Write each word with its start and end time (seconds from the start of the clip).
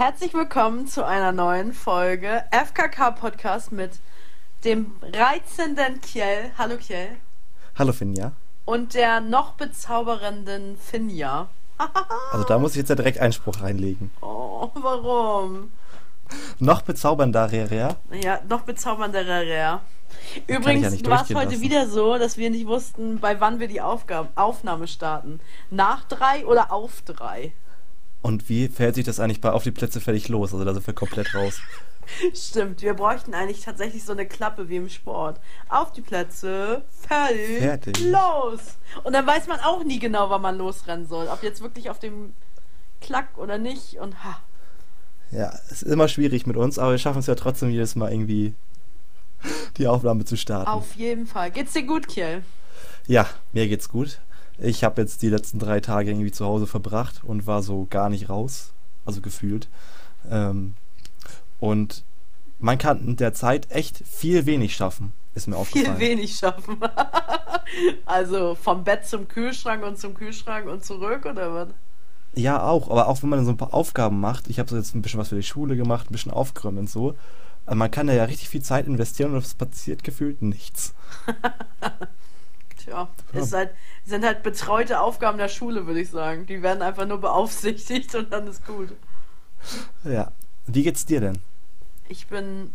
Herzlich 0.00 0.32
willkommen 0.32 0.86
zu 0.86 1.04
einer 1.04 1.30
neuen 1.30 1.74
Folge 1.74 2.42
FKK 2.50 3.10
Podcast 3.10 3.70
mit 3.70 3.90
dem 4.64 4.92
reizenden 5.02 6.00
Kjell. 6.00 6.52
Hallo 6.56 6.78
Kjell. 6.78 7.18
Hallo 7.78 7.92
Finja. 7.92 8.32
Und 8.64 8.94
der 8.94 9.20
noch 9.20 9.52
bezaubernden 9.56 10.78
Finja. 10.78 11.50
Also 12.32 12.46
da 12.46 12.58
muss 12.58 12.70
ich 12.70 12.78
jetzt 12.78 12.88
ja 12.88 12.94
direkt 12.94 13.18
Einspruch 13.18 13.60
reinlegen. 13.60 14.10
Oh, 14.22 14.70
warum? 14.72 15.70
Noch 16.58 16.80
bezaubernder. 16.80 17.52
Ja, 17.52 18.40
noch 18.48 18.62
bezaubernder 18.62 19.42
ja 19.42 19.82
Übrigens 20.46 20.92
nicht 20.92 21.10
war 21.10 21.24
es 21.24 21.28
heute 21.28 21.48
durchgehen 21.48 21.60
wieder 21.60 21.88
so, 21.90 22.16
dass 22.16 22.38
wir 22.38 22.48
nicht 22.48 22.66
wussten, 22.66 23.20
bei 23.20 23.38
wann 23.38 23.60
wir 23.60 23.68
die 23.68 23.82
Aufgabe, 23.82 24.30
Aufnahme 24.34 24.88
starten. 24.88 25.40
Nach 25.68 26.04
drei 26.04 26.46
oder 26.46 26.72
auf 26.72 27.02
drei? 27.02 27.52
Und 28.22 28.48
wie 28.48 28.68
verhält 28.68 28.96
sich 28.96 29.04
das 29.04 29.18
eigentlich 29.20 29.40
bei 29.40 29.50
Auf 29.50 29.62
die 29.62 29.70
Plätze 29.70 30.00
fertig 30.00 30.28
los? 30.28 30.52
Also 30.52 30.64
da 30.64 30.74
sind 30.74 30.86
wir 30.86 30.94
komplett 30.94 31.34
raus. 31.34 31.60
Stimmt, 32.34 32.82
wir 32.82 32.94
bräuchten 32.94 33.34
eigentlich 33.34 33.60
tatsächlich 33.60 34.04
so 34.04 34.12
eine 34.12 34.26
Klappe 34.26 34.68
wie 34.68 34.76
im 34.76 34.88
Sport. 34.88 35.40
Auf 35.68 35.92
die 35.92 36.00
Plätze, 36.00 36.82
fertig, 37.06 37.58
Fertig. 37.60 38.00
los! 38.00 38.60
Und 39.04 39.12
dann 39.12 39.26
weiß 39.26 39.46
man 39.46 39.60
auch 39.60 39.84
nie 39.84 39.98
genau, 40.00 40.28
wann 40.28 40.42
man 40.42 40.58
losrennen 40.58 41.06
soll. 41.06 41.28
Ob 41.28 41.42
jetzt 41.42 41.62
wirklich 41.62 41.88
auf 41.88 41.98
dem 42.00 42.32
Klack 43.00 43.38
oder 43.38 43.58
nicht. 43.58 43.98
Und 44.00 44.24
ha. 44.24 44.38
Ja, 45.30 45.52
es 45.70 45.82
ist 45.82 45.92
immer 45.92 46.08
schwierig 46.08 46.46
mit 46.46 46.56
uns, 46.56 46.78
aber 46.78 46.90
wir 46.90 46.98
schaffen 46.98 47.20
es 47.20 47.26
ja 47.26 47.36
trotzdem 47.36 47.70
jedes 47.70 47.94
Mal 47.94 48.10
irgendwie 48.10 48.54
die 49.76 49.86
Aufnahme 49.86 50.24
zu 50.24 50.36
starten. 50.36 50.68
Auf 50.68 50.94
jeden 50.96 51.26
Fall. 51.26 51.50
Geht's 51.52 51.72
dir 51.72 51.84
gut, 51.84 52.08
Kiel? 52.08 52.42
Ja, 53.06 53.26
mir 53.52 53.68
geht's 53.68 53.88
gut. 53.88 54.18
Ich 54.62 54.84
habe 54.84 55.00
jetzt 55.00 55.22
die 55.22 55.28
letzten 55.28 55.58
drei 55.58 55.80
Tage 55.80 56.10
irgendwie 56.10 56.32
zu 56.32 56.44
Hause 56.44 56.66
verbracht 56.66 57.22
und 57.24 57.46
war 57.46 57.62
so 57.62 57.86
gar 57.88 58.10
nicht 58.10 58.28
raus, 58.28 58.72
also 59.04 59.20
gefühlt. 59.20 59.68
Ähm, 60.30 60.74
und 61.58 62.04
man 62.58 62.76
kann 62.78 63.06
in 63.06 63.16
der 63.16 63.32
Zeit 63.32 63.70
echt 63.70 64.02
viel 64.06 64.44
wenig 64.46 64.76
schaffen, 64.76 65.12
ist 65.34 65.48
mir 65.48 65.56
aufgefallen. 65.56 65.96
Viel 65.96 66.08
wenig 66.08 66.36
schaffen. 66.36 66.78
also 68.04 68.54
vom 68.54 68.84
Bett 68.84 69.06
zum 69.06 69.28
Kühlschrank 69.28 69.82
und 69.82 69.98
zum 69.98 70.14
Kühlschrank 70.14 70.66
und 70.66 70.84
zurück, 70.84 71.24
oder 71.24 71.54
was? 71.54 71.68
Ja, 72.34 72.62
auch, 72.62 72.90
aber 72.90 73.08
auch 73.08 73.22
wenn 73.22 73.30
man 73.30 73.44
so 73.44 73.50
ein 73.50 73.56
paar 73.56 73.74
Aufgaben 73.74 74.20
macht, 74.20 74.48
ich 74.48 74.58
habe 74.58 74.68
so 74.68 74.76
jetzt 74.76 74.94
ein 74.94 75.02
bisschen 75.02 75.18
was 75.18 75.30
für 75.30 75.36
die 75.36 75.42
Schule 75.42 75.76
gemacht, 75.76 76.10
ein 76.10 76.12
bisschen 76.12 76.32
aufgeräumt 76.32 76.78
und 76.78 76.90
so, 76.90 77.14
man 77.66 77.90
kann 77.90 78.06
da 78.06 78.12
ja 78.12 78.24
richtig 78.24 78.48
viel 78.48 78.62
Zeit 78.62 78.86
investieren 78.86 79.32
und 79.32 79.44
es 79.44 79.54
passiert 79.54 80.04
gefühlt 80.04 80.42
nichts. 80.42 80.94
Tja, 82.84 83.08
es 83.32 83.52
halt, 83.52 83.74
sind 84.04 84.24
halt 84.24 84.42
betreute 84.42 85.00
Aufgaben 85.00 85.38
der 85.38 85.48
Schule, 85.48 85.86
würde 85.86 86.00
ich 86.00 86.10
sagen. 86.10 86.46
Die 86.46 86.62
werden 86.62 86.82
einfach 86.82 87.06
nur 87.06 87.20
beaufsichtigt 87.20 88.14
und 88.14 88.32
dann 88.32 88.46
ist 88.46 88.66
gut. 88.66 88.92
Ja. 90.04 90.32
Wie 90.66 90.82
geht's 90.82 91.04
dir 91.04 91.20
denn? 91.20 91.42
Ich 92.08 92.28
bin 92.28 92.72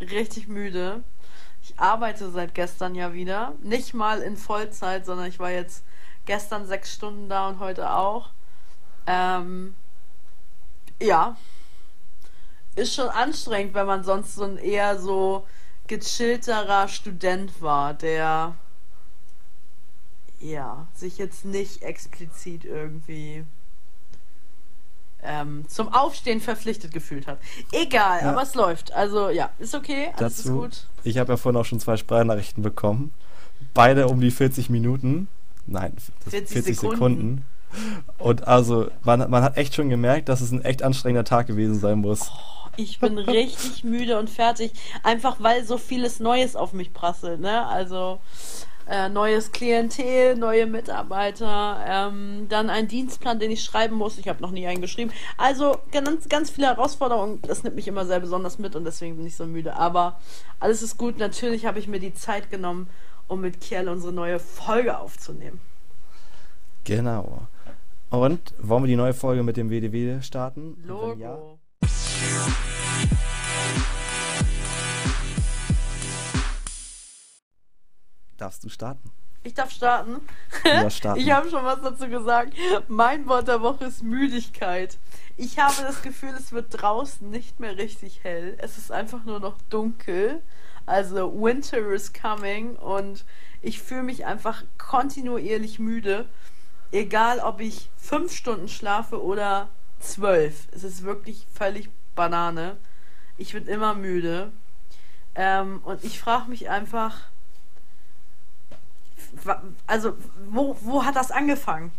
richtig 0.00 0.48
müde. 0.48 1.02
Ich 1.62 1.78
arbeite 1.78 2.30
seit 2.30 2.54
gestern 2.54 2.94
ja 2.94 3.12
wieder. 3.12 3.54
Nicht 3.62 3.94
mal 3.94 4.20
in 4.20 4.36
Vollzeit, 4.36 5.06
sondern 5.06 5.26
ich 5.26 5.38
war 5.38 5.50
jetzt 5.50 5.82
gestern 6.26 6.66
sechs 6.66 6.94
Stunden 6.94 7.28
da 7.28 7.48
und 7.48 7.58
heute 7.58 7.90
auch. 7.90 8.30
Ähm, 9.06 9.74
ja. 11.00 11.36
Ist 12.76 12.94
schon 12.94 13.08
anstrengend, 13.08 13.74
wenn 13.74 13.86
man 13.86 14.04
sonst 14.04 14.34
so 14.34 14.44
ein 14.44 14.58
eher 14.58 14.98
so 14.98 15.46
gechillterer 15.88 16.86
Student 16.86 17.60
war, 17.60 17.94
der 17.94 18.54
ja, 20.40 20.86
sich 20.94 21.18
jetzt 21.18 21.44
nicht 21.44 21.82
explizit 21.82 22.64
irgendwie 22.64 23.44
ähm, 25.22 25.64
zum 25.68 25.92
Aufstehen 25.92 26.40
verpflichtet 26.40 26.92
gefühlt 26.92 27.26
hat. 27.26 27.38
Egal, 27.72 28.20
Ja. 28.22 28.30
aber 28.30 28.42
es 28.42 28.54
läuft. 28.54 28.92
Also 28.92 29.30
ja, 29.30 29.50
ist 29.58 29.74
okay, 29.74 30.10
alles 30.16 30.36
Dazu, 30.36 30.48
ist 30.48 30.54
gut. 30.54 30.86
ich 31.04 31.18
habe 31.18 31.32
ja 31.32 31.36
vorhin 31.36 31.60
auch 31.60 31.64
schon 31.64 31.80
zwei 31.80 31.96
Sprachnachrichten 31.96 32.62
bekommen. 32.62 33.12
Beide 33.74 34.06
um 34.08 34.20
die 34.20 34.30
40 34.30 34.70
Minuten. 34.70 35.26
Nein, 35.66 35.92
das 35.96 36.32
40 36.32 36.52
40, 36.52 36.76
Sekunden. 36.78 36.98
Sekunden. 36.98 37.44
Und 38.18 38.46
also, 38.48 38.88
man, 39.02 39.28
man 39.28 39.42
hat 39.42 39.56
echt 39.58 39.74
schon 39.74 39.90
gemerkt, 39.90 40.28
dass 40.30 40.40
es 40.40 40.52
ein 40.52 40.64
echt 40.64 40.82
anstrengender 40.82 41.24
Tag 41.24 41.48
gewesen 41.48 41.78
sein 41.78 41.98
muss. 41.98 42.30
Ich 42.76 43.00
bin 43.00 43.18
richtig 43.18 43.82
müde 43.84 44.18
und 44.18 44.30
fertig, 44.30 44.72
einfach 45.02 45.36
weil 45.40 45.64
so 45.64 45.76
vieles 45.76 46.20
Neues 46.20 46.54
auf 46.56 46.72
mich 46.72 46.94
prasselt, 46.94 47.40
ne? 47.40 47.66
Also 47.66 48.20
äh, 48.88 49.08
neues 49.08 49.52
Klientel, 49.52 50.36
neue 50.36 50.66
Mitarbeiter, 50.66 51.84
ähm, 51.86 52.46
dann 52.48 52.70
ein 52.70 52.88
Dienstplan, 52.88 53.38
den 53.38 53.50
ich 53.50 53.62
schreiben 53.62 53.96
muss. 53.96 54.18
Ich 54.18 54.28
habe 54.28 54.40
noch 54.40 54.50
nie 54.50 54.66
einen 54.66 54.80
geschrieben. 54.80 55.12
Also 55.36 55.78
ganz, 55.92 56.28
ganz 56.28 56.50
viele 56.50 56.68
Herausforderungen. 56.68 57.40
Das 57.42 57.64
nimmt 57.64 57.76
mich 57.76 57.88
immer 57.88 58.06
sehr 58.06 58.20
besonders 58.20 58.58
mit 58.58 58.76
und 58.76 58.84
deswegen 58.84 59.16
bin 59.16 59.26
ich 59.26 59.36
so 59.36 59.46
müde. 59.46 59.76
Aber 59.76 60.18
alles 60.58 60.82
ist 60.82 60.96
gut. 60.96 61.18
Natürlich 61.18 61.66
habe 61.66 61.78
ich 61.78 61.88
mir 61.88 62.00
die 62.00 62.14
Zeit 62.14 62.50
genommen, 62.50 62.88
um 63.26 63.40
mit 63.40 63.60
Kiel 63.60 63.88
unsere 63.88 64.12
neue 64.12 64.38
Folge 64.38 64.98
aufzunehmen. 64.98 65.60
Genau. 66.84 67.42
Und 68.10 68.54
wollen 68.58 68.84
wir 68.84 68.88
die 68.88 68.96
neue 68.96 69.12
Folge 69.12 69.42
mit 69.42 69.58
dem 69.58 69.70
WDW 69.70 70.22
starten? 70.22 70.82
Logo. 70.86 71.58
Darfst 78.38 78.64
du 78.64 78.68
starten. 78.68 79.10
Ich 79.44 79.54
darf 79.54 79.70
starten. 79.70 80.20
Darfst 80.64 80.98
starten. 80.98 81.20
Ich 81.20 81.30
habe 81.30 81.48
schon 81.48 81.64
was 81.64 81.80
dazu 81.80 82.08
gesagt. 82.08 82.54
Mein 82.88 83.26
Wort 83.28 83.48
der 83.48 83.62
Woche 83.62 83.86
ist 83.86 84.02
Müdigkeit. 84.02 84.98
Ich 85.36 85.58
habe 85.58 85.82
das 85.82 86.02
Gefühl, 86.02 86.34
es 86.36 86.52
wird 86.52 86.66
draußen 86.70 87.30
nicht 87.30 87.60
mehr 87.60 87.76
richtig 87.76 88.24
hell. 88.24 88.56
Es 88.58 88.76
ist 88.76 88.90
einfach 88.90 89.24
nur 89.24 89.40
noch 89.40 89.56
dunkel. 89.70 90.42
Also 90.86 91.32
Winter 91.40 91.78
is 91.92 92.12
coming 92.12 92.74
und 92.76 93.24
ich 93.62 93.80
fühle 93.80 94.02
mich 94.02 94.26
einfach 94.26 94.64
kontinuierlich 94.78 95.78
müde. 95.78 96.26
Egal, 96.90 97.40
ob 97.40 97.60
ich 97.60 97.90
fünf 97.96 98.32
Stunden 98.32 98.68
schlafe 98.68 99.22
oder 99.22 99.68
zwölf. 100.00 100.68
Es 100.72 100.84
ist 100.84 101.04
wirklich 101.04 101.46
völlig 101.54 101.90
Banane. 102.14 102.76
Ich 103.36 103.52
bin 103.52 103.66
immer 103.66 103.94
müde. 103.94 104.50
Ähm, 105.34 105.82
und 105.84 106.02
ich 106.04 106.18
frage 106.18 106.48
mich 106.48 106.70
einfach, 106.70 107.28
also 109.86 110.14
wo, 110.50 110.76
wo 110.80 111.04
hat 111.04 111.16
das 111.16 111.30
angefangen? 111.30 111.92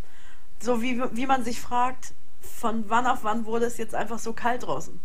So 0.62 0.82
wie, 0.82 1.02
wie 1.16 1.26
man 1.26 1.44
sich 1.44 1.62
fragt, 1.62 2.14
von 2.42 2.86
wann 2.90 3.06
auf 3.08 3.24
wann 3.24 3.46
wurde 3.46 3.66
es 3.66 3.78
jetzt 3.78 3.96
einfach 3.96 4.20
so 4.20 4.34
kalt 4.34 4.64
draußen? 4.66 5.00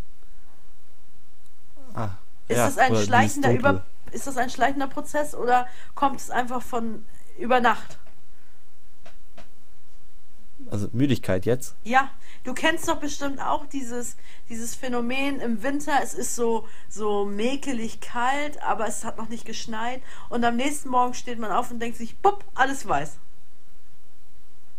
Ah, 1.95 2.11
Ist 2.49 2.57
ja, 2.57 2.67
das 2.67 2.79
ein 2.79 2.97
schleichender 2.97 3.53
über 3.53 3.83
ist 4.11 4.27
das 4.29 4.37
ein 4.37 4.49
schleichender 4.49 4.87
Prozess 4.87 5.35
oder 5.35 5.67
kommt 5.95 6.21
es 6.21 6.31
einfach 6.31 6.63
von 6.63 7.05
über 7.39 7.61
Nacht? 7.61 7.99
Also 10.71 10.89
Müdigkeit 10.93 11.47
jetzt? 11.47 11.75
Ja, 11.85 12.11
du 12.45 12.55
kennst 12.55 12.89
doch 12.89 12.97
bestimmt 12.97 13.41
auch 13.41 13.67
dieses, 13.67 14.17
dieses 14.49 14.75
Phänomen 14.75 15.41
im 15.41 15.63
Winter, 15.63 15.93
es 16.03 16.15
ist 16.15 16.35
so, 16.35 16.67
so 16.89 17.25
mäkelig 17.25 18.01
kalt, 18.01 18.63
aber 18.63 18.87
es 18.87 19.05
hat 19.05 19.19
noch 19.19 19.29
nicht 19.29 19.45
geschneit 19.45 20.03
und 20.29 20.45
am 20.45 20.57
nächsten 20.57 20.89
Morgen 20.89 21.15
steht 21.15 21.39
man 21.39 21.51
auf 21.53 21.71
und 21.71 21.81
denkt 21.81 21.97
sich, 21.97 22.17
bupp, 22.17 22.45
alles 22.55 22.87
weiß. 22.89 23.17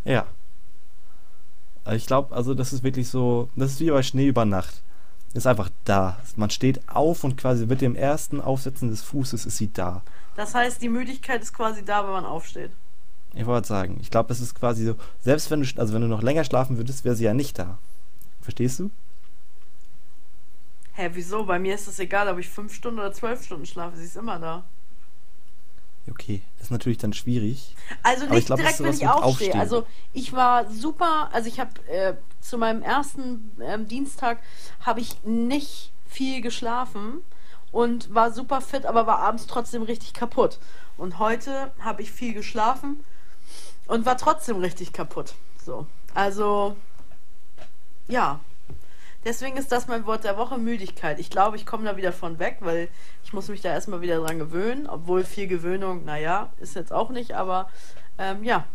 Ja. 0.04 0.28
Also 1.84 1.98
Ich 1.98 2.08
glaube, 2.08 2.36
also 2.36 2.54
das 2.54 2.74
ist 2.74 2.84
wirklich 2.84 3.10
so, 3.10 3.50
das 3.56 3.72
ist 3.72 3.80
wie 3.80 3.92
bei 3.92 4.04
Schnee 4.04 4.28
über 4.28 4.46
Nacht. 4.46 4.82
Ist 5.34 5.48
einfach 5.48 5.70
da. 5.84 6.18
Man 6.38 6.50
steht 6.50 6.88
auf 6.88 7.26
und 7.26 7.36
quasi 7.36 7.66
mit 7.66 7.82
dem 7.82 7.96
ersten 7.96 8.40
Aufsetzen 8.40 8.90
des 8.90 9.02
Fußes 9.02 9.46
ist 9.46 9.58
sie 9.58 9.72
da. 9.72 10.02
Das 10.38 10.56
heißt, 10.56 10.82
die 10.82 10.88
Müdigkeit 10.88 11.42
ist 11.42 11.54
quasi 11.54 11.84
da, 11.84 12.06
wenn 12.06 12.14
man 12.14 12.26
aufsteht. 12.26 12.72
Ich 13.36 13.46
wollte 13.46 13.68
sagen, 13.68 13.98
ich 14.02 14.10
glaube, 14.10 14.30
das 14.30 14.40
ist 14.40 14.56
quasi 14.56 14.86
so, 14.86 14.96
selbst 15.20 15.52
wenn 15.52 15.62
du, 15.62 15.68
also 15.80 15.94
wenn 15.94 16.02
du 16.02 16.08
noch 16.08 16.24
länger 16.24 16.46
schlafen 16.46 16.78
würdest, 16.78 17.04
wäre 17.04 17.16
sie 17.16 17.26
ja 17.26 17.34
nicht 17.34 17.60
da. 17.60 17.78
Verstehst 18.42 18.80
du? 18.80 18.92
Hä, 20.94 21.10
wieso? 21.14 21.46
Bei 21.46 21.60
mir 21.60 21.76
ist 21.76 21.88
es 21.88 22.00
egal, 22.00 22.30
ob 22.30 22.38
ich 22.38 22.48
fünf 22.48 22.74
Stunden 22.74 23.00
oder 23.00 23.12
zwölf 23.12 23.44
Stunden 23.44 23.66
schlafe, 23.66 23.98
sie 23.98 24.06
ist 24.06 24.16
immer 24.16 24.40
da. 24.40 24.64
Okay, 26.10 26.42
das 26.58 26.68
ist 26.68 26.72
natürlich 26.72 27.00
dann 27.00 27.14
schwierig. 27.14 27.76
Also 28.04 28.26
nicht 28.28 28.40
ich 28.40 28.46
glaub, 28.46 28.60
direkt, 28.60 28.80
ist 28.80 28.84
wenn 28.84 28.94
ich 28.94 29.08
aufstehe. 29.08 29.24
Aufstehen. 29.24 29.60
Also 29.60 29.86
ich 30.14 30.32
war 30.34 30.70
super, 30.72 31.30
also 31.34 31.50
ich 31.50 31.60
habe 31.60 31.72
äh, 31.90 32.14
zu 32.40 32.58
meinem 32.58 32.84
ersten 32.84 33.52
ähm, 33.60 33.88
Dienstag 33.88 34.40
habe 34.82 35.02
ich 35.02 35.24
nicht 35.24 35.92
viel 36.08 36.42
geschlafen 36.42 37.22
und 37.72 38.14
war 38.14 38.32
super 38.32 38.62
fit, 38.62 38.86
aber 38.86 39.08
war 39.08 39.20
abends 39.20 39.48
trotzdem 39.48 39.82
richtig 39.82 40.14
kaputt. 40.14 40.60
Und 40.96 41.20
heute 41.20 41.72
habe 41.80 42.04
ich 42.04 42.12
viel 42.12 42.34
geschlafen 42.34 43.04
und 43.88 44.06
war 44.06 44.18
trotzdem 44.18 44.58
richtig 44.58 44.94
kaputt. 44.94 45.34
So, 45.64 45.86
also 46.14 46.76
ja. 48.08 48.40
Deswegen 49.24 49.58
ist 49.58 49.72
das 49.72 49.88
mein 49.88 50.06
Wort 50.06 50.24
der 50.24 50.38
Woche, 50.38 50.60
Müdigkeit. 50.60 51.20
Ich 51.20 51.32
glaube, 51.32 51.56
ich 51.58 51.66
komme 51.66 51.84
da 51.86 51.98
wieder 51.98 52.14
von 52.14 52.38
weg, 52.38 52.58
weil 52.60 52.90
ich 53.24 53.34
muss 53.34 53.48
mich 53.48 53.62
da 53.62 53.70
erstmal 53.70 54.02
wieder 54.02 54.20
dran 54.20 54.38
gewöhnen. 54.38 54.86
Obwohl 54.88 55.24
viel 55.24 55.48
Gewöhnung, 55.48 56.06
naja, 56.06 56.52
ist 56.60 56.76
jetzt 56.76 56.94
auch 56.94 57.10
nicht, 57.10 57.34
aber 57.34 57.68
ähm, 58.20 58.44
ja. 58.44 58.66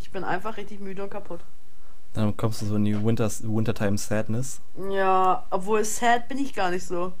Ich 0.00 0.12
bin 0.12 0.22
einfach 0.22 0.56
richtig 0.56 0.78
müde 0.78 1.02
und 1.02 1.10
kaputt. 1.10 1.40
Dann 2.14 2.36
kommst 2.36 2.62
du 2.62 2.66
so 2.66 2.76
in 2.76 2.84
die 2.84 3.04
Winters, 3.04 3.42
Wintertime 3.42 3.98
Sadness. 3.98 4.60
Ja, 4.90 5.44
obwohl 5.50 5.84
sad 5.84 6.28
bin 6.28 6.38
ich 6.38 6.54
gar 6.54 6.70
nicht 6.70 6.86
so. 6.86 7.12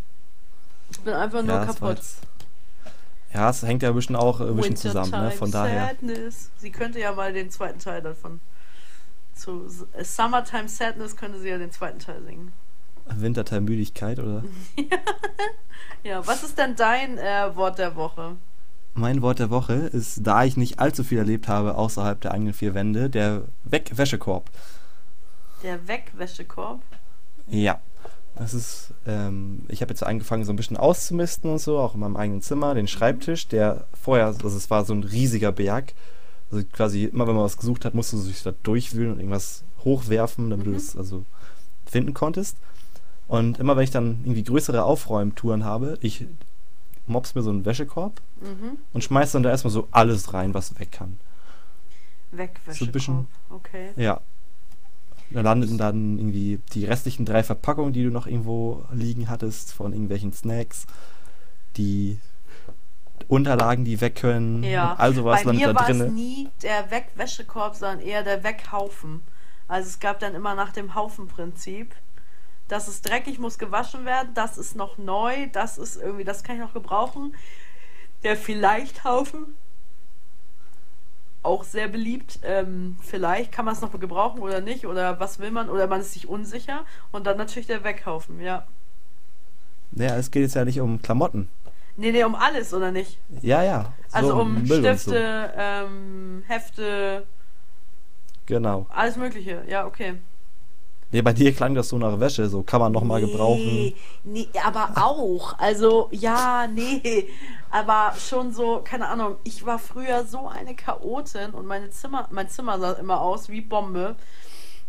Ich 0.90 1.00
bin 1.00 1.14
einfach 1.14 1.42
nur 1.42 1.56
Ja, 1.56 1.64
kaputt. 1.64 1.96
jetzt, 1.96 2.20
ja, 3.32 3.50
es 3.50 3.62
hängt 3.62 3.82
ja 3.82 3.90
ein 3.90 3.94
bisschen 3.94 4.16
auch 4.16 4.40
ein 4.40 4.56
bisschen 4.56 4.76
zusammen, 4.76 5.10
ne? 5.10 5.30
Von 5.30 5.50
daher. 5.50 5.88
Sadness. 5.88 6.50
Sie 6.58 6.70
könnte 6.70 6.98
ja 6.98 7.12
mal 7.12 7.32
den 7.32 7.50
zweiten 7.50 7.78
Teil 7.78 8.02
davon. 8.02 8.40
Zu 9.34 9.66
äh, 9.92 10.04
Summertime 10.04 10.68
Sadness 10.68 11.16
könnte 11.16 11.38
sie 11.38 11.48
ja 11.48 11.58
den 11.58 11.70
zweiten 11.70 11.98
Teil 11.98 12.22
singen. 12.22 12.52
Wintertime 13.06 13.62
Müdigkeit, 13.62 14.18
oder? 14.18 14.44
Ja, 16.02 16.26
was 16.26 16.42
ist 16.42 16.56
denn 16.56 16.76
dein 16.76 17.18
äh, 17.18 17.54
Wort 17.54 17.78
der 17.78 17.94
Woche? 17.94 18.36
Mein 18.94 19.22
Wort 19.22 19.38
der 19.38 19.50
Woche 19.50 19.74
ist, 19.74 20.26
da 20.26 20.44
ich 20.44 20.56
nicht 20.56 20.78
allzu 20.78 21.04
viel 21.04 21.18
erlebt 21.18 21.46
habe 21.46 21.74
außerhalb 21.74 22.20
der 22.20 22.32
eigenen 22.32 22.54
vier 22.54 22.74
Wände, 22.74 23.10
der 23.10 23.42
Wegwäschekorb. 23.64 24.50
Der 25.62 25.86
Wegwäschekorb. 25.86 26.80
Ja. 27.46 27.80
Das 28.40 28.54
ist, 28.54 28.94
ähm, 29.06 29.64
ich 29.68 29.82
habe 29.82 29.90
jetzt 29.92 30.02
angefangen, 30.02 30.44
so 30.44 30.52
ein 30.52 30.56
bisschen 30.56 30.78
auszumisten 30.78 31.50
und 31.50 31.58
so, 31.58 31.78
auch 31.78 31.92
in 31.94 32.00
meinem 32.00 32.16
eigenen 32.16 32.40
Zimmer, 32.40 32.74
den 32.74 32.88
Schreibtisch, 32.88 33.48
der 33.48 33.84
vorher, 33.92 34.26
also 34.26 34.48
es 34.48 34.70
war 34.70 34.84
so 34.86 34.94
ein 34.94 35.04
riesiger 35.04 35.52
Berg. 35.52 35.92
Also 36.50 36.64
quasi 36.72 37.04
immer, 37.04 37.26
wenn 37.28 37.34
man 37.34 37.44
was 37.44 37.58
gesucht 37.58 37.84
hat, 37.84 37.92
musste 37.94 38.16
du 38.16 38.22
sich 38.22 38.42
da 38.42 38.52
durchwühlen 38.62 39.12
und 39.12 39.18
irgendwas 39.20 39.62
hochwerfen, 39.84 40.48
damit 40.48 40.64
du 40.66 40.70
Mhm. 40.70 40.76
es 40.76 40.96
also 40.96 41.24
finden 41.84 42.14
konntest. 42.14 42.56
Und 43.28 43.58
immer 43.58 43.76
wenn 43.76 43.84
ich 43.84 43.90
dann 43.90 44.20
irgendwie 44.24 44.42
größere 44.42 44.84
Aufräumtouren 44.84 45.64
habe, 45.64 45.98
ich 46.00 46.26
mops 47.06 47.34
mir 47.34 47.42
so 47.42 47.50
einen 47.50 47.66
Wäschekorb 47.66 48.22
Mhm. 48.40 48.78
und 48.94 49.04
schmeiß 49.04 49.32
dann 49.32 49.42
da 49.42 49.50
erstmal 49.50 49.70
so 49.70 49.86
alles 49.90 50.32
rein, 50.32 50.54
was 50.54 50.78
weg 50.80 50.90
kann. 50.92 51.18
Wegwäschekorb. 52.32 52.76
So 52.78 52.84
ein 52.86 52.92
bisschen- 52.92 53.26
Okay. 53.50 53.90
Ja. 53.96 54.20
Da 55.32 55.42
landen 55.42 55.78
dann 55.78 56.18
irgendwie 56.18 56.60
die 56.74 56.84
restlichen 56.84 57.24
drei 57.24 57.42
Verpackungen, 57.42 57.92
die 57.92 58.02
du 58.02 58.10
noch 58.10 58.26
irgendwo 58.26 58.84
liegen 58.92 59.28
hattest, 59.28 59.72
von 59.72 59.92
irgendwelchen 59.92 60.32
Snacks, 60.32 60.86
die 61.76 62.18
Unterlagen, 63.28 63.84
die 63.84 64.00
weg 64.00 64.16
können, 64.16 64.64
Ja. 64.64 64.94
all 64.94 65.14
sowas 65.14 65.40
Bei 65.40 65.52
landet 65.52 65.66
mir 65.68 65.72
da 65.72 65.80
war 65.80 65.88
es 65.90 66.12
nie 66.12 66.48
der 66.62 66.90
Wegwäschekorb, 66.90 67.76
sondern 67.76 68.00
eher 68.00 68.24
der 68.24 68.42
Weghaufen. 68.42 69.22
Also 69.68 69.88
es 69.88 70.00
gab 70.00 70.18
dann 70.18 70.34
immer 70.34 70.56
nach 70.56 70.72
dem 70.72 70.94
Haufenprinzip. 70.96 71.94
Das 72.66 72.88
ist 72.88 73.08
dreckig, 73.08 73.38
muss 73.38 73.58
gewaschen 73.58 74.04
werden, 74.04 74.30
das 74.34 74.58
ist 74.58 74.74
noch 74.74 74.98
neu, 74.98 75.48
das 75.52 75.78
ist 75.78 75.96
irgendwie, 75.96 76.24
das 76.24 76.42
kann 76.42 76.56
ich 76.56 76.60
noch 76.62 76.72
gebrauchen. 76.74 77.34
Der 78.24 78.36
Vielleicht-Haufen, 78.36 79.54
auch 81.42 81.64
sehr 81.64 81.88
beliebt. 81.88 82.40
Ähm, 82.42 82.96
vielleicht 83.00 83.52
kann 83.52 83.64
man 83.64 83.74
es 83.74 83.80
noch 83.80 83.98
gebrauchen 83.98 84.40
oder 84.40 84.60
nicht, 84.60 84.86
oder 84.86 85.20
was 85.20 85.38
will 85.38 85.50
man, 85.50 85.68
oder 85.68 85.86
man 85.86 86.00
ist 86.00 86.12
sich 86.12 86.28
unsicher. 86.28 86.84
Und 87.12 87.26
dann 87.26 87.36
natürlich 87.36 87.66
der 87.66 87.84
Weghaufen, 87.84 88.40
ja. 88.40 88.66
Ja, 89.92 90.16
es 90.16 90.30
geht 90.30 90.42
jetzt 90.42 90.54
ja 90.54 90.64
nicht 90.64 90.80
um 90.80 91.02
Klamotten. 91.02 91.48
Nee, 91.96 92.12
nee, 92.12 92.24
um 92.24 92.34
alles, 92.34 92.72
oder 92.72 92.92
nicht? 92.92 93.18
Ja, 93.42 93.62
ja. 93.62 93.92
so 94.08 94.16
Also 94.16 94.40
um 94.40 94.62
Müll 94.62 94.78
Stifte, 94.78 95.52
ähm, 95.56 96.44
Hefte, 96.46 97.26
So. 97.26 97.40
Genau. 98.46 98.86
Alles 98.88 99.16
Mögliche, 99.16 99.62
ja, 99.68 99.86
okay. 99.86 100.14
Nee, 101.12 101.22
bei 101.22 101.32
dir 101.32 101.52
klang 101.52 101.74
das 101.74 101.88
so 101.88 101.98
nach 101.98 102.20
Wäsche, 102.20 102.48
so 102.48 102.62
kann 102.62 102.80
man 102.80 102.92
nochmal 102.92 103.20
gebrauchen. 103.20 103.64
Nee, 103.64 103.96
nee, 104.22 104.48
aber 104.64 104.92
auch. 104.94 105.58
Also, 105.58 106.08
ja, 106.12 106.68
nee. 106.72 107.26
Aber 107.70 108.14
schon 108.16 108.52
so, 108.52 108.80
keine 108.84 109.08
Ahnung, 109.08 109.36
ich 109.42 109.66
war 109.66 109.78
früher 109.78 110.24
so 110.24 110.46
eine 110.48 110.74
Chaotin 110.74 111.50
und 111.50 111.66
meine 111.66 111.90
Zimmer, 111.90 112.28
mein 112.30 112.48
Zimmer 112.48 112.78
sah 112.78 112.92
immer 112.92 113.20
aus 113.20 113.48
wie 113.48 113.60
Bombe. 113.60 114.14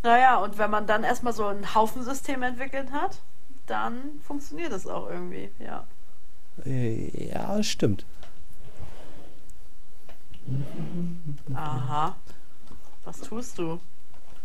Naja, 0.04 0.38
und 0.38 0.58
wenn 0.58 0.70
man 0.70 0.88
dann 0.88 1.04
erstmal 1.04 1.34
so 1.34 1.46
ein 1.46 1.74
Haufensystem 1.74 2.42
entwickelt 2.44 2.92
hat, 2.92 3.20
dann 3.66 4.20
funktioniert 4.24 4.72
das 4.72 4.88
auch 4.88 5.10
irgendwie, 5.10 5.50
ja. 5.60 5.86
Ja, 6.66 7.64
stimmt. 7.64 8.06
Aha. 11.54 12.16
Was 13.06 13.22
tust 13.22 13.58
du? 13.58 13.80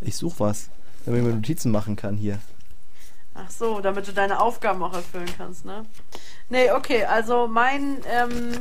Ich 0.01 0.15
suche 0.15 0.39
was, 0.39 0.69
damit 1.07 1.21
ich 1.21 1.27
mir 1.27 1.33
Notizen 1.35 1.71
machen 1.71 1.95
kann 1.95 2.15
hier. 2.17 2.37
Ach 3.33 3.49
so, 3.49 3.79
damit 3.79 4.07
du 4.07 4.13
deine 4.13 4.39
Aufgaben 4.41 4.83
auch 4.83 4.93
erfüllen 4.93 5.29
kannst, 5.37 5.63
ne? 5.65 5.85
Nee, 6.49 6.71
okay, 6.71 7.05
also 7.05 7.47
mein, 7.47 7.99
ähm, 8.11 8.51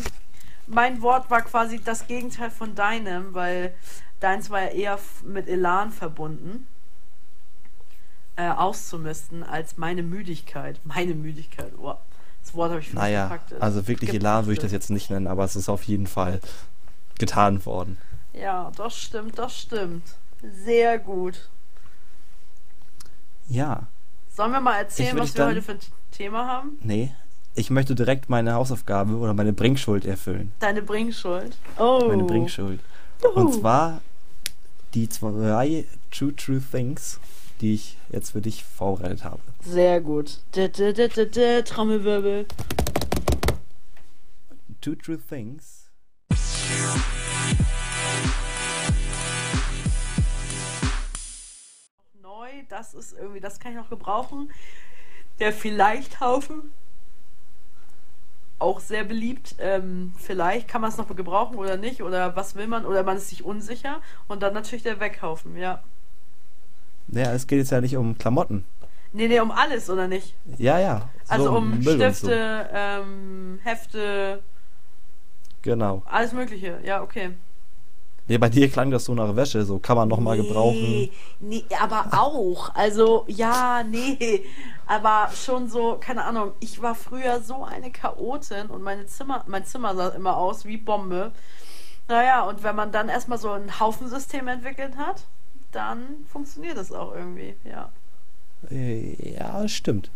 mein 0.66 1.02
Wort 1.02 1.28
war 1.30 1.42
quasi 1.42 1.80
das 1.82 2.06
Gegenteil 2.06 2.50
von 2.50 2.74
deinem, 2.74 3.34
weil 3.34 3.74
deins 4.20 4.48
war 4.50 4.62
ja 4.62 4.68
eher 4.68 4.98
mit 5.24 5.48
Elan 5.48 5.90
verbunden, 5.90 6.66
äh, 8.36 8.48
auszumisten, 8.48 9.42
als 9.42 9.76
meine 9.76 10.02
Müdigkeit. 10.02 10.78
Meine 10.84 11.14
Müdigkeit, 11.14 11.72
oh, 11.78 11.94
das 12.44 12.54
Wort 12.54 12.70
habe 12.70 12.80
ich 12.80 12.90
vielleicht 12.90 13.02
Naja, 13.02 13.24
gepackt. 13.24 13.54
also 13.60 13.88
wirklich 13.88 14.12
Elan 14.14 14.44
würde 14.44 14.52
ich 14.54 14.58
das 14.60 14.72
jetzt 14.72 14.90
nicht 14.90 15.10
nennen, 15.10 15.26
aber 15.26 15.42
es 15.44 15.56
ist 15.56 15.68
auf 15.68 15.82
jeden 15.84 16.06
Fall 16.06 16.40
getan 17.18 17.64
worden. 17.66 17.98
Ja, 18.34 18.70
das 18.76 18.96
stimmt, 18.96 19.38
das 19.38 19.58
stimmt. 19.58 20.04
Sehr 20.64 20.98
gut. 20.98 21.48
Ja, 23.48 23.86
Sollen 24.34 24.52
wir 24.52 24.60
mal 24.60 24.76
erzählen, 24.78 25.16
was 25.18 25.34
wir 25.34 25.38
dann- 25.38 25.50
heute 25.50 25.62
für 25.62 25.72
ein 25.72 25.78
Thema 26.12 26.46
haben? 26.46 26.78
nee. 26.82 27.12
Ich 27.58 27.70
möchte 27.70 27.94
direkt 27.94 28.28
meine 28.28 28.52
Hausaufgabe 28.52 29.14
oder 29.16 29.32
meine 29.32 29.54
Bringschuld 29.54 30.04
erfüllen. 30.04 30.52
Deine 30.60 30.82
Bringschuld. 30.82 31.56
Oh. 31.78 32.04
Meine 32.06 32.24
Bringschuld. 32.24 32.80
Und 33.34 33.54
zwar 33.54 34.02
die 34.92 35.08
zwei 35.08 35.86
True 36.10 36.36
True 36.36 36.60
Things, 36.70 37.18
die 37.62 37.72
ich 37.72 37.96
jetzt 38.10 38.32
für 38.32 38.42
dich 38.42 38.62
vorbereitet 38.62 39.24
habe. 39.24 39.40
Sehr 39.64 40.02
gut. 40.02 40.40
-d 40.52 40.68
-d 40.68 40.92
-d 40.92 41.62
Trommelwirbel. 41.62 42.44
Two 44.82 44.94
True 44.96 45.18
Things. 45.18 45.88
Das 52.68 52.94
ist 52.94 53.16
irgendwie, 53.18 53.40
das 53.40 53.60
kann 53.60 53.72
ich 53.72 53.78
noch 53.78 53.90
gebrauchen. 53.90 54.50
Der 55.38 55.52
Vielleicht-Haufen. 55.52 56.72
Auch 58.58 58.80
sehr 58.80 59.04
beliebt. 59.04 59.56
Ähm, 59.58 60.14
vielleicht 60.16 60.66
kann 60.66 60.80
man 60.80 60.90
es 60.90 60.96
noch 60.96 61.14
gebrauchen 61.14 61.56
oder 61.56 61.76
nicht, 61.76 62.02
oder 62.02 62.36
was 62.36 62.54
will 62.54 62.66
man, 62.66 62.86
oder 62.86 63.02
man 63.02 63.18
ist 63.18 63.28
sich 63.28 63.44
unsicher. 63.44 64.00
Und 64.28 64.42
dann 64.42 64.54
natürlich 64.54 64.82
der 64.82 64.98
Weghaufen, 64.98 65.56
ja. 65.56 65.82
Ja, 67.08 67.32
es 67.32 67.46
geht 67.46 67.58
jetzt 67.58 67.70
ja 67.70 67.80
nicht 67.80 67.96
um 67.96 68.16
Klamotten. 68.16 68.64
Nee, 69.12 69.28
nee, 69.28 69.40
um 69.40 69.50
alles, 69.50 69.88
oder 69.88 70.08
nicht? 70.08 70.34
Ja, 70.58 70.78
ja. 70.78 71.08
so 71.24 71.32
Also 71.32 71.56
um 71.56 71.72
und 71.72 71.82
Stifte, 71.82 72.68
ähm, 72.72 73.60
Hefte, 73.62 74.42
So. 74.42 75.62
Genau. 75.62 76.02
alles 76.06 76.32
Mögliche, 76.32 76.78
ja, 76.84 77.02
okay. 77.02 77.30
Nee, 78.28 78.38
bei 78.38 78.48
dir 78.48 78.68
klang 78.68 78.90
das 78.90 79.04
so 79.04 79.14
nach 79.14 79.36
Wäsche, 79.36 79.64
so 79.64 79.78
kann 79.78 79.96
man 79.96 80.08
nochmal 80.08 80.36
gebrauchen. 80.36 80.80
Nee, 80.80 81.12
nee, 81.38 81.64
aber 81.80 82.08
auch. 82.12 82.74
Also, 82.74 83.24
ja, 83.28 83.84
nee. 83.88 84.42
Aber 84.86 85.30
schon 85.32 85.68
so, 85.68 85.96
keine 86.00 86.24
Ahnung, 86.24 86.52
ich 86.58 86.82
war 86.82 86.94
früher 86.94 87.40
so 87.40 87.64
eine 87.64 87.90
Chaotin 87.90 88.66
und 88.66 88.82
meine 88.82 89.06
Zimmer, 89.06 89.44
mein 89.46 89.64
Zimmer 89.64 89.94
sah 89.94 90.08
immer 90.08 90.36
aus 90.36 90.64
wie 90.64 90.76
Bombe. 90.76 91.32
Naja, 92.08 92.42
und 92.42 92.62
wenn 92.62 92.76
man 92.76 92.92
dann 92.92 93.08
erstmal 93.08 93.38
so 93.38 93.50
ein 93.50 93.78
Haufensystem 93.80 94.48
entwickelt 94.48 94.96
hat, 94.96 95.24
dann 95.72 96.24
funktioniert 96.28 96.76
das 96.76 96.92
auch 96.92 97.14
irgendwie, 97.14 97.54
ja. 97.64 97.90
Ja, 98.70 99.68
stimmt. 99.68 100.10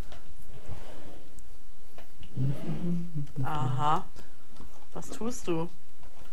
Aha. 3.43 4.05
Was 4.95 5.11
tust 5.11 5.47
du? 5.47 5.69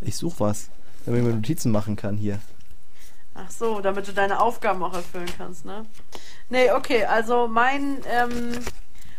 Ich 0.01 0.15
suche 0.15 0.39
was, 0.39 0.69
damit 1.07 1.21
ich 1.21 1.27
mir 1.27 1.33
Notizen 1.33 1.71
machen 1.71 1.95
kann 1.95 2.17
hier. 2.17 2.39
Ach 3.33 3.49
so, 3.49 3.79
damit 3.81 4.07
du 4.07 4.13
deine 4.13 4.39
Aufgaben 4.41 4.83
auch 4.83 4.93
erfüllen 4.93 5.29
kannst, 5.37 5.63
ne? 5.65 5.85
Nee, 6.49 6.71
okay, 6.71 7.05
also 7.05 7.47
mein, 7.47 7.99
ähm, 8.11 8.51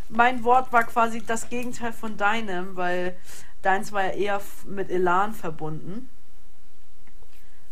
mein 0.09 0.45
Wort 0.45 0.73
war 0.73 0.85
quasi 0.85 1.23
das 1.25 1.49
Gegenteil 1.49 1.92
von 1.92 2.16
deinem, 2.16 2.76
weil 2.76 3.16
deins 3.62 3.92
war 3.92 4.04
ja 4.04 4.11
eher 4.11 4.40
mit 4.66 4.90
Elan 4.90 5.33
verbunden, 5.35 6.09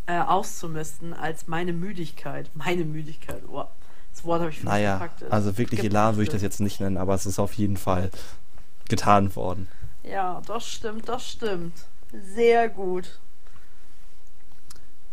äh, 0.07 0.19
auszumisten, 0.19 1.13
als 1.15 1.47
meine 1.49 1.73
Müdigkeit. 1.73 2.51
Meine 2.55 2.85
Müdigkeit, 2.85 3.43
oh, 3.49 3.65
das 4.13 4.25
Wort 4.25 4.41
habe 4.41 4.51
ich 4.51 4.61
vielleicht 4.61 4.73
Naja, 4.73 4.95
gepackt. 4.95 5.25
also 5.31 5.59
wirklich 5.59 5.83
Elan 5.85 6.15
würde 6.15 6.25
ich 6.25 6.31
das 6.31 6.43
jetzt 6.43 6.61
nicht 6.61 6.81
nennen, 6.81 6.97
aber 6.97 7.15
es 7.15 7.27
ist 7.27 7.39
auf 7.39 7.53
jeden 7.55 7.77
Fall 7.77 8.11
getan 8.89 9.35
worden. 9.37 9.69
Ja, 10.05 10.41
das 10.47 10.67
stimmt, 10.69 11.09
das 11.09 11.29
stimmt. 11.29 11.75
Sehr 12.35 12.69
gut. 12.69 13.19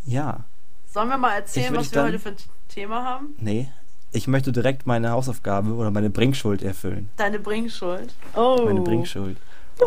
Ja, 0.06 0.46
Sollen 0.92 1.10
wir 1.10 1.18
mal 1.18 1.34
erzählen, 1.36 1.74
was 1.76 1.92
wir 1.92 1.96
dann- 1.96 2.08
heute 2.08 2.20
für 2.20 2.30
ein 2.30 2.36
Thema 2.70 3.04
haben? 3.04 3.36
nee. 3.40 3.70
Ich 4.16 4.28
möchte 4.28 4.52
direkt 4.52 4.86
meine 4.86 5.10
Hausaufgabe 5.10 5.74
oder 5.74 5.90
meine 5.90 6.12
Bringschuld 6.12 6.62
erfüllen. 6.62 7.10
Deine 7.18 7.40
Bringschuld. 7.40 8.14
Oh. 8.36 8.62
Meine 8.64 8.82
Bringschuld. 8.82 9.38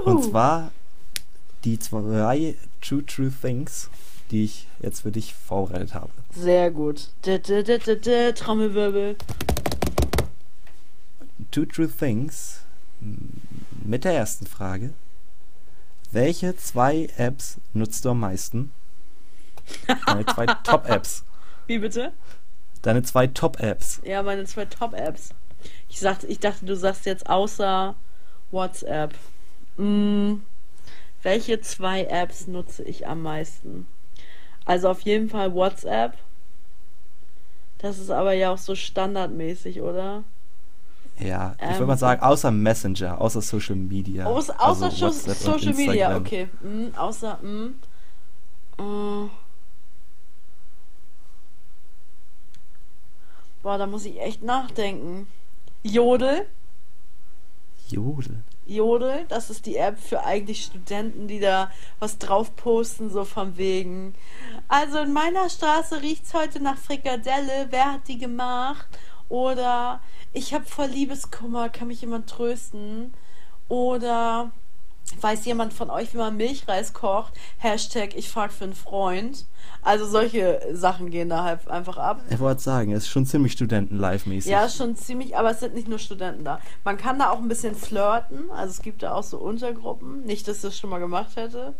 Und 0.04 0.25
zwar 0.25 0.73
die 1.62 1.78
zwei 1.78 2.56
True 2.80 3.06
True 3.06 3.32
Things, 3.40 3.88
die 4.32 4.42
ich 4.42 4.66
jetzt 4.80 5.02
für 5.02 5.12
dich 5.12 5.32
vorbereitet 5.32 5.94
habe. 5.94 6.11
Sehr 6.35 6.73
gut. 6.73 7.11
-d 7.23 7.38
-d 7.38 7.62
-d 7.62 8.32
Trommelwirbel. 8.32 9.14
Two 11.52 11.66
True 11.66 11.88
Things 11.88 12.62
mit 13.85 14.04
der 14.04 14.14
ersten 14.14 14.46
Frage. 14.46 14.92
Welche 16.11 16.56
zwei 16.56 17.08
Apps 17.16 17.58
nutzt 17.75 18.04
du 18.04 18.11
am 18.11 18.20
meisten? 18.20 18.73
Deine 20.06 20.26
zwei 20.26 20.46
Top-Apps. 20.64 21.25
Wie 21.66 21.78
bitte? 21.78 22.12
Deine 22.82 23.02
zwei 23.02 23.26
Top-Apps. 23.26 24.00
Ja, 24.04 24.23
meine 24.23 24.44
zwei 24.44 24.64
Top-Apps. 24.66 25.30
Ich, 25.88 26.02
ich 26.02 26.38
dachte, 26.38 26.66
du 26.66 26.76
sagst 26.76 27.06
jetzt 27.06 27.28
außer 27.28 27.94
WhatsApp. 28.50 29.14
Hm, 29.76 30.42
welche 31.23 31.61
zwei 31.61 32.04
Apps 32.04 32.46
nutze 32.46 32.82
ich 32.85 33.06
am 33.06 33.23
meisten? 33.23 33.87
Also 34.64 34.88
auf 34.88 35.00
jeden 35.00 35.28
Fall 35.28 35.54
WhatsApp. 35.54 36.14
Das 37.78 37.99
ist 37.99 38.11
aber 38.11 38.32
ja 38.32 38.52
auch 38.52 38.58
so 38.58 38.75
standardmäßig, 38.75 39.80
oder? 39.80 40.25
Ja, 41.18 41.54
ich 41.58 41.62
Ähm, 41.64 41.73
würde 41.75 41.87
mal 41.87 41.99
sagen, 41.99 42.23
außer 42.23 42.50
Messenger, 42.50 43.20
außer 43.20 43.40
Social 43.42 43.76
Media. 43.76 44.26
Aus, 44.26 44.50
außer 44.50 44.87
also 44.87 45.06
WhatsApp 45.06 45.28
und 45.28 45.61
Social 45.61 45.75
Media, 45.75 46.16
okay. 46.16 46.49
Hm, 46.61 46.92
außer, 46.96 47.38
hm. 47.40 47.75
Äh. 48.78 49.28
Boah, 53.66 53.78
da 53.78 53.88
muss 53.88 54.04
ich 54.04 54.20
echt 54.20 54.44
nachdenken. 54.44 55.26
Jodel. 55.82 56.46
Jodel. 57.88 58.44
Jodel, 58.64 59.25
das 59.28 59.50
ist 59.50 59.66
die 59.66 59.75
App 59.75 59.99
für 59.99 60.23
eigentlich 60.23 60.62
Studenten, 60.62 61.26
die 61.26 61.40
da 61.40 61.73
was 61.99 62.18
drauf 62.18 62.54
posten, 62.54 63.11
so 63.11 63.25
von 63.25 63.56
wegen. 63.56 64.14
Also 64.68 65.00
in 65.00 65.12
meiner 65.12 65.50
Straße 65.50 66.00
riecht's 66.00 66.32
heute 66.32 66.62
nach 66.62 66.78
Frikadelle, 66.78 67.66
wer 67.70 67.94
hat 67.94 68.06
die 68.06 68.18
gemacht? 68.18 68.87
Oder 69.28 69.99
ich 70.32 70.54
habe 70.54 70.64
voll 70.64 70.87
Liebeskummer, 70.87 71.68
kann 71.68 71.88
mich 71.88 72.02
jemand 72.02 72.30
trösten? 72.30 73.12
Oder 73.68 74.52
weiß 75.20 75.44
jemand 75.44 75.72
von 75.72 75.90
euch, 75.90 76.12
wie 76.12 76.18
man 76.18 76.36
Milchreis 76.36 76.92
kocht? 76.92 77.34
Hashtag 77.58 78.14
ich 78.16 78.28
frag 78.28 78.52
für 78.52 78.64
einen 78.64 78.75
Freund. 78.75 79.46
Also 79.82 80.04
solche 80.04 80.60
Sachen 80.72 81.10
gehen 81.10 81.28
da 81.28 81.44
halt 81.44 81.68
einfach 81.68 81.96
ab. 81.96 82.20
Ich 82.28 82.40
wollte 82.40 82.60
sagen, 82.60 82.92
es 82.92 83.04
ist 83.04 83.08
schon 83.08 83.25
ziemlich 83.25 83.52
Studenten-Live-mäßig. 83.52 84.50
Ja, 84.50 84.68
schon 84.68 84.96
ziemlich, 84.96 85.36
aber 85.36 85.50
es 85.50 85.60
sind 85.60 85.75
nicht 85.75 85.88
nur 85.88 85.98
Studenten 85.98 86.44
da. 86.44 86.60
Man 86.84 86.96
kann 86.96 87.18
da 87.18 87.30
auch 87.30 87.38
ein 87.38 87.48
bisschen 87.48 87.75
flirten, 87.75 88.50
also 88.50 88.70
es 88.70 88.82
gibt 88.82 89.02
da 89.02 89.14
auch 89.14 89.22
so 89.22 89.38
Untergruppen. 89.38 90.25
Nicht, 90.25 90.48
dass 90.48 90.56
ich 90.56 90.62
das 90.62 90.78
schon 90.78 90.90
mal 90.90 90.98
gemacht 90.98 91.36
hätte. 91.36 91.75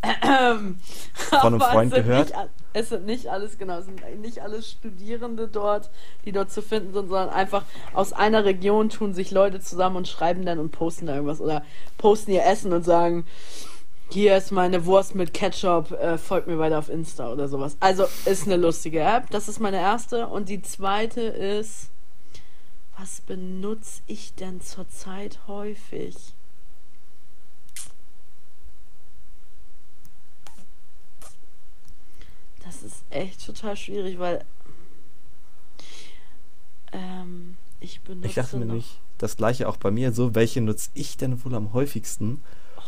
Von 0.00 1.54
einem 1.54 1.60
Freund 1.60 1.94
gehört? 1.94 2.28
Nicht, 2.28 2.48
es 2.72 2.88
sind 2.90 3.06
nicht 3.06 3.26
alles, 3.28 3.58
genau, 3.58 3.78
es 3.78 3.86
sind 3.86 4.20
nicht 4.20 4.40
alles 4.40 4.70
Studierende 4.70 5.48
dort, 5.48 5.90
die 6.24 6.32
dort 6.32 6.52
zu 6.52 6.62
finden 6.62 6.92
sind, 6.92 7.08
sondern 7.08 7.30
einfach 7.30 7.64
aus 7.94 8.12
einer 8.12 8.44
Region 8.44 8.90
tun 8.90 9.14
sich 9.14 9.30
Leute 9.30 9.60
zusammen 9.60 9.96
und 9.96 10.08
schreiben 10.08 10.44
dann 10.44 10.58
und 10.58 10.70
posten 10.70 11.06
da 11.06 11.14
irgendwas 11.14 11.40
oder 11.40 11.64
posten 11.96 12.30
ihr 12.30 12.44
Essen 12.44 12.72
und 12.72 12.84
sagen, 12.84 13.24
hier 14.10 14.36
ist 14.36 14.52
meine 14.52 14.86
Wurst 14.86 15.14
mit 15.14 15.34
Ketchup, 15.34 15.90
äh, 15.92 16.16
folgt 16.16 16.46
mir 16.46 16.58
weiter 16.58 16.78
auf 16.78 16.88
Insta 16.88 17.30
oder 17.30 17.48
sowas. 17.48 17.76
Also 17.80 18.06
ist 18.24 18.46
eine 18.46 18.56
lustige 18.56 19.00
App. 19.00 19.28
Das 19.30 19.48
ist 19.48 19.60
meine 19.60 19.78
erste. 19.78 20.28
Und 20.28 20.48
die 20.48 20.62
zweite 20.62 21.20
ist, 21.20 21.90
was 22.98 23.20
benutze 23.20 24.00
ich 24.06 24.34
denn 24.34 24.62
zurzeit 24.62 25.40
häufig? 25.46 26.16
Das 32.68 32.82
ist 32.82 33.02
echt 33.08 33.46
total 33.46 33.76
schwierig, 33.76 34.18
weil 34.18 34.44
ähm, 36.92 37.56
ich 37.80 38.02
benutze 38.02 38.28
Ich 38.28 38.34
dachte 38.34 38.58
mir 38.58 38.66
nicht, 38.66 39.00
das 39.16 39.38
gleiche 39.38 39.66
auch 39.70 39.78
bei 39.78 39.90
mir. 39.90 40.12
So, 40.12 40.34
welche 40.34 40.60
nutze 40.60 40.90
ich 40.92 41.16
denn 41.16 41.42
wohl 41.42 41.54
am 41.54 41.72
häufigsten? 41.72 42.42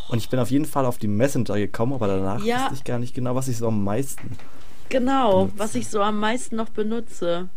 Und 0.09 0.19
ich 0.19 0.29
bin 0.29 0.39
auf 0.39 0.51
jeden 0.51 0.67
Fall 0.67 0.85
auf 0.85 0.99
die 0.99 1.09
Messenger 1.09 1.57
gekommen, 1.57 1.95
aber 1.95 2.09
danach 2.09 2.45
Ja. 2.45 2.65
wusste 2.65 2.75
ich 2.75 2.85
gar 2.85 2.99
nicht 2.99 3.15
genau, 3.15 3.35
was 3.35 3.49
ich 3.49 3.57
so 3.57 3.69
am 3.69 3.83
meisten. 3.83 4.37
Genau, 4.91 5.45
benutze. 5.45 5.59
was 5.59 5.75
ich 5.75 5.89
so 5.89 6.03
am 6.03 6.21
meisten 6.21 6.57
noch 6.57 6.69
benutze. 6.69 7.49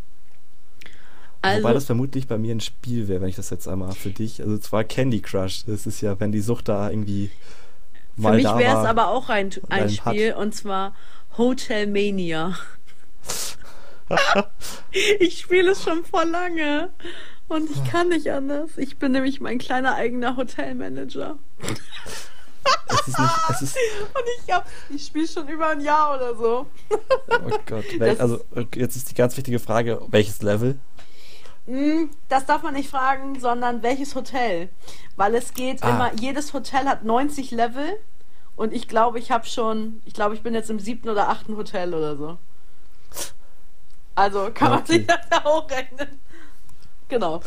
Also, 1.41 1.61
Wobei 1.61 1.73
das 1.73 1.83
vermutlich 1.83 2.27
bei 2.29 2.37
mir 2.37 2.55
ein 2.55 2.61
Spiel 2.61 3.09
wäre, 3.09 3.19
wenn 3.19 3.27
ich 3.27 3.35
das 3.35 3.49
jetzt 3.49 3.67
einmal 3.67 3.91
für 3.91 4.11
dich. 4.11 4.41
Also 4.41 4.57
zwar 4.59 4.85
Candy 4.85 5.19
Crush. 5.19 5.65
Das 5.65 5.85
ist 5.85 5.99
ja, 5.99 6.17
wenn 6.21 6.31
die 6.31 6.39
Sucht 6.39 6.69
da 6.69 6.89
irgendwie 6.89 7.31
für 8.19 8.31
mich 8.31 8.43
wäre 8.45 8.81
es 8.81 8.87
aber 8.87 9.07
auch 9.09 9.29
ein, 9.29 9.49
ein 9.69 9.89
Spiel 9.89 10.33
und 10.33 10.53
zwar 10.55 10.93
Hotel 11.37 11.87
Mania. 11.87 12.55
ich 15.19 15.39
spiele 15.39 15.71
es 15.71 15.83
schon 15.83 16.05
vor 16.05 16.25
lange 16.25 16.89
und 17.47 17.69
ich 17.71 17.83
kann 17.91 18.09
nicht 18.09 18.29
anders. 18.29 18.71
Ich 18.77 18.97
bin 18.97 19.11
nämlich 19.13 19.41
mein 19.41 19.57
kleiner 19.57 19.95
eigener 19.95 20.35
Hotelmanager. 20.37 21.37
Es 22.87 23.07
ist 23.07 23.19
nicht, 23.19 23.31
es 23.49 23.61
ist, 23.61 23.75
Und 24.13 24.23
ich 24.45 24.53
hab, 24.53 24.65
ich 24.89 25.05
spiele 25.05 25.27
schon 25.27 25.47
über 25.47 25.69
ein 25.69 25.81
Jahr 25.81 26.15
oder 26.15 26.35
so. 26.35 26.67
oh 26.89 27.49
Gott. 27.65 27.85
Wel, 27.97 28.11
Das- 28.11 28.19
also 28.19 28.41
jetzt 28.75 28.95
ist 28.95 29.09
die 29.09 29.15
ganz 29.15 29.35
wichtige 29.35 29.59
Frage, 29.59 30.01
welches 30.09 30.41
Level? 30.41 30.77
Mm, 31.65 32.09
Das 32.29 32.45
darf 32.45 32.61
man 32.63 32.73
nicht 32.73 32.89
fragen, 32.89 33.39
sondern 33.39 33.83
welches 33.83 34.15
Hotel. 34.15 34.69
Weil 35.15 35.35
es 35.35 35.53
geht 35.53 35.83
Ah. 35.83 35.89
immer, 35.89 36.11
jedes 36.19 36.53
Hotel 36.53 36.85
hat 36.85 37.03
90 37.05 37.51
Level 37.51 37.97
und 38.55 38.73
ich 38.73 38.87
glaube, 38.87 39.19
ich 39.19 39.31
habe 39.31 39.45
schon, 39.45 40.01
ich 40.05 40.13
glaube, 40.13 40.35
ich 40.35 40.41
bin 40.43 40.53
jetzt 40.53 40.69
im 40.69 40.79
siebten 40.79 41.09
oder 41.09 41.29
achten 41.29 41.55
Hotel 41.55 41.93
oder 41.93 42.15
so. 42.17 42.37
Also 44.15 44.51
kann 44.53 44.69
man 44.71 44.79
Okay. 44.79 44.93
sich 44.99 45.07
das 45.07 45.19
ja 45.31 45.45
auch 45.45 45.69
rechnen. 45.69 46.19
Genau. 47.09 47.41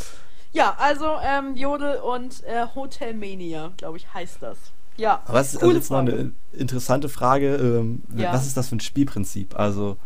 Ja, 0.52 0.74
also 0.78 1.16
ähm, 1.22 1.54
Jodel 1.54 1.96
und 1.98 2.42
äh, 2.44 2.66
Hotelmania, 2.74 3.72
glaube 3.76 3.98
ich, 3.98 4.12
heißt 4.12 4.38
das. 4.40 4.56
Ja, 4.96 5.22
Aber 5.26 5.40
es 5.40 5.52
ist 5.52 5.62
also 5.62 5.74
jetzt 5.74 5.90
noch 5.90 5.98
Frage. 5.98 6.12
eine 6.12 6.32
interessante 6.54 7.08
Frage. 7.10 7.56
Ähm, 7.56 8.02
Ja. 8.16 8.32
Was 8.32 8.46
ist 8.46 8.56
das 8.56 8.68
für 8.68 8.76
ein 8.76 8.80
Spielprinzip? 8.80 9.54
Also, 9.58 9.98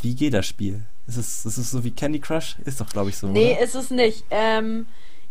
wie 0.00 0.14
geht 0.14 0.32
das 0.32 0.46
Spiel? 0.46 0.82
Ist 1.10 1.16
es, 1.16 1.44
ist 1.46 1.58
es 1.58 1.70
so 1.72 1.82
wie 1.82 1.90
Candy 1.90 2.20
Crush? 2.20 2.56
Ist 2.64 2.80
doch, 2.80 2.88
glaube 2.88 3.10
ich, 3.10 3.18
so. 3.18 3.26
Nee, 3.26 3.52
oder? 3.54 3.60
ist 3.62 3.74
es 3.74 3.90
nicht. 3.90 4.24
Ähm, 4.30 4.86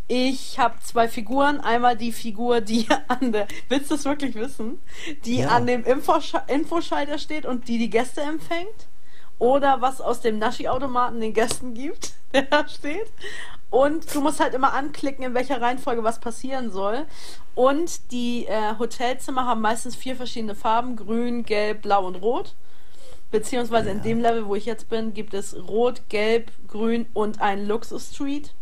ich 0.08 0.58
habe 0.58 0.74
zwei 0.84 1.08
Figuren. 1.08 1.58
Einmal 1.60 1.96
die 1.96 2.12
Figur, 2.12 2.60
die 2.60 2.86
an 3.08 3.32
der. 3.32 3.48
Willst 3.70 3.90
du 3.90 3.94
es 3.94 4.04
wirklich 4.04 4.34
wissen? 4.34 4.78
Die 5.24 5.38
Ja. 5.38 5.48
an 5.48 5.66
dem 5.66 5.84
Infosche 5.84 6.42
Infoschalter 6.48 7.16
steht 7.18 7.46
und 7.46 7.66
die 7.68 7.78
die 7.78 7.88
Gäste 7.88 8.20
empfängt. 8.20 8.88
Oder 9.38 9.80
was 9.80 10.02
aus 10.02 10.20
dem 10.20 10.38
Naschi-Automaten 10.38 11.18
den 11.18 11.32
Gästen 11.32 11.72
gibt, 11.72 12.12
der 12.34 12.42
da 12.42 12.68
steht. 12.68 13.06
Und 13.70 14.14
du 14.14 14.20
musst 14.20 14.38
halt 14.40 14.52
immer 14.52 14.74
anklicken, 14.74 15.24
in 15.24 15.32
welcher 15.32 15.62
Reihenfolge 15.62 16.04
was 16.04 16.20
passieren 16.20 16.70
soll. 16.70 17.06
Und 17.54 18.12
die 18.12 18.44
äh, 18.46 18.74
Hotelzimmer 18.78 19.46
haben 19.46 19.62
meistens 19.62 19.96
vier 19.96 20.14
verschiedene 20.14 20.54
Farben: 20.54 20.96
Grün, 20.96 21.44
Gelb, 21.46 21.80
Blau 21.82 22.04
und 22.06 22.16
Rot. 22.16 22.54
Beziehungsweise 23.30 23.90
in 23.90 23.98
Ja. 23.98 24.02
dem 24.04 24.20
Level, 24.20 24.46
wo 24.46 24.54
ich 24.56 24.66
jetzt 24.66 24.88
bin, 24.88 25.14
gibt 25.14 25.34
es 25.34 25.56
Rot, 25.68 26.02
Gelb, 26.08 26.50
Grün 26.68 27.06
und 27.14 27.40
ein 27.40 27.66
Luxus-Street. 27.66 28.52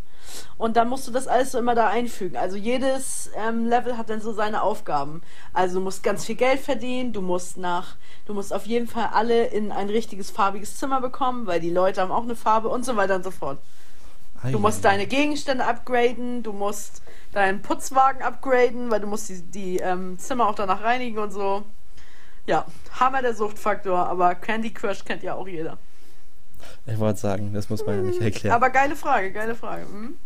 Und 0.58 0.76
dann 0.76 0.88
musst 0.90 1.08
du 1.08 1.10
das 1.10 1.26
alles 1.26 1.52
so 1.52 1.58
immer 1.58 1.74
da 1.74 1.88
einfügen. 1.88 2.36
Also 2.36 2.56
jedes 2.56 3.30
ähm, 3.34 3.66
Level 3.66 3.96
hat 3.96 4.10
dann 4.10 4.20
so 4.20 4.32
seine 4.34 4.62
Aufgaben. 4.62 5.22
Also 5.54 5.78
du 5.78 5.84
musst 5.84 6.02
ganz 6.02 6.26
viel 6.26 6.34
Geld 6.34 6.60
verdienen, 6.60 7.14
du 7.14 7.22
musst 7.22 7.56
nach, 7.56 7.96
du 8.26 8.34
musst 8.34 8.52
auf 8.52 8.66
jeden 8.66 8.86
Fall 8.88 9.08
alle 9.14 9.46
in 9.46 9.72
ein 9.72 9.88
richtiges 9.88 10.30
farbiges 10.30 10.76
Zimmer 10.76 11.00
bekommen, 11.00 11.46
weil 11.46 11.60
die 11.60 11.70
Leute 11.70 12.02
haben 12.02 12.12
auch 12.12 12.24
eine 12.24 12.36
Farbe 12.36 12.68
und 12.68 12.84
so 12.84 12.96
weiter 12.96 13.16
und 13.16 13.24
so 13.24 13.30
fort. 13.30 13.58
Du 14.52 14.58
Ei, 14.58 14.60
musst 14.60 14.84
ei, 14.84 14.90
deine 14.90 15.06
Gegenstände 15.06 15.64
upgraden, 15.64 16.42
du 16.42 16.52
musst 16.52 17.02
deinen 17.32 17.62
Putzwagen 17.62 18.22
upgraden, 18.22 18.90
weil 18.90 19.00
du 19.00 19.06
musst 19.06 19.30
die, 19.30 19.40
die 19.42 19.76
ähm, 19.78 20.18
Zimmer 20.18 20.46
auch 20.48 20.54
danach 20.54 20.82
reinigen 20.82 21.18
und 21.18 21.30
so. 21.30 21.64
Ja, 22.48 22.64
Hammer 22.98 23.20
der 23.20 23.34
Suchtfaktor, 23.34 24.08
aber 24.08 24.34
Candy 24.34 24.70
Crush 24.70 25.04
kennt 25.04 25.22
ja 25.22 25.34
auch 25.34 25.46
jeder. 25.46 25.76
Ich 26.86 26.98
wollte 26.98 27.20
sagen, 27.20 27.52
das 27.52 27.68
muss 27.68 27.84
man 27.84 27.96
ja 27.96 28.02
nicht 28.02 28.22
erklären. 28.22 28.56
Aber 28.56 28.70
geile 28.70 28.96
Frage, 28.96 29.32
geile 29.32 29.54
Frage. 29.54 29.82
Hm? 29.82 30.16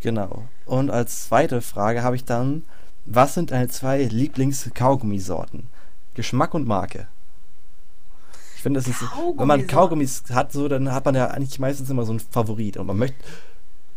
Genau. 0.00 0.48
Und 0.66 0.90
als 0.90 1.26
zweite 1.28 1.62
Frage 1.62 2.02
habe 2.02 2.16
ich 2.16 2.24
dann, 2.24 2.64
was 3.06 3.34
sind 3.34 3.52
deine 3.52 3.68
zwei 3.68 4.02
Lieblings-Kaugummisorten? 4.02 5.68
Geschmack 6.14 6.54
und 6.54 6.66
Marke. 6.66 7.06
Ich 8.56 8.62
finde, 8.62 8.80
das 8.80 8.88
ist, 8.88 9.02
wenn 9.36 9.46
man. 9.46 9.68
Kaugummis 9.68 10.24
hat, 10.32 10.50
so, 10.50 10.66
dann 10.66 10.90
hat 10.90 11.04
man 11.04 11.14
ja 11.14 11.28
eigentlich 11.28 11.60
meistens 11.60 11.88
immer 11.88 12.04
so 12.04 12.10
einen 12.10 12.20
Favorit. 12.20 12.78
Und 12.78 12.88
man 12.88 12.98
möchte, 12.98 13.16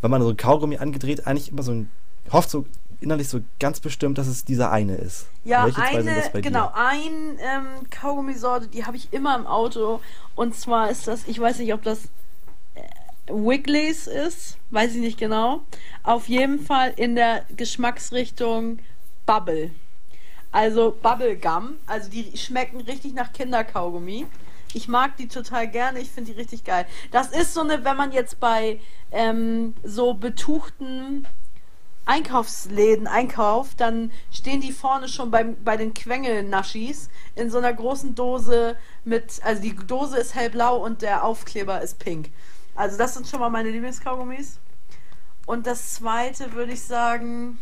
wenn 0.02 0.12
man 0.12 0.22
so 0.22 0.30
ein 0.30 0.38
Kaugummi 0.38 0.78
angedreht, 0.78 1.26
eigentlich 1.26 1.52
immer 1.52 1.64
so 1.64 1.72
ein, 1.72 1.90
hofft 2.32 2.52
so 2.52 2.68
innerlich 3.00 3.30
so 3.30 3.42
ganz 3.60 3.80
bestimmt, 3.80 4.18
dass 4.18 4.28
es 4.28 4.46
dieser 4.46 4.72
eine 4.72 4.96
ist. 4.96 5.28
Ja, 5.44 5.66
Welche 5.66 5.82
eine, 5.82 6.42
genau, 6.42 6.72
ein 6.74 7.38
ähm, 7.40 7.90
Kaugummisorte, 7.90 8.68
die 8.68 8.86
habe 8.86 8.98
ich 8.98 9.14
immer 9.14 9.36
im 9.36 9.46
Auto. 9.46 10.02
Und 10.36 10.56
zwar 10.56 10.90
ist 10.90 11.08
das, 11.08 11.28
ich 11.28 11.40
weiß 11.40 11.60
nicht, 11.60 11.74
ob 11.74 11.84
das 11.84 12.06
äh, 12.76 12.82
Wigglies 13.28 14.08
ist, 14.08 14.58
weiß 14.72 14.96
ich 14.96 15.02
nicht 15.02 15.20
genau. 15.20 15.62
Auf 16.04 16.28
jeden 16.28 16.60
Fall 16.60 16.94
in 16.96 17.16
der 17.16 17.44
Geschmacksrichtung 17.56 18.80
Bubble. 19.26 19.72
Also 20.52 20.98
Bubblegum, 21.02 21.76
also 21.86 22.10
die 22.10 22.36
schmecken 22.38 22.82
richtig 22.82 23.14
nach 23.14 23.34
Kinderkaugummi. 23.34 24.26
Ich 24.74 24.88
mag 24.88 25.18
die 25.18 25.28
total 25.28 25.68
gerne, 25.68 26.00
ich 26.00 26.10
finde 26.10 26.32
die 26.32 26.40
richtig 26.40 26.64
geil. 26.64 26.86
Das 27.12 27.30
ist 27.30 27.54
so 27.54 27.62
eine, 27.62 27.84
wenn 27.84 27.98
man 27.98 28.12
jetzt 28.12 28.40
bei 28.40 28.80
ähm, 29.12 29.76
so 29.84 30.14
betuchten 30.14 31.28
Einkaufsläden 32.08 33.06
einkauft, 33.06 33.82
dann 33.82 34.12
stehen 34.32 34.62
die 34.62 34.72
vorne 34.72 35.10
schon 35.10 35.30
bei, 35.30 35.44
bei 35.44 35.76
den 35.76 35.94
Quengelnaschis 35.94 37.10
in 37.36 37.52
so 37.52 37.58
einer 37.58 37.74
großen 37.74 38.16
Dose 38.16 38.78
mit, 39.04 39.42
also 39.44 39.62
die 39.62 39.76
Dose 39.76 40.18
ist 40.18 40.34
hellblau 40.34 40.78
und 40.78 41.02
der 41.02 41.26
Aufkleber 41.26 41.82
ist 41.82 42.00
pink. 42.00 42.30
Also 42.76 42.98
das 42.98 43.14
sind 43.14 43.28
schon 43.28 43.42
mal 43.42 43.50
meine 43.50 43.70
Lieblingskaugummis. 43.72 44.60
Und 45.46 45.68
das 45.68 45.96
zweite 45.96 46.54
würde 46.54 46.74
ich 46.74 46.84
sagen, 46.84 47.60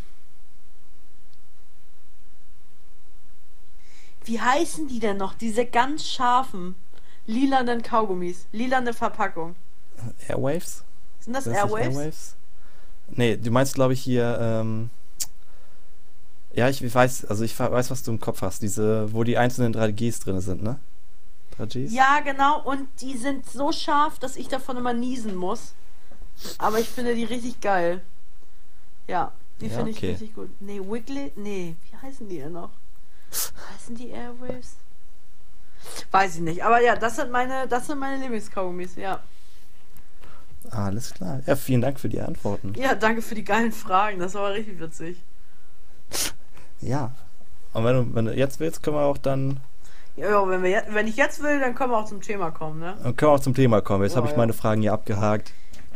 wie 4.25 4.40
heißen 4.40 4.88
die 4.88 5.00
denn 5.00 5.18
noch? 5.18 5.34
Diese 5.34 5.66
ganz 5.66 6.08
scharfen, 6.08 6.75
lilanen 7.25 7.82
Kaugummis, 7.82 8.46
lilane 8.52 8.94
Verpackung. 8.94 9.56
Airwaves? 10.28 10.84
Sind 11.20 11.34
das 11.34 11.46
das 11.46 11.54
Airwaves? 11.54 11.96
Airwaves? 11.96 12.36
Nee, 13.09 13.38
du 13.38 13.51
meinst, 13.51 13.75
glaube 13.75 13.93
ich, 13.93 14.01
hier, 14.01 14.38
ähm, 14.41 14.89
ja, 16.53 16.69
ich 16.69 16.81
weiß, 16.93 17.25
also 17.25 17.43
ich 17.43 17.57
weiß, 17.59 17.91
was 17.91 18.03
du 18.03 18.12
im 18.12 18.19
Kopf 18.19 18.41
hast. 18.41 18.62
Diese, 18.62 19.12
wo 19.13 19.24
die 19.24 19.38
einzelnen 19.38 19.74
3Gs 19.74 20.24
drin 20.24 20.41
sind, 20.41 20.63
ne? 20.63 20.79
3Gs? 21.59 21.91
Ja, 21.91 22.19
genau. 22.21 22.62
Und 22.63 22.88
die 23.01 23.17
sind 23.17 23.50
so 23.50 23.71
scharf, 23.71 24.19
dass 24.19 24.35
ich 24.35 24.47
davon 24.47 24.77
immer 24.77 24.93
niesen 24.93 25.35
muss. 25.35 25.74
Aber 26.57 26.79
ich 26.79 26.88
finde 26.89 27.15
die 27.15 27.24
richtig 27.25 27.62
geil. 27.62 28.01
Ja, 29.07 29.31
die 29.62 29.67
Ja, 29.67 29.75
finde 29.75 29.91
ich 29.91 29.97
okay. 29.97 30.12
richtig 30.12 30.33
gut. 30.33 30.50
Nee, 30.59 30.79
Wiggly? 30.79 31.31
Nee, 31.35 31.75
wie 31.89 31.97
heißen 31.97 32.27
die 32.27 32.39
denn 32.39 32.53
noch? 32.53 32.71
Heißen 33.74 33.95
die 33.95 34.09
Airwaves? 34.09 34.75
Weiß 36.12 36.35
ich 36.35 36.41
nicht. 36.41 36.63
Aber 36.63 36.81
ja, 36.81 36.95
das 36.95 37.17
sind 37.17 37.31
meine, 37.31 37.67
das 37.67 37.88
sind 37.88 38.00
meine 38.00 38.21
Lieblingskaugummis, 38.21 38.95
ja. 38.95 39.21
Alles 40.72 41.13
klar. 41.13 41.41
Ja, 41.45 41.55
vielen 41.55 41.81
Dank 41.81 42.00
für 42.00 42.10
die 42.10 42.22
Antworten. 42.22 42.74
Ja, 42.77 42.95
danke 42.95 43.22
für 43.22 43.36
die 43.36 43.43
geilen 43.43 43.72
Fragen. 43.72 44.19
Das 44.19 44.34
war 44.36 44.51
richtig 44.53 44.79
witzig. 44.79 45.24
Ja. 46.81 47.12
Und 47.74 47.84
wenn 47.84 47.95
du, 47.95 48.15
wenn 48.15 48.25
du 48.25 48.34
jetzt 48.34 48.60
willst, 48.60 48.84
können 48.84 48.98
wir 48.98 49.03
auch 49.03 49.17
dann, 49.17 49.60
Ja, 50.15 50.48
wenn, 50.48 50.63
wir 50.63 50.84
wenn 50.89 51.07
ich 51.07 51.17
jetzt 51.17 51.41
will, 51.43 51.60
dann 51.60 51.75
können 51.75 51.91
wir 51.91 51.98
auch 51.98 52.05
zum 52.05 52.22
Thema 52.22 52.51
kommen, 52.51 52.79
ne? 52.79 52.95
dann 53.03 53.15
können 53.15 53.31
wir 53.31 53.36
auch 53.36 53.39
zum 53.41 53.53
Thema 53.53 53.81
kommen. 53.81 54.03
Jetzt 54.03 54.13
Ja, 54.13 54.17
habe 54.17 54.27
ich 54.27 54.31
ja. 54.31 54.38
meine 54.38 54.53
Fragen 54.53 54.81
hier 54.81 54.93
abgehakt. 54.93 55.51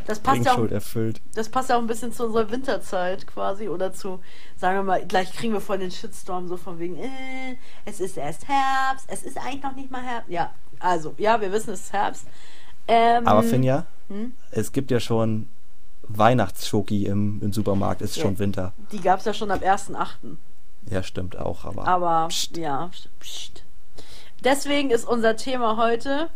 Das 0.06 0.18
passt 0.18 0.44
ja 0.44 0.54
auch 0.54 0.70
erfüllt. 0.70 1.20
Das 1.34 1.48
passt 1.48 1.68
ja 1.70 1.76
auch 1.76 1.80
ein 1.80 1.86
bisschen 1.86 2.12
zu 2.12 2.24
unserer 2.26 2.50
Winterzeit 2.50 3.26
quasi 3.26 3.68
oder 3.68 3.92
zu, 3.92 4.20
sagen 4.56 4.76
wir 4.78 4.82
mal, 4.82 5.06
gleich 5.06 5.32
kriegen 5.32 5.52
wir 5.52 5.60
voll 5.60 5.78
den 5.78 5.90
Shitstorm 5.90 6.48
so 6.48 6.56
von 6.56 6.78
wegen, 6.78 6.96
äh, 6.96 7.56
es 7.84 8.00
ist 8.00 8.16
erst 8.16 8.48
Herbst, 8.48 9.04
es 9.08 9.22
ist 9.22 9.36
eigentlich 9.38 9.62
noch 9.62 9.76
nicht 9.76 9.90
mal 9.90 10.02
Herbst. 10.02 10.28
Ja, 10.30 10.52
also, 10.80 11.14
ja, 11.18 11.40
wir 11.40 11.52
wissen, 11.52 11.70
es 11.70 11.80
ist 11.80 11.92
Herbst. 11.92 12.26
Ähm, 12.88 13.26
Aber 13.26 13.42
Finja, 13.42 13.86
hm? 14.08 14.32
es 14.50 14.72
gibt 14.72 14.90
ja 14.90 15.00
schon 15.00 15.48
Weihnachtsschoki 16.02 17.06
im, 17.06 17.40
im 17.42 17.52
Supermarkt. 17.52 18.02
Ist 18.02 18.16
Ja. 18.16 18.22
schon 18.22 18.38
Winter. 18.38 18.72
Die 18.92 19.00
gab 19.00 19.20
es 19.20 19.24
ja 19.26 19.34
schon 19.34 19.50
ab 19.50 19.62
1.8. 19.62 20.36
Ja, 20.90 21.02
stimmt 21.02 21.36
auch, 21.36 21.64
aber. 21.64 21.86
Aber, 21.86 22.28
Psst. 22.28 22.56
ja, 22.56 22.88
pst, 22.88 23.08
pst. 23.20 23.64
Deswegen 24.42 24.90
ist 24.90 25.06
unser 25.06 25.36
Thema 25.36 25.76
heute 25.76 26.30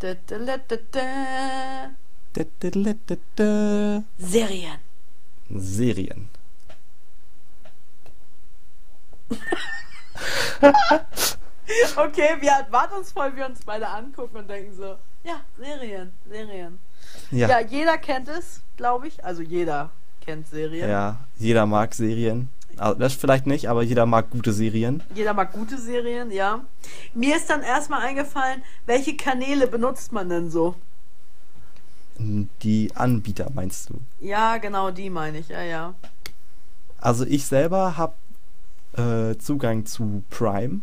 da, 0.00 0.14
da, 0.26 0.38
da, 0.38 0.56
da, 0.58 0.76
da, 0.92 1.90
Da, 2.34 2.42
da, 2.60 2.70
da, 2.70 2.92
da, 3.06 3.16
da. 3.36 4.02
Serien. 4.18 4.78
Serien. 5.50 6.28
Okay, 11.96 12.36
wie 12.40 12.46
erwartungsvoll 12.46 13.34
wir 13.36 13.46
uns 13.46 13.60
beide 13.64 13.88
angucken 13.88 14.36
und 14.36 14.48
denken 14.48 14.74
so, 14.76 14.96
ja, 15.26 15.40
Serien, 15.58 16.12
Serien. 16.28 16.78
Ja, 17.30 17.48
Ja, 17.48 17.60
jeder 17.60 17.98
kennt 17.98 18.28
es, 18.28 18.62
glaube 18.76 19.08
ich. 19.08 19.24
Also 19.24 19.42
jeder 19.42 19.90
kennt 20.24 20.46
Serien. 20.48 20.88
ja, 20.88 21.18
jeder 21.38 21.66
mag 21.66 21.94
Serien. 21.94 22.48
Also 22.76 22.98
das 22.98 23.14
vielleicht 23.14 23.46
nicht, 23.46 23.68
aber 23.68 23.82
jeder 23.82 24.04
mag 24.04 24.28
gute 24.30 24.52
Serien. 24.52 25.02
Jeder 25.14 25.32
mag 25.32 25.52
gute 25.52 25.78
Serien, 25.78 26.30
ja. 26.30 26.64
Mir 27.14 27.36
ist 27.36 27.48
dann 27.48 27.62
erstmal 27.62 28.02
eingefallen, 28.02 28.62
welche 28.84 29.16
Kanäle 29.16 29.66
benutzt 29.66 30.12
man 30.12 30.28
denn 30.28 30.50
so? 30.50 30.74
Die 32.18 32.90
Anbieter 32.94 33.50
meinst 33.54 33.90
du? 33.90 33.94
Ja, 34.20 34.58
genau, 34.58 34.90
die 34.90 35.10
meine 35.10 35.38
ich, 35.38 35.48
ja, 35.48 35.62
ja. 35.62 35.94
Also 36.98 37.24
ich 37.24 37.46
selber 37.46 37.96
habe 37.96 38.14
äh, 38.96 39.36
Zugang 39.38 39.86
zu 39.86 40.22
Prime 40.30 40.80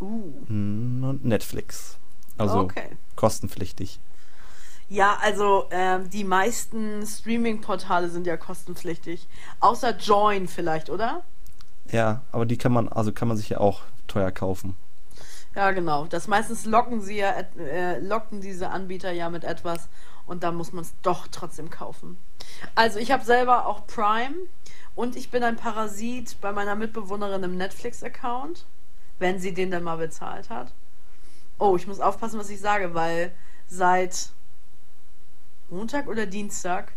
Uh, 0.00 0.32
mm, 0.48 1.04
und 1.04 1.24
Netflix. 1.24 1.96
Also 2.36 2.58
okay. 2.60 2.96
kostenpflichtig. 3.16 4.00
Ja, 4.88 5.18
also 5.22 5.66
ähm, 5.70 6.10
die 6.10 6.24
meisten 6.24 7.06
Streaming-Portale 7.06 8.10
sind 8.10 8.26
ja 8.26 8.36
kostenpflichtig. 8.36 9.26
Außer 9.60 9.96
Join 9.96 10.46
vielleicht, 10.46 10.90
oder? 10.90 11.22
Ja, 11.90 12.22
aber 12.32 12.46
die 12.46 12.58
kann 12.58 12.72
man, 12.72 12.88
also 12.88 13.12
kann 13.12 13.28
man 13.28 13.36
sich 13.36 13.48
ja 13.48 13.58
auch 13.58 13.82
teuer 14.06 14.30
kaufen. 14.30 14.76
Ja, 15.54 15.70
genau. 15.70 16.06
Das 16.06 16.26
meistens 16.26 16.64
locken 16.64 17.00
sie 17.00 17.18
ja, 17.18 17.30
äh, 17.58 17.98
locken 18.00 18.40
diese 18.40 18.70
Anbieter 18.70 19.12
ja 19.12 19.30
mit 19.30 19.44
etwas 19.44 19.88
und 20.26 20.42
dann 20.42 20.56
muss 20.56 20.72
man 20.72 20.82
es 20.82 20.94
doch 21.02 21.28
trotzdem 21.28 21.70
kaufen. 21.70 22.18
Also 22.74 22.98
ich 22.98 23.12
habe 23.12 23.24
selber 23.24 23.66
auch 23.66 23.86
Prime 23.86 24.34
und 24.94 25.16
ich 25.16 25.30
bin 25.30 25.42
ein 25.42 25.56
Parasit 25.56 26.40
bei 26.40 26.52
meiner 26.52 26.74
Mitbewohnerin 26.74 27.42
im 27.42 27.56
Netflix-Account, 27.56 28.66
wenn 29.18 29.38
sie 29.38 29.54
den 29.54 29.70
dann 29.70 29.84
mal 29.84 29.96
bezahlt 29.96 30.50
hat. 30.50 30.72
Oh, 31.58 31.76
ich 31.76 31.86
muss 31.86 32.00
aufpassen, 32.00 32.38
was 32.38 32.50
ich 32.50 32.60
sage, 32.60 32.94
weil 32.94 33.32
seit 33.66 34.30
Montag 35.70 36.08
oder 36.08 36.26
Dienstag 36.26 36.92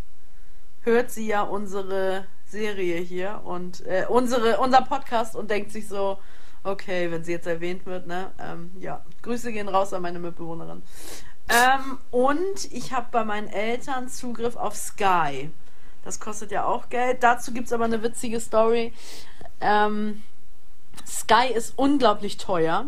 hört 0.81 1.11
sie 1.11 1.27
ja 1.27 1.41
unsere 1.41 2.25
Serie 2.45 2.97
hier 2.97 3.41
und 3.43 3.85
äh, 3.85 4.05
unsere, 4.07 4.57
unser 4.59 4.81
Podcast 4.81 5.35
und 5.35 5.51
denkt 5.51 5.71
sich 5.71 5.87
so, 5.87 6.17
okay, 6.63 7.11
wenn 7.11 7.23
sie 7.23 7.33
jetzt 7.33 7.47
erwähnt 7.47 7.85
wird, 7.85 8.07
ne? 8.07 8.31
Ähm, 8.39 8.71
ja, 8.79 9.03
Grüße 9.21 9.51
gehen 9.51 9.69
raus 9.69 9.93
an 9.93 10.01
meine 10.01 10.19
Mitbewohnerin. 10.19 10.81
Ähm, 11.49 11.99
und 12.11 12.71
ich 12.71 12.93
habe 12.93 13.07
bei 13.11 13.23
meinen 13.23 13.47
Eltern 13.47 14.09
Zugriff 14.09 14.55
auf 14.55 14.75
Sky. 14.75 15.49
Das 16.03 16.19
kostet 16.19 16.51
ja 16.51 16.65
auch 16.65 16.89
Geld. 16.89 17.23
Dazu 17.23 17.53
gibt 17.53 17.67
es 17.67 17.73
aber 17.73 17.85
eine 17.85 18.03
witzige 18.03 18.39
Story. 18.39 18.93
Ähm, 19.61 20.23
Sky 21.05 21.51
ist 21.53 21.73
unglaublich 21.77 22.37
teuer. 22.37 22.85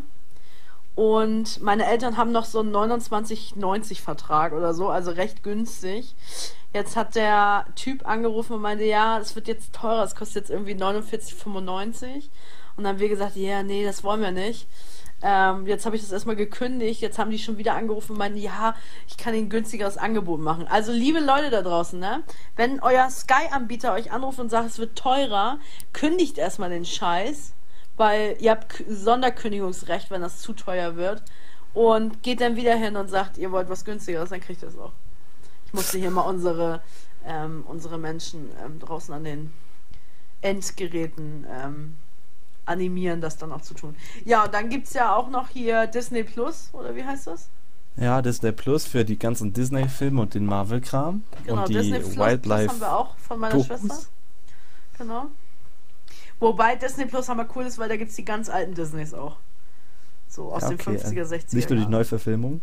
Und 0.99 1.61
meine 1.61 1.85
Eltern 1.85 2.17
haben 2.17 2.33
noch 2.33 2.43
so 2.43 2.59
einen 2.59 2.75
29,90 2.75 4.01
Vertrag 4.01 4.51
oder 4.51 4.73
so, 4.73 4.89
also 4.89 5.11
recht 5.11 5.43
günstig. 5.43 6.13
Jetzt 6.73 6.97
hat 6.97 7.15
der 7.15 7.67
Typ 7.75 8.05
angerufen 8.05 8.51
und 8.51 8.61
meinte, 8.61 8.83
ja, 8.83 9.17
es 9.17 9.33
wird 9.33 9.47
jetzt 9.47 9.71
teurer, 9.71 10.03
es 10.03 10.13
kostet 10.13 10.43
jetzt 10.43 10.49
irgendwie 10.49 10.73
49,95. 10.73 12.27
Und 12.75 12.83
dann 12.83 12.87
haben 12.87 12.99
wir 12.99 13.07
gesagt, 13.07 13.37
ja, 13.37 13.63
nee, 13.63 13.85
das 13.85 14.03
wollen 14.03 14.19
wir 14.19 14.31
nicht. 14.31 14.67
Ähm, 15.21 15.67
jetzt 15.67 15.85
habe 15.85 15.95
ich 15.95 16.01
das 16.01 16.11
erstmal 16.11 16.35
gekündigt, 16.35 16.99
jetzt 16.99 17.17
haben 17.17 17.31
die 17.31 17.39
schon 17.39 17.57
wieder 17.57 17.75
angerufen 17.75 18.11
und 18.11 18.17
meinten, 18.17 18.37
ja, 18.37 18.75
ich 19.07 19.15
kann 19.15 19.33
ihnen 19.33 19.45
ein 19.45 19.49
günstigeres 19.49 19.97
Angebot 19.97 20.41
machen. 20.41 20.67
Also 20.67 20.91
liebe 20.91 21.21
Leute 21.21 21.49
da 21.49 21.61
draußen, 21.61 21.97
ne? 21.97 22.23
Wenn 22.57 22.81
euer 22.81 23.09
Sky-Anbieter 23.09 23.93
euch 23.93 24.11
anruft 24.11 24.39
und 24.39 24.49
sagt, 24.49 24.67
es 24.67 24.79
wird 24.79 24.97
teurer, 24.97 25.59
kündigt 25.93 26.37
erstmal 26.37 26.69
den 26.69 26.83
Scheiß, 26.83 27.53
weil 27.99 28.37
ihr 28.39 28.51
habt 28.51 28.83
Sonderkündigungsrecht, 28.89 30.09
wenn 30.09 30.21
das 30.21 30.39
zu 30.39 30.53
teuer 30.53 30.95
wird. 30.95 31.21
Und 31.73 32.23
geht 32.23 32.41
dann 32.41 32.55
wieder 32.55 32.75
hin 32.75 32.95
und 32.95 33.09
sagt, 33.09 33.37
ihr 33.37 33.51
wollt 33.51 33.69
was 33.69 33.85
günstigeres, 33.85 34.29
dann 34.29 34.41
kriegt 34.41 34.63
ihr 34.63 34.69
es 34.69 34.77
auch. 34.77 34.93
Ich 35.67 35.73
musste 35.73 35.99
hier 35.99 36.09
mal 36.09 36.21
unsere, 36.21 36.81
ähm, 37.25 37.63
unsere 37.67 37.99
Menschen 37.99 38.49
ähm, 38.65 38.79
draußen 38.79 39.13
an 39.13 39.23
den 39.23 39.53
Endgeräten 40.41 41.45
ähm, 41.47 41.95
animieren, 42.65 43.21
das 43.21 43.37
dann 43.37 43.51
auch 43.51 43.61
zu 43.61 43.75
tun. 43.75 43.95
Ja, 44.25 44.45
und 44.45 44.53
dann 44.53 44.69
gibt 44.69 44.87
es 44.87 44.93
ja 44.93 45.15
auch 45.15 45.29
noch 45.29 45.49
hier 45.49 45.85
Disney 45.85 46.23
Plus, 46.23 46.69
oder 46.73 46.95
wie 46.95 47.03
heißt 47.03 47.27
das? 47.27 47.49
Ja, 47.97 48.21
Disney 48.21 48.51
Plus 48.51 48.85
für 48.85 49.03
die 49.03 49.19
ganzen 49.19 49.53
Disney-Filme 49.53 50.21
und 50.21 50.33
den 50.33 50.45
Marvel-Kram. 50.45 51.23
Genau, 51.45 51.61
und 51.61 51.69
die 51.69 51.73
Disney 51.73 51.99
Plus, 51.99 52.17
Wildlife. 52.17 52.69
haben 52.69 52.79
wir 52.79 52.97
auch 52.97 53.17
von 53.17 53.39
meiner 53.39 53.53
Dokus. 53.53 53.67
Schwester. 53.67 54.07
Genau. 54.97 55.27
Wobei 56.39 56.75
Disney 56.75 57.05
Plus 57.05 57.27
hammer 57.29 57.47
cool 57.55 57.65
ist, 57.65 57.77
weil 57.77 57.89
da 57.89 57.97
gibt 57.97 58.11
es 58.11 58.15
die 58.15 58.25
ganz 58.25 58.49
alten 58.49 58.73
Disneys 58.73 59.13
auch. 59.13 59.37
So 60.27 60.53
aus 60.53 60.63
Ja, 60.63 60.69
den 60.69 60.79
okay, 60.79 60.97
50er, 60.97 61.25
60er. 61.25 61.55
Nicht 61.55 61.69
nur 61.69 61.79
die. 61.79 61.85
Neuverfilmung. 61.85 62.61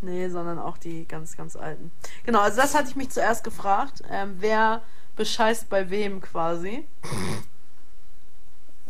Nee, 0.00 0.28
sondern 0.28 0.58
auch 0.58 0.78
die 0.78 1.06
ganz, 1.06 1.36
ganz 1.36 1.56
alten. 1.56 1.90
Genau, 2.24 2.40
also 2.40 2.56
das 2.56 2.74
hatte 2.74 2.88
ich 2.88 2.96
mich 2.96 3.10
zuerst 3.10 3.44
gefragt. 3.44 4.02
Ähm, 4.10 4.36
wer 4.38 4.82
bescheißt 5.16 5.68
bei 5.68 5.90
wem 5.90 6.20
quasi? 6.20 6.86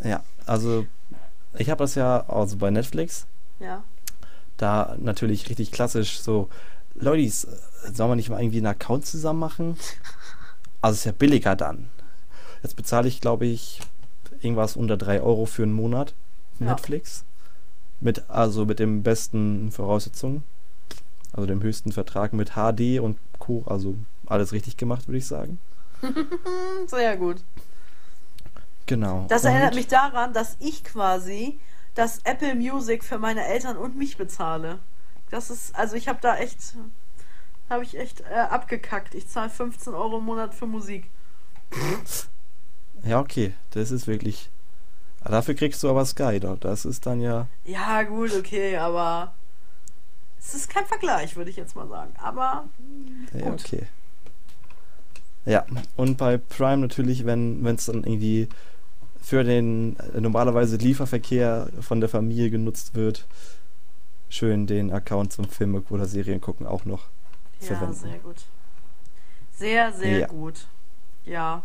Ja, 0.05 0.23
also 0.47 0.87
ich 1.55 1.69
habe 1.71 1.83
das 1.83 1.97
ja 1.97 2.29
also 2.29 2.57
bei 2.57 2.71
Netflix. 2.71 3.27
Ja. 3.59 3.83
Da 4.57 4.97
natürlich 5.01 5.49
richtig 5.49 5.73
klassisch 5.73 6.21
so, 6.21 6.49
Leute, 6.95 7.29
sollen 7.31 8.11
wir 8.11 8.17
nicht 8.17 8.31
mal 8.31 8.41
irgendwie 8.41 8.59
einen 8.59 8.67
Account 8.67 9.07
zusammen 9.07 9.41
machen? 9.41 9.77
Also 10.81 10.95
ist 10.95 11.05
ja 11.05 11.13
billiger 11.13 11.57
dann. 11.57 11.89
Jetzt 12.63 12.77
bezahle 12.77 13.09
ich, 13.09 13.21
glaube 13.21 13.47
ich, 13.47 13.81
irgendwas 14.43 14.77
unter 14.77 14.97
3 14.97 15.21
Euro 15.23 15.47
für 15.47 15.63
einen 15.63 15.73
Monat 15.73 16.15
Ja. 16.59 16.67
Netflix. 16.67 17.25
Mit, 18.01 18.29
also 18.31 18.65
mit 18.65 18.79
den 18.79 19.03
besten 19.03 19.71
Voraussetzungen. 19.73 20.43
Also 21.33 21.47
dem 21.47 21.63
höchsten 21.63 21.93
Vertrag 21.93 22.33
mit 22.33 22.53
HD 22.55 22.99
und 23.01 23.19
Co. 23.39 23.63
Also 23.67 23.97
alles 24.27 24.53
richtig 24.53 24.77
gemacht, 24.77 25.07
würde 25.07 25.19
ich 25.19 25.27
sagen. 25.27 25.59
Sehr 26.87 27.17
gut. 27.17 27.43
Genau. 28.87 29.27
Das 29.29 29.45
Und- 29.45 29.51
erinnert 29.51 29.75
mich 29.75 29.87
daran, 29.87 30.33
dass 30.33 30.57
ich 30.61 30.83
quasi 30.83 31.61
das 31.95 32.21
Apple 32.25 32.55
Music 32.55 33.05
für 33.05 33.19
meine 33.19 33.45
Eltern 33.47 33.77
und 33.77 33.97
mich 33.97 34.17
bezahle. 34.17 34.79
Das 35.31 35.51
ist, 35.51 35.75
also 35.77 35.95
ich 35.97 36.09
habe 36.09 36.19
da 36.23 36.37
echt, 36.39 36.75
habe 37.69 37.85
ich 37.85 37.97
echt 37.99 38.23
äh, 38.23 38.35
abgekackt. 38.35 39.15
Ich 39.15 39.29
zahle 39.29 39.51
15 39.51 39.93
Euro 39.95 40.19
im 40.19 40.25
Monat 40.25 40.55
für 40.55 40.67
Musik. 40.67 41.09
Ja, 43.05 43.21
okay. 43.21 43.53
Das 43.71 43.91
ist 43.91 44.07
wirklich. 44.07 44.51
Ah, 45.23 45.31
Dafür 45.31 45.55
kriegst 45.55 45.83
du 45.83 45.91
aber 45.91 46.05
Sky 46.07 46.41
dort. 46.41 46.65
Das 46.65 46.85
ist 46.85 47.07
dann 47.07 47.21
ja. 47.21 47.47
Ja, 47.65 48.03
gut, 48.05 48.35
okay, 48.35 48.77
aber 48.77 49.35
es 50.39 50.55
ist 50.55 50.71
kein 50.71 50.87
Vergleich, 50.87 51.37
würde 51.37 51.51
ich 51.51 51.57
jetzt 51.57 51.77
mal 51.77 51.89
sagen. 51.89 52.13
Aber 52.19 52.65
Ja, 53.35 53.51
Gut. 53.51 53.61
okay. 53.65 53.87
Ja, 55.47 55.65
und 55.97 56.17
bei 56.19 56.37
Prime 56.39 56.79
natürlich, 56.79 57.25
wenn 57.27 57.65
es 57.67 57.87
dann 57.87 58.05
irgendwie 58.05 58.49
für 59.23 59.43
den 59.45 59.99
äh, 60.15 60.21
normalerweise 60.21 60.77
Lieferverkehr 60.77 61.69
von 61.81 62.01
der 62.01 62.09
Familie 62.09 62.51
genutzt 62.51 62.95
wird, 62.95 63.27
schön 64.29 64.67
den 64.67 64.93
Account 64.93 65.33
zum 65.33 65.47
Filme 65.47 65.83
oder 65.91 66.07
Serien 66.07 66.41
gucken 66.41 66.67
auch 66.67 66.85
noch 66.85 67.05
ja, 67.61 67.67
verwenden. 67.69 67.95
sehr 67.95 68.19
gut. 68.19 68.37
Sehr, 69.57 69.93
sehr 69.93 70.19
Ja. 70.21 70.27
gut. 70.27 70.67
Ja. 71.25 71.63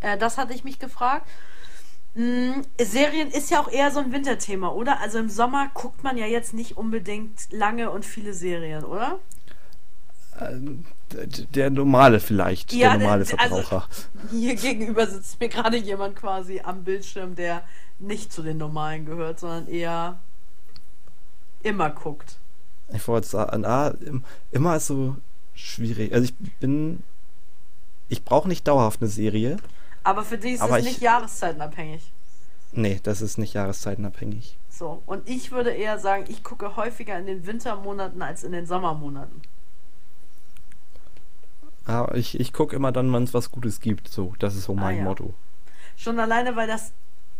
Äh, 0.00 0.18
das 0.18 0.38
hatte 0.38 0.52
ich 0.54 0.64
mich 0.64 0.78
gefragt. 0.78 1.26
Mm, 2.14 2.62
Serien 2.80 3.30
ist 3.30 3.50
ja 3.50 3.60
auch 3.60 3.68
eher 3.70 3.90
so 3.90 4.00
ein 4.00 4.12
Winterthema, 4.12 4.68
oder? 4.70 5.00
Also 5.00 5.18
im 5.18 5.28
Sommer 5.28 5.70
guckt 5.74 6.02
man 6.02 6.16
ja 6.16 6.26
jetzt 6.26 6.54
nicht 6.54 6.76
unbedingt 6.76 7.52
lange 7.52 7.90
und 7.90 8.04
viele 8.04 8.32
Serien, 8.34 8.84
oder? 8.84 9.18
Ähm, 10.40 10.84
Der 11.54 11.70
normale 11.70 12.18
vielleicht, 12.20 12.72
Ja, 12.72 12.90
der 12.90 12.98
normale 12.98 13.20
also- 13.22 13.36
Verbraucher. 13.36 13.86
Hier 14.30 14.54
gegenüber 14.56 15.06
sitzt 15.06 15.38
mir 15.40 15.48
gerade 15.48 15.76
jemand 15.76 16.16
quasi 16.16 16.60
am 16.60 16.82
Bildschirm, 16.84 17.36
der 17.36 17.62
nicht 17.98 18.32
zu 18.32 18.42
den 18.42 18.56
Normalen 18.58 19.06
gehört, 19.06 19.38
sondern 19.40 19.68
eher 19.68 20.18
immer 21.62 21.90
guckt. 21.90 22.36
Ich 22.92 23.06
wollte 23.08 23.28
sagen, 23.28 23.64
ah, 23.64 23.88
im- 24.00 24.24
immer 24.52 24.76
ist 24.76 24.86
so 24.88 25.16
schwierig. 25.54 26.12
Also 26.12 26.24
ich 26.24 26.34
bin, 26.60 27.02
ich 28.08 28.24
brauche 28.24 28.48
nicht 28.48 28.66
dauerhaft 28.66 29.00
eine 29.00 29.10
Serie. 29.10 29.56
Aber 30.06 30.22
für 30.22 30.38
dich 30.38 30.54
ist 30.54 30.60
Aber 30.62 30.78
es 30.78 30.84
ich- 30.86 30.92
nicht 30.92 31.00
jahreszeitenabhängig. 31.02 32.12
Nee, 32.72 33.00
das 33.02 33.22
ist 33.22 33.38
nicht 33.38 33.54
jahreszeitenabhängig. 33.54 34.56
So. 34.70 35.02
Und 35.06 35.28
ich 35.28 35.50
würde 35.50 35.70
eher 35.70 35.98
sagen, 35.98 36.24
ich 36.28 36.42
gucke 36.44 36.76
häufiger 36.76 37.18
in 37.18 37.26
den 37.26 37.46
Wintermonaten 37.46 38.22
als 38.22 38.44
in 38.44 38.52
den 38.52 38.66
Sommermonaten. 38.66 39.42
Aber 41.86 42.14
ich, 42.16 42.38
ich 42.40 42.52
gucke 42.52 42.74
immer 42.76 42.92
dann, 42.92 43.12
wenn 43.12 43.22
es 43.24 43.34
was 43.34 43.50
Gutes 43.50 43.80
gibt. 43.80 44.08
So, 44.08 44.34
das 44.38 44.54
ist 44.56 44.64
so 44.64 44.72
Ah, 44.72 44.80
mein 44.80 44.98
ja. 44.98 45.04
Motto. 45.04 45.34
Schon 45.96 46.18
alleine, 46.18 46.56
weil 46.56 46.66
das, 46.66 46.92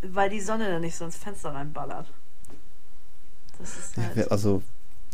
weil 0.02 0.30
die 0.30 0.40
Sonne 0.40 0.68
dann 0.70 0.80
nicht 0.80 0.96
so 0.96 1.04
ins 1.04 1.16
Fenster 1.16 1.52
reinballert. 1.52 2.10
Das 3.58 3.76
ist 3.76 3.96
halt. 3.96 4.16
Ja, 4.16 4.26
also, 4.28 4.62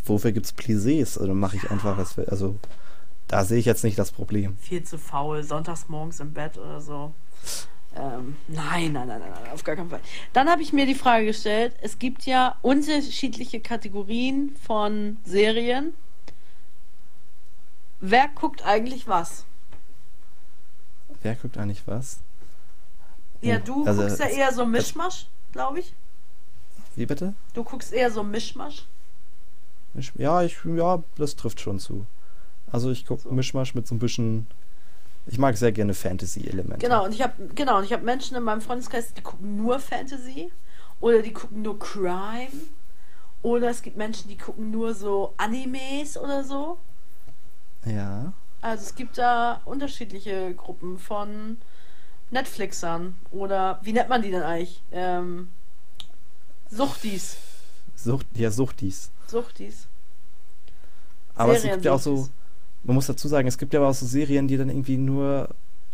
wofür 0.05 0.33
gibt's 0.33 0.55
Plissés? 0.55 1.19
Also 1.19 1.35
mache 1.35 1.57
ich 1.57 1.71
einfach 1.71 1.97
das. 1.97 2.19
Also, 2.19 2.57
da 3.29 3.45
sehe 3.45 3.59
ich 3.59 3.65
jetzt 3.67 3.85
nicht 3.85 3.99
das 3.99 4.13
Problem. 4.13 4.57
viel 4.59 4.83
zu 4.85 4.99
faul, 4.99 5.43
sonntags 5.43 5.89
morgens 5.89 6.21
im 6.21 6.33
Bett 6.33 6.59
oder 6.59 6.81
so. 6.81 7.13
Ähm, 7.95 8.37
nein, 8.49 8.93
nein, 8.93 9.07
nein, 9.09 9.21
nein, 9.21 9.51
auf 9.53 9.65
gar 9.65 9.77
keinen 9.77 9.91
Fall. 9.91 10.01
Dann 10.33 10.49
habe 10.49 10.63
ich 10.63 10.73
mir 10.73 10.87
die 10.87 10.95
Frage 10.95 11.27
gestellt, 11.27 11.75
es 11.83 11.99
gibt 11.99 12.25
ja 12.25 12.57
unterschiedliche 12.63 13.61
Kategorien 13.61 14.57
von 14.65 15.19
Serien. 15.25 15.93
Wer 18.01 18.29
guckt 18.35 18.65
eigentlich 18.65 19.07
was? 19.09 19.45
Wer 21.23 21.35
guckt 21.37 21.57
eigentlich 21.59 21.83
was? 21.87 22.19
Ja, 23.43 23.57
Oh, 23.57 23.61
du 23.65 23.87
also, 23.87 24.03
guckst 24.03 24.19
ja 24.21 24.27
eher 24.27 24.53
so 24.53 24.65
Mischmasch, 24.67 25.27
glaube 25.53 25.81
ich. 25.81 25.93
Wie 26.97 27.07
bitte? 27.07 27.35
Du 27.55 27.63
guckst 27.65 27.93
eher 27.93 28.11
so 28.11 28.23
Mischmasch. 28.23 28.87
Misch- 29.95 30.13
Ja, 30.17 30.43
ich, 30.43 30.57
ja, 30.65 31.03
das 31.17 31.37
trifft 31.37 31.61
schon 31.61 31.79
zu. 31.79 32.07
Also 32.71 32.91
ich 32.91 33.05
gucke 33.07 33.23
So. 33.23 33.31
Mischmasch 33.33 33.75
mit 33.75 33.87
so 33.87 33.95
ein 33.95 33.99
bisschen. 33.99 34.47
Ich 35.27 35.39
mag 35.39 35.57
sehr 35.57 35.73
gerne 35.73 35.95
Fantasy-Elemente. 35.95 36.79
Genau, 36.79 37.05
und 37.05 37.15
ich 37.15 37.23
habe 37.23 37.49
genau, 37.55 37.79
und 37.79 37.85
ich 37.85 37.93
habe 37.93 38.05
Menschen 38.05 38.37
in 38.37 38.43
meinem 38.43 38.61
Freundeskreis, 38.61 39.15
die 39.15 39.23
gucken 39.23 39.57
nur 39.57 39.79
Fantasy 39.79 40.51
oder 41.01 41.23
die 41.23 41.33
gucken 41.33 41.63
nur 41.63 41.79
Crime 41.79 42.51
oder 43.43 43.71
es 43.71 43.83
gibt 43.83 43.97
Menschen, 43.97 44.29
die 44.29 44.37
gucken 44.37 44.71
nur 44.71 44.95
so 44.95 45.35
Animes 45.37 46.17
oder 46.17 46.43
so. 46.43 46.79
Ja. 47.85 48.33
Also 48.61 48.85
es 48.85 48.95
gibt 48.95 49.19
da 49.19 49.61
unterschiedliche 49.65 50.55
Gruppen 50.55 50.99
von 50.99 51.59
Netflixern 52.31 53.17
oder 53.31 53.81
wie 53.83 53.93
nennt 53.93 54.09
man 54.09 54.23
die 54.23 54.31
denn 54.31 54.43
eigentlich? 54.43 54.83
Ähm, 54.93 55.51
Suchtis. 56.71 57.37
Sucht, 57.95 58.27
ja, 58.35 58.51
Suchtis. 58.51 59.11
Suchtis. 59.27 59.87
Aber 61.35 61.55
es 61.55 61.63
gibt 61.63 61.85
ja 61.85 61.93
auch 61.93 62.01
so. 62.01 62.29
Man 62.85 62.95
muss 62.95 63.07
dazu 63.07 63.29
sagen, 63.29 63.47
es 63.47 63.59
gibt 63.59 63.75
ja 63.75 63.81
aber 63.81 63.89
auch 63.91 63.95
so 63.95 64.07
Serien, 64.07 64.49
die 64.49 64.57
dann 64.57 64.69
irgendwie 64.69 64.97
nur 64.97 65.49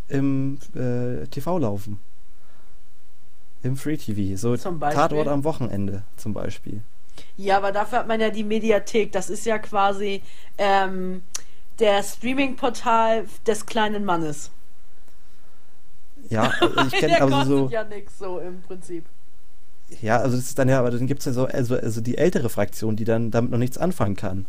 im 0.08 0.58
äh, 0.74 1.26
TV 1.26 1.58
laufen. 1.58 2.00
Im 3.62 3.76
Free 3.76 3.96
TV. 3.96 4.36
So? 4.36 4.56
Tatort 4.56 5.28
am 5.28 5.44
Wochenende 5.44 6.02
zum 6.16 6.32
Beispiel. 6.32 6.82
Ja, 7.36 7.56
aber 7.56 7.72
dafür 7.72 7.98
hat 8.00 8.08
man 8.08 8.20
ja 8.20 8.30
die 8.30 8.44
Mediathek. 8.44 9.12
Das 9.12 9.28
ist 9.28 9.44
ja 9.44 9.58
quasi 9.58 10.22
ähm, 10.56 11.22
der 11.78 12.02
Streaming-Portal 12.02 13.26
des 13.46 13.66
kleinen 13.66 14.04
Mannes. 14.04 14.50
Ja, 16.30 16.52
also 16.60 16.80
ich 16.86 16.92
kenne 16.92 17.14
Der 17.14 17.22
also 17.22 17.36
kostet 17.36 17.48
so. 17.48 17.68
ja 17.70 17.84
nichts 17.84 18.18
so 18.18 18.38
im 18.38 18.60
Prinzip. 18.62 19.04
Ja, 20.02 20.18
also 20.18 20.36
das 20.36 20.46
ist 20.46 20.58
dann 20.58 20.68
ja, 20.68 20.78
aber 20.78 20.90
dann 20.90 21.06
gibt 21.06 21.20
es 21.20 21.26
ja 21.26 21.32
so, 21.32 21.46
also, 21.46 21.76
also 21.76 22.00
die 22.00 22.18
ältere 22.18 22.50
Fraktion, 22.50 22.96
die 22.96 23.04
dann 23.04 23.30
damit 23.30 23.50
noch 23.50 23.58
nichts 23.58 23.78
anfangen 23.78 24.16
kann. 24.16 24.46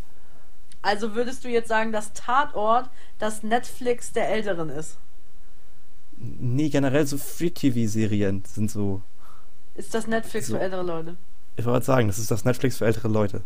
Also 0.82 1.16
würdest 1.16 1.44
du 1.44 1.50
jetzt 1.50 1.68
sagen, 1.68 1.92
dass 1.92 2.14
Tatort 2.14 2.90
das 3.18 3.44
Netflix 3.44 4.12
der 4.14 4.30
Älteren 4.30 4.70
ist? 4.70 4.98
Nee, 6.18 6.70
generell 6.70 7.06
so 7.08 7.18
Free-TV-Serien 7.18 8.44
sind 8.46 8.70
so. 8.72 9.02
Ist 9.76 9.94
das 9.94 10.08
Netflix 10.08 10.48
So. 10.48 10.56
für 10.56 10.62
ältere 10.62 10.84
Leute? 10.84 11.16
Ich 11.56 11.66
wollte 11.66 11.86
sagen, 11.86 12.08
das 12.08 12.18
ist 12.20 12.32
das 12.32 12.46
Netflix 12.46 12.78
für 12.78 12.86
ältere 12.86 13.08
Leute. 13.10 13.42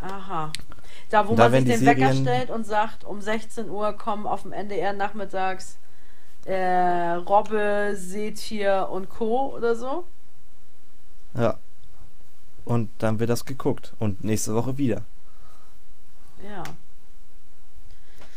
Aha. 0.00 0.52
Da, 1.10 1.28
wo 1.28 1.34
Da 1.34 1.48
man 1.48 1.64
sich 1.64 1.72
den 1.74 1.80
die 1.80 1.86
Wecker 1.86 2.00
Serien- 2.12 2.22
stellt 2.22 2.50
und 2.50 2.64
sagt, 2.66 3.04
um 3.04 3.20
16 3.20 3.68
Uhr 3.68 3.92
kommen 3.92 4.26
auf 4.26 4.42
dem 4.42 4.52
NDR 4.52 4.92
nachmittags 4.92 5.78
äh, 6.44 7.12
Robbe, 7.14 7.94
Seetier 7.96 8.88
und 8.90 9.08
Co. 9.08 9.54
oder 9.56 9.74
so. 9.74 10.04
Ja. 11.34 11.58
Und 12.64 12.90
dann 12.98 13.18
wird 13.20 13.30
das 13.30 13.44
geguckt. 13.44 13.94
Und 13.98 14.24
nächste 14.24 14.54
Woche 14.54 14.78
wieder. 14.78 15.02
Ja. 16.46 16.62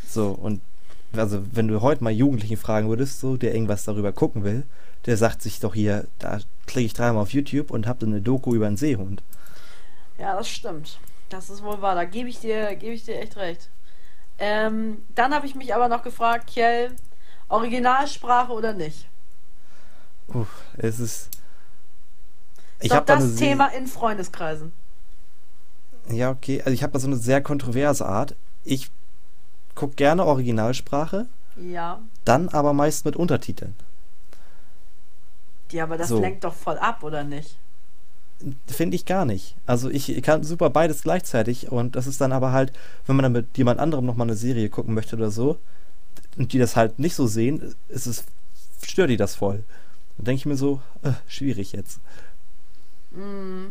So, 0.08 0.30
und 0.30 0.60
also 1.16 1.42
wenn 1.52 1.68
du 1.68 1.80
heute 1.82 2.02
mal 2.04 2.10
Jugendlichen 2.12 2.56
fragen 2.56 2.88
würdest, 2.88 3.20
so, 3.20 3.36
der 3.36 3.54
irgendwas 3.54 3.84
darüber 3.84 4.12
gucken 4.12 4.44
will, 4.44 4.64
der 5.06 5.16
sagt 5.16 5.42
sich 5.42 5.60
doch 5.60 5.74
hier, 5.74 6.06
da 6.18 6.40
klicke 6.66 6.86
ich 6.86 6.92
dreimal 6.94 7.22
auf 7.22 7.32
YouTube 7.32 7.70
und 7.70 7.86
hab 7.86 7.98
dann 8.00 8.10
eine 8.10 8.20
Doku 8.20 8.54
über 8.54 8.66
einen 8.66 8.76
Seehund. 8.76 9.22
Ja, 10.18 10.36
das 10.36 10.48
stimmt. 10.48 10.98
Das 11.28 11.48
ist 11.48 11.62
wohl 11.62 11.80
wahr. 11.80 11.94
Da 11.94 12.04
gebe 12.04 12.28
ich 12.28 12.40
dir, 12.40 12.74
gebe 12.76 12.92
ich 12.92 13.04
dir 13.04 13.18
echt 13.20 13.36
recht. 13.36 13.70
Ähm, 14.38 14.98
dann 15.14 15.34
habe 15.34 15.46
ich 15.46 15.54
mich 15.54 15.74
aber 15.74 15.88
noch 15.88 16.02
gefragt, 16.02 16.48
Kjell, 16.48 16.92
Originalsprache 17.48 18.52
oder 18.52 18.72
nicht? 18.72 19.06
Uff, 20.28 20.48
es 20.76 21.00
ist. 21.00 21.28
Ich 22.80 22.92
habe 22.92 23.06
da 23.06 23.16
das 23.16 23.24
Se- 23.24 23.36
Thema 23.36 23.66
in 23.68 23.86
Freundeskreisen. 23.86 24.72
Ja, 26.12 26.30
okay. 26.30 26.60
Also 26.60 26.70
ich 26.72 26.82
habe 26.82 26.92
da 26.92 26.98
so 26.98 27.06
eine 27.06 27.16
sehr 27.16 27.42
kontroverse 27.42 28.06
Art. 28.06 28.34
Ich 28.64 28.90
gucke 29.74 29.94
gerne 29.94 30.24
Originalsprache, 30.24 31.26
Ja. 31.56 32.00
dann 32.24 32.48
aber 32.48 32.72
meist 32.72 33.04
mit 33.04 33.16
Untertiteln. 33.16 33.74
Ja, 35.72 35.84
aber 35.84 35.96
das 35.98 36.08
So. 36.08 36.20
lenkt 36.20 36.44
doch 36.44 36.54
voll 36.54 36.78
ab, 36.78 37.02
oder 37.02 37.22
nicht? 37.24 37.56
Finde 38.66 38.96
ich 38.96 39.04
gar 39.04 39.24
nicht. 39.24 39.54
Also 39.66 39.90
ich 39.90 40.22
kann 40.22 40.42
super 40.42 40.70
beides 40.70 41.02
gleichzeitig 41.02 41.70
und 41.70 41.94
das 41.94 42.06
ist 42.06 42.20
dann 42.20 42.32
aber 42.32 42.52
halt, 42.52 42.72
wenn 43.06 43.14
man 43.16 43.24
dann 43.24 43.32
mit 43.32 43.56
jemand 43.58 43.78
anderem 43.78 44.06
nochmal 44.06 44.26
eine 44.26 44.36
Serie 44.36 44.68
gucken 44.70 44.94
möchte 44.94 45.14
oder 45.16 45.30
so 45.30 45.58
und 46.38 46.52
die 46.52 46.58
das 46.58 46.74
halt 46.74 46.98
nicht 46.98 47.14
so 47.14 47.26
sehen, 47.26 47.74
ist 47.88 48.06
es, 48.06 48.24
stört 48.82 49.10
die 49.10 49.18
das 49.18 49.34
voll. 49.36 49.62
Dann 50.16 50.24
denke 50.24 50.38
ich 50.38 50.46
mir 50.46 50.56
so, 50.56 50.80
äh, 51.02 51.12
schwierig 51.28 51.72
jetzt. 51.72 52.00
Mm. 53.12 53.66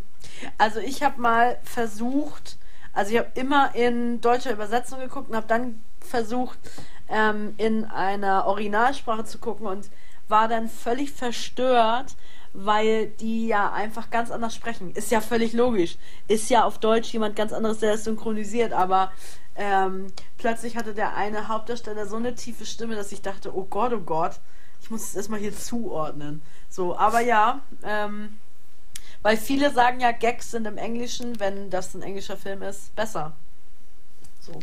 Also 0.58 0.79
ich 0.79 1.03
habe 1.03 1.21
mal 1.21 1.58
versucht, 1.63 2.58
also 2.93 3.12
ich 3.12 3.17
habe 3.17 3.32
immer 3.36 3.75
in 3.75 4.21
deutscher 4.21 4.51
Übersetzung 4.51 4.99
geguckt 4.99 5.29
und 5.29 5.36
habe 5.36 5.47
dann 5.47 5.82
versucht, 5.99 6.58
ähm, 7.10 7.53
in 7.58 7.86
einer 7.86 8.45
Originalsprache 8.45 9.25
zu 9.25 9.38
gucken 9.39 9.67
und 9.67 9.89
war 10.27 10.47
dann 10.47 10.69
völlig 10.69 11.12
verstört, 11.12 12.15
weil 12.53 13.08
die 13.08 13.47
ja 13.47 13.71
einfach 13.71 14.10
ganz 14.10 14.32
anders 14.32 14.55
sprechen. 14.55 14.93
Ist 14.93 15.12
ja 15.12 15.21
völlig 15.21 15.53
logisch. 15.53 15.97
Ist 16.27 16.49
ja 16.49 16.63
auf 16.63 16.79
Deutsch 16.79 17.12
jemand 17.13 17.36
ganz 17.36 17.53
anderes, 17.53 17.79
der 17.79 17.93
das 17.93 18.03
synchronisiert, 18.03 18.73
aber 18.73 19.12
ähm, 19.55 20.08
plötzlich 20.38 20.77
hatte 20.77 20.93
der 20.93 21.15
eine 21.15 21.47
Hauptdarsteller 21.47 22.05
so 22.05 22.15
eine 22.15 22.36
tiefe 22.36 22.65
Stimme, 22.65 22.95
dass 22.95 23.12
ich 23.12 23.21
dachte, 23.21 23.55
oh 23.55 23.65
Gott, 23.65 23.93
oh 23.93 23.99
Gott, 23.99 24.39
ich 24.82 24.89
muss 24.89 25.03
es 25.03 25.15
erstmal 25.15 25.39
hier 25.39 25.55
zuordnen. 25.55 26.41
So, 26.69 26.97
aber 26.97 27.19
ja, 27.19 27.62
ähm, 27.84 28.38
weil 29.21 29.38
viele 29.38 29.71
sagen 29.71 29.99
ja, 29.99 30.12
Gags 30.12 30.51
sind 30.51 30.65
im 30.65 30.77
Englischen, 30.77 31.39
wenn 31.39 31.69
das 31.69 31.93
ein 31.93 32.01
englischer 32.01 32.38
Film 32.38 32.62
ist, 32.62 32.95
besser. 32.95 33.34
So. 34.39 34.60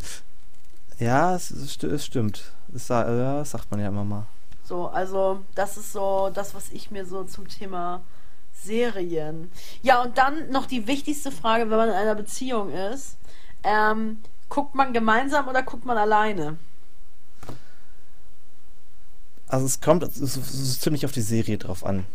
Ja, 0.99 1.35
es, 1.35 1.51
es 1.51 2.05
stimmt. 2.05 2.51
Das, 2.69 2.87
ja, 2.87 3.37
das 3.37 3.51
sagt 3.51 3.69
man 3.71 3.79
ja 3.79 3.87
immer 3.87 4.03
mal. 4.03 4.25
So, 4.63 4.87
also 4.87 5.43
das 5.55 5.77
ist 5.77 5.93
so 5.93 6.29
das, 6.33 6.53
was 6.53 6.71
ich 6.71 6.91
mir 6.91 7.05
so 7.05 7.23
zum 7.23 7.47
Thema 7.47 8.01
Serien. 8.53 9.51
Ja, 9.81 10.01
und 10.01 10.17
dann 10.17 10.49
noch 10.49 10.65
die 10.65 10.87
wichtigste 10.87 11.31
Frage, 11.31 11.69
wenn 11.69 11.77
man 11.77 11.89
in 11.89 11.95
einer 11.95 12.15
Beziehung 12.15 12.71
ist. 12.71 13.17
Ähm, 13.63 14.19
guckt 14.49 14.75
man 14.75 14.93
gemeinsam 14.93 15.47
oder 15.47 15.63
guckt 15.63 15.85
man 15.85 15.97
alleine? 15.97 16.57
Also 19.47 19.65
es 19.65 19.79
kommt 19.79 20.03
es 20.03 20.17
ist, 20.17 20.35
es 20.35 20.53
ist 20.53 20.81
ziemlich 20.81 21.05
auf 21.05 21.11
die 21.11 21.21
Serie 21.21 21.57
drauf 21.57 21.85
an. 21.85 22.05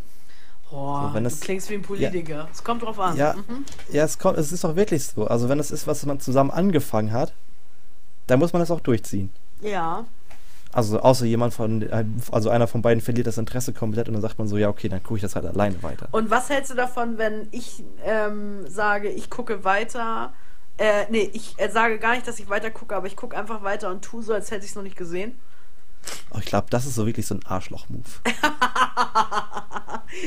Oh, 0.72 1.08
so, 1.08 1.14
wenn 1.14 1.26
es, 1.26 1.38
du 1.38 1.44
klingst 1.44 1.70
wie 1.70 1.74
ein 1.74 1.82
Politiker. 1.82 2.34
Ja, 2.34 2.48
es 2.50 2.64
kommt 2.64 2.82
drauf 2.82 2.98
an. 2.98 3.16
Ja, 3.16 3.34
mhm. 3.34 3.64
ja 3.90 4.04
es, 4.04 4.18
kommt, 4.18 4.38
es 4.38 4.52
ist 4.52 4.64
auch 4.64 4.74
wirklich 4.74 5.04
so. 5.04 5.26
Also 5.26 5.48
wenn 5.48 5.58
es 5.58 5.70
ist, 5.70 5.86
was 5.86 6.04
man 6.06 6.18
zusammen 6.18 6.50
angefangen 6.50 7.12
hat, 7.12 7.34
dann 8.26 8.38
muss 8.38 8.52
man 8.52 8.60
das 8.60 8.70
auch 8.70 8.80
durchziehen. 8.80 9.30
Ja. 9.60 10.06
Also 10.72 11.00
außer 11.00 11.26
jemand 11.26 11.52
von, 11.52 11.86
also 12.30 12.48
einer 12.48 12.66
von 12.66 12.80
beiden 12.80 13.02
verliert 13.02 13.26
das 13.26 13.36
Interesse 13.36 13.74
komplett 13.74 14.08
und 14.08 14.14
dann 14.14 14.22
sagt 14.22 14.38
man 14.38 14.48
so, 14.48 14.56
ja 14.56 14.70
okay, 14.70 14.88
dann 14.88 15.02
gucke 15.02 15.16
ich 15.16 15.22
das 15.22 15.36
halt 15.36 15.44
alleine 15.44 15.82
weiter. 15.82 16.08
Und 16.12 16.30
was 16.30 16.48
hältst 16.48 16.70
du 16.70 16.74
davon, 16.74 17.18
wenn 17.18 17.48
ich 17.50 17.84
ähm, 18.04 18.66
sage, 18.66 19.10
ich 19.10 19.28
gucke 19.28 19.64
weiter? 19.64 20.32
Äh, 20.78 21.04
nee, 21.10 21.30
ich 21.34 21.54
äh, 21.58 21.68
sage 21.68 21.98
gar 21.98 22.14
nicht, 22.14 22.26
dass 22.26 22.38
ich 22.38 22.48
weiter 22.48 22.70
gucke, 22.70 22.96
aber 22.96 23.06
ich 23.06 23.16
gucke 23.16 23.36
einfach 23.36 23.62
weiter 23.62 23.90
und 23.90 24.02
tue 24.02 24.22
so, 24.22 24.32
als 24.32 24.50
hätte 24.50 24.64
ich 24.64 24.70
es 24.70 24.74
noch 24.74 24.82
nicht 24.82 24.96
gesehen. 24.96 25.34
Oh, 26.30 26.38
ich 26.38 26.46
glaube, 26.46 26.68
das 26.70 26.86
ist 26.86 26.94
so 26.94 27.06
wirklich 27.06 27.26
so 27.26 27.34
ein 27.34 27.44
Arschloch-Move. 27.44 28.02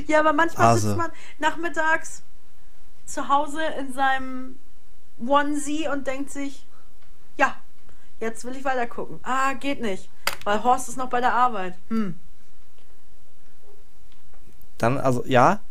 ja, 0.07 0.19
aber 0.19 0.33
manchmal 0.33 0.67
also. 0.67 0.88
sitzt 0.88 0.97
man 0.97 1.11
nachmittags 1.39 2.23
zu 3.05 3.27
Hause 3.27 3.63
in 3.79 3.93
seinem 3.93 4.59
Onesie 5.19 5.88
und 5.88 6.07
denkt 6.07 6.31
sich, 6.31 6.65
ja, 7.38 7.55
jetzt 8.19 8.43
will 8.45 8.55
ich 8.55 8.65
weiter 8.65 8.88
gucken. 8.88 9.19
Ah, 9.23 9.53
geht 9.53 9.81
nicht, 9.81 10.09
weil 10.43 10.63
Horst 10.63 10.89
ist 10.89 10.97
noch 10.97 11.09
bei 11.09 11.21
der 11.21 11.33
Arbeit. 11.33 11.75
Hm. 11.89 12.19
Dann, 14.77 14.97
also 14.97 15.23
ja, 15.25 15.61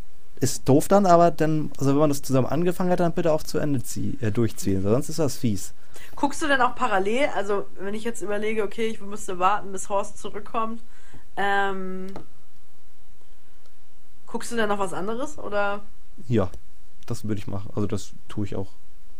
ist 0.40 0.68
doof 0.68 0.88
dann, 0.88 1.06
aber 1.06 1.30
dann, 1.30 1.70
also 1.78 1.90
wenn 1.90 1.98
man 1.98 2.10
das 2.10 2.22
zusammen 2.22 2.46
angefangen 2.46 2.90
hat, 2.90 3.00
dann 3.00 3.12
bitte 3.12 3.32
auch 3.32 3.42
zu 3.42 3.58
Ende 3.58 3.82
zieh, 3.82 4.18
äh, 4.20 4.30
durchziehen, 4.30 4.82
sonst 4.82 5.08
ist 5.08 5.18
das 5.18 5.36
fies. 5.36 5.72
Guckst 6.16 6.42
du 6.42 6.48
denn 6.48 6.60
auch 6.60 6.74
parallel? 6.74 7.28
Also, 7.34 7.66
wenn 7.78 7.94
ich 7.94 8.04
jetzt 8.04 8.22
überlege, 8.22 8.62
okay, 8.62 8.86
ich 8.86 9.00
müsste 9.00 9.38
warten, 9.38 9.72
bis 9.72 9.88
Horst 9.88 10.18
zurückkommt, 10.18 10.82
ähm, 11.36 12.08
guckst 14.26 14.52
du 14.52 14.56
denn 14.56 14.68
noch 14.68 14.78
was 14.78 14.92
anderes 14.92 15.38
oder? 15.38 15.80
Ja, 16.28 16.50
das 17.06 17.24
würde 17.24 17.40
ich 17.40 17.46
machen. 17.46 17.70
Also, 17.74 17.86
das 17.86 18.12
tue 18.28 18.46
ich 18.46 18.56
auch. 18.56 18.72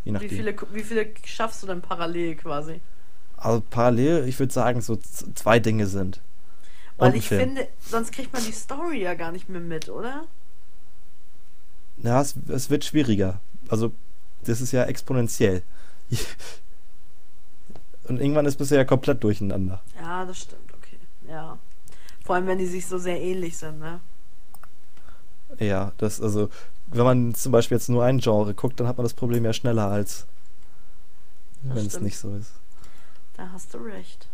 Je 0.04 0.12
nachdem. 0.12 0.30
Wie 0.30 0.34
viele, 0.36 0.56
wie 0.72 0.82
viele 0.82 1.08
schaffst 1.24 1.62
du 1.62 1.66
denn 1.66 1.80
parallel 1.80 2.36
quasi? 2.36 2.80
Also, 3.36 3.62
parallel, 3.70 4.28
ich 4.28 4.38
würde 4.38 4.52
sagen, 4.52 4.80
so 4.80 4.96
zwei 4.96 5.58
Dinge 5.58 5.86
sind. 5.86 6.20
Weil 6.96 7.16
ich 7.16 7.28
Film. 7.28 7.40
finde, 7.40 7.68
sonst 7.80 8.12
kriegt 8.12 8.32
man 8.32 8.44
die 8.44 8.52
Story 8.52 9.02
ja 9.02 9.14
gar 9.14 9.32
nicht 9.32 9.48
mehr 9.48 9.60
mit, 9.60 9.88
oder? 9.88 10.24
Ja, 11.98 12.20
es, 12.20 12.34
es 12.48 12.70
wird 12.70 12.84
schwieriger. 12.84 13.40
Also, 13.68 13.92
das 14.44 14.60
ist 14.60 14.72
ja 14.72 14.84
exponentiell. 14.84 15.62
Und 18.08 18.20
irgendwann 18.20 18.46
ist 18.46 18.56
bisher 18.56 18.78
ja 18.78 18.84
komplett 18.84 19.24
durcheinander. 19.24 19.80
Ja, 19.98 20.24
das 20.26 20.40
stimmt, 20.40 20.74
okay. 20.74 20.98
Ja. 21.26 21.58
Vor 22.24 22.34
allem, 22.34 22.46
wenn 22.46 22.58
die 22.58 22.66
sich 22.66 22.86
so 22.86 22.98
sehr 22.98 23.20
ähnlich 23.20 23.56
sind, 23.56 23.78
ne? 23.78 24.00
Ja, 25.58 25.92
das, 25.98 26.20
also, 26.20 26.50
wenn 26.88 27.04
man 27.04 27.34
zum 27.34 27.52
Beispiel 27.52 27.76
jetzt 27.76 27.88
nur 27.88 28.04
ein 28.04 28.18
Genre 28.18 28.52
guckt, 28.54 28.78
dann 28.78 28.86
hat 28.86 28.98
man 28.98 29.04
das 29.04 29.14
Problem 29.14 29.44
ja 29.44 29.52
schneller 29.52 29.88
als 29.88 30.26
wenn 31.64 31.86
es 31.86 32.00
nicht 32.00 32.18
so 32.18 32.34
ist. 32.34 32.52
Da 33.36 33.50
hast 33.52 33.72
du 33.74 33.78
recht. 33.78 34.28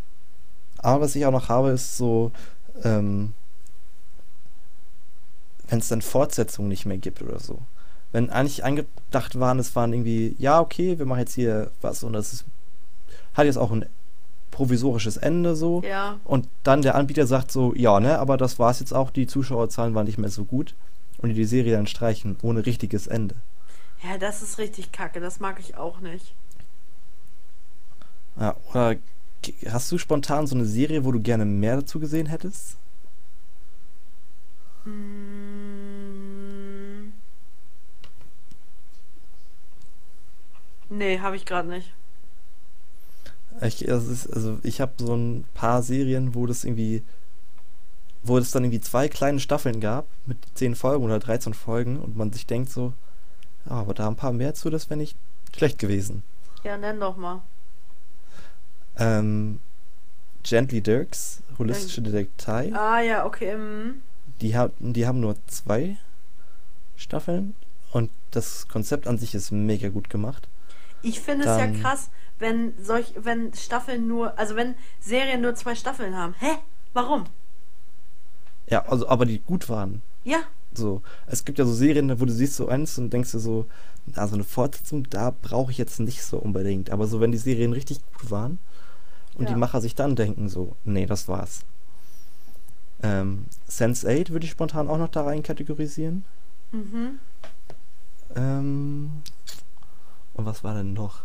Aber 0.79 1.03
was 1.03 1.14
ich 1.14 1.25
auch 1.25 1.31
noch 1.31 1.49
habe, 1.49 1.70
ist 1.70 1.96
so, 1.96 2.33
ähm, 2.83 3.35
wenn 5.70 5.78
es 5.78 5.88
dann 5.88 6.02
Fortsetzungen 6.02 6.68
nicht 6.68 6.85
mehr 6.85 6.98
gibt 6.98 7.22
oder 7.22 7.38
so. 7.38 7.61
Wenn 8.12 8.28
eigentlich 8.28 8.64
angedacht 8.64 9.38
waren, 9.38 9.59
es 9.59 9.74
waren 9.76 9.92
irgendwie, 9.92 10.35
ja, 10.38 10.61
okay, 10.61 10.98
wir 10.98 11.06
machen 11.06 11.20
jetzt 11.20 11.35
hier 11.35 11.70
was 11.80 12.02
und 12.02 12.12
das 12.12 12.33
ist 12.33 12.44
hat 13.35 13.46
jetzt 13.46 13.59
auch 13.59 13.70
ein 13.70 13.87
provisorisches 14.50 15.16
Ende 15.16 15.54
so. 15.54 15.83
Ja. 15.83 16.18
Und 16.24 16.48
dann 16.64 16.83
der 16.83 16.96
Anbieter 16.96 17.26
sagt 17.26 17.52
so, 17.52 17.74
ja, 17.74 18.00
ne, 18.00 18.18
aber 18.18 18.37
das 18.37 18.59
war 18.59 18.70
es 18.70 18.80
jetzt 18.80 18.92
auch, 18.92 19.11
die 19.11 19.26
Zuschauerzahlen 19.26 19.94
waren 19.94 20.06
nicht 20.06 20.18
mehr 20.18 20.30
so 20.30 20.44
gut. 20.44 20.74
Und 21.18 21.28
die 21.28 21.35
die 21.35 21.44
Serie 21.44 21.76
dann 21.76 21.87
streichen, 21.87 22.37
ohne 22.42 22.66
richtiges 22.66 23.06
Ende. 23.06 23.37
Ja, 24.02 24.18
das 24.18 24.42
ist 24.42 24.59
richtig 24.59 24.90
kacke, 24.90 25.20
das 25.20 25.38
mag 25.38 25.61
ich 25.61 25.76
auch 25.76 26.00
nicht. 26.00 26.35
Ja, 28.38 28.56
oder 28.70 28.96
hast 29.70 29.92
du 29.92 29.98
spontan 29.98 30.46
so 30.46 30.54
eine 30.54 30.64
Serie, 30.64 31.04
wo 31.04 31.12
du 31.12 31.20
gerne 31.20 31.44
mehr 31.44 31.76
dazu 31.76 32.00
gesehen 32.00 32.26
hättest? 32.26 32.76
Mm. 34.85 35.49
Nee, 40.90 41.20
habe 41.20 41.37
ich 41.37 41.46
gerade 41.46 41.68
nicht. 41.68 41.92
Ich, 43.62 43.83
ist, 43.85 44.33
also 44.33 44.59
ich 44.62 44.81
habe 44.81 44.92
so 44.98 45.14
ein 45.14 45.44
paar 45.55 45.83
Serien, 45.83 46.35
wo 46.35 46.46
das 46.46 46.64
irgendwie, 46.64 47.03
wo 48.22 48.38
es 48.38 48.50
dann 48.50 48.64
irgendwie 48.64 48.81
zwei 48.81 49.09
kleine 49.09 49.40
Staffeln 49.40 49.81
gab 49.81 50.07
mit 50.26 50.38
zehn 50.55 50.74
Folgen 50.74 51.05
oder 51.05 51.18
13 51.18 51.55
Folgen 51.55 51.98
und 51.98 52.16
man 52.16 52.33
sich 52.33 52.46
denkt 52.46 52.70
so, 52.70 52.92
ja, 53.66 53.72
aber 53.72 53.94
da 53.94 54.09
ein 54.09 54.16
paar 54.16 54.33
mehr 54.33 54.55
zu, 54.55 54.70
das 54.70 54.90
wäre 54.90 54.98
nicht 54.98 55.16
schlecht 55.57 55.79
gewesen. 55.79 56.22
Ja, 56.64 56.76
nenn 56.76 57.00
doch 57.00 57.16
mal. 57.16 57.42
Ähm, 58.96 59.61
Gently 60.42 60.81
Dirks, 60.81 61.42
holistische 61.59 62.03
Detektei. 62.03 62.72
Ah 62.74 63.00
ja, 63.00 63.26
okay. 63.26 63.57
Mm. 63.57 64.03
Die, 64.40 64.57
ha 64.57 64.70
die 64.79 65.07
haben 65.07 65.20
nur 65.20 65.37
zwei 65.46 65.96
Staffeln 66.96 67.55
und 67.92 68.11
das 68.31 68.68
Konzept 68.68 69.07
an 69.07 69.18
sich 69.18 69.35
ist 69.35 69.50
mega 69.50 69.88
gut 69.88 70.09
gemacht. 70.09 70.48
Ich 71.02 71.20
finde 71.20 71.46
es 71.46 71.58
ja 71.58 71.66
krass, 71.68 72.10
wenn 72.38 72.72
solch, 72.82 73.12
wenn 73.16 73.52
Staffeln 73.54 74.06
nur, 74.06 74.38
also 74.38 74.56
wenn 74.56 74.74
Serien 74.98 75.40
nur 75.40 75.54
zwei 75.54 75.74
Staffeln 75.74 76.16
haben. 76.16 76.34
Hä? 76.38 76.58
Warum? 76.92 77.24
Ja, 78.68 78.86
also 78.86 79.08
aber 79.08 79.26
die 79.26 79.40
gut 79.40 79.68
waren. 79.68 80.02
Ja. 80.24 80.40
So, 80.72 81.02
es 81.26 81.44
gibt 81.44 81.58
ja 81.58 81.64
so 81.64 81.72
Serien, 81.72 82.20
wo 82.20 82.24
du 82.24 82.32
siehst 82.32 82.56
so 82.56 82.68
eins 82.68 82.96
und 82.98 83.12
denkst 83.12 83.32
dir 83.32 83.40
so, 83.40 83.66
na, 84.06 84.26
so 84.26 84.34
eine 84.34 84.44
Fortsetzung, 84.44 85.08
da 85.10 85.34
brauche 85.42 85.72
ich 85.72 85.78
jetzt 85.78 85.98
nicht 86.00 86.22
so 86.22 86.38
unbedingt. 86.38 86.90
Aber 86.90 87.06
so, 87.06 87.20
wenn 87.20 87.32
die 87.32 87.38
Serien 87.38 87.72
richtig 87.72 88.00
gut 88.14 88.30
waren 88.30 88.58
und 89.34 89.44
ja. 89.44 89.54
die 89.54 89.58
Macher 89.58 89.80
sich 89.80 89.94
dann 89.94 90.14
denken 90.14 90.48
so, 90.48 90.76
nee, 90.84 91.06
das 91.06 91.26
war's. 91.26 91.60
Ähm, 93.02 93.46
Sense8 93.68 94.30
würde 94.30 94.44
ich 94.44 94.52
spontan 94.52 94.88
auch 94.88 94.98
noch 94.98 95.08
da 95.08 95.24
rein 95.24 95.42
kategorisieren. 95.42 96.24
Mhm. 96.70 97.18
Ähm, 98.36 99.10
und 100.40 100.46
was 100.46 100.64
war 100.64 100.74
denn 100.74 100.92
noch? 100.92 101.22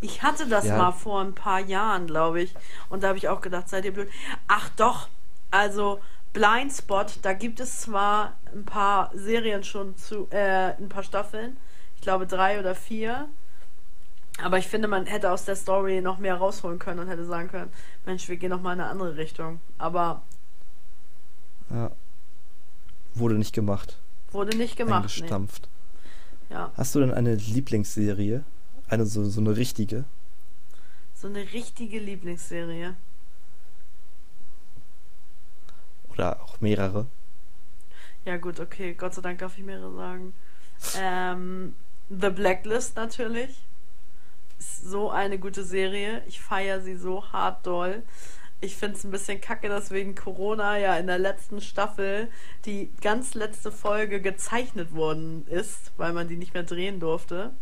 Ich 0.00 0.22
hatte 0.22 0.48
das 0.48 0.66
ja. 0.66 0.76
mal 0.76 0.92
vor 0.92 1.20
ein 1.20 1.34
paar 1.34 1.60
Jahren, 1.60 2.06
glaube 2.06 2.42
ich. 2.42 2.54
Und 2.88 3.02
da 3.02 3.08
habe 3.08 3.18
ich 3.18 3.28
auch 3.28 3.40
gedacht, 3.40 3.68
seid 3.68 3.84
ihr 3.84 3.92
blöd. 3.92 4.08
Ach 4.48 4.68
doch, 4.70 5.08
also 5.50 6.00
Blindspot, 6.32 7.18
da 7.22 7.32
gibt 7.32 7.60
es 7.60 7.80
zwar 7.80 8.36
ein 8.54 8.64
paar 8.64 9.10
Serien 9.14 9.62
schon 9.62 9.96
zu, 9.96 10.26
äh, 10.30 10.74
ein 10.76 10.88
paar 10.88 11.02
Staffeln. 11.02 11.56
Ich 11.96 12.02
glaube 12.02 12.26
drei 12.26 12.58
oder 12.58 12.74
vier. 12.74 13.28
Aber 14.42 14.56
ich 14.58 14.68
finde, 14.68 14.88
man 14.88 15.06
hätte 15.06 15.30
aus 15.30 15.44
der 15.44 15.56
Story 15.56 16.00
noch 16.00 16.18
mehr 16.18 16.36
rausholen 16.36 16.78
können 16.78 17.00
und 17.00 17.08
hätte 17.08 17.26
sagen 17.26 17.48
können, 17.48 17.70
Mensch, 18.06 18.28
wir 18.28 18.36
gehen 18.36 18.50
noch 18.50 18.62
mal 18.62 18.72
in 18.72 18.80
eine 18.80 18.90
andere 18.90 19.16
Richtung. 19.16 19.60
Aber 19.76 20.22
ja. 21.68 21.90
Wurde 23.14 23.34
nicht 23.34 23.52
gemacht. 23.52 23.98
Wurde 24.32 24.56
nicht 24.56 24.76
gemacht. 24.76 25.02
Eingestampft. 25.02 25.62
Nee. 25.62 25.79
Ja. 26.50 26.72
Hast 26.76 26.94
du 26.94 27.00
denn 27.00 27.12
eine 27.12 27.34
Lieblingsserie? 27.34 28.44
Eine 28.88 29.06
so, 29.06 29.24
so 29.24 29.40
eine 29.40 29.56
richtige. 29.56 30.04
So 31.14 31.28
eine 31.28 31.40
richtige 31.52 31.98
Lieblingsserie. 31.98 32.96
Oder 36.10 36.42
auch 36.42 36.60
mehrere. 36.60 37.06
Ja 38.24 38.36
gut, 38.36 38.60
okay. 38.60 38.94
Gott 38.94 39.14
sei 39.14 39.22
Dank 39.22 39.38
darf 39.38 39.56
ich 39.56 39.64
mehrere 39.64 39.94
sagen. 39.94 40.34
Ähm, 40.98 41.74
The 42.08 42.30
Blacklist 42.30 42.96
natürlich. 42.96 43.62
Ist 44.58 44.84
so 44.84 45.10
eine 45.10 45.38
gute 45.38 45.64
Serie. 45.64 46.22
Ich 46.26 46.40
feiere 46.40 46.80
sie 46.80 46.96
so 46.96 47.32
hart 47.32 47.64
doll. 47.64 48.02
Ich 48.60 48.76
finde 48.76 48.96
es 48.96 49.04
ein 49.04 49.10
bisschen 49.10 49.40
kacke, 49.40 49.68
dass 49.68 49.90
wegen 49.90 50.14
Corona 50.14 50.78
ja 50.78 50.96
in 50.96 51.06
der 51.06 51.18
letzten 51.18 51.60
Staffel 51.60 52.28
die 52.66 52.90
ganz 53.00 53.34
letzte 53.34 53.72
Folge 53.72 54.20
gezeichnet 54.20 54.92
worden 54.94 55.46
ist, 55.48 55.92
weil 55.96 56.12
man 56.12 56.28
die 56.28 56.36
nicht 56.36 56.52
mehr 56.52 56.62
drehen 56.62 57.00
durfte. 57.00 57.52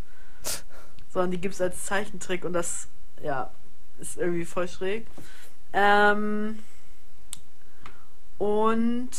Sondern 1.12 1.30
die 1.30 1.40
gibt 1.40 1.54
es 1.54 1.60
als 1.60 1.84
Zeichentrick 1.84 2.44
und 2.44 2.52
das, 2.52 2.88
ja, 3.22 3.50
ist 3.98 4.16
irgendwie 4.16 4.44
voll 4.44 4.68
schräg. 4.68 5.06
Ähm, 5.72 6.58
und 8.38 9.10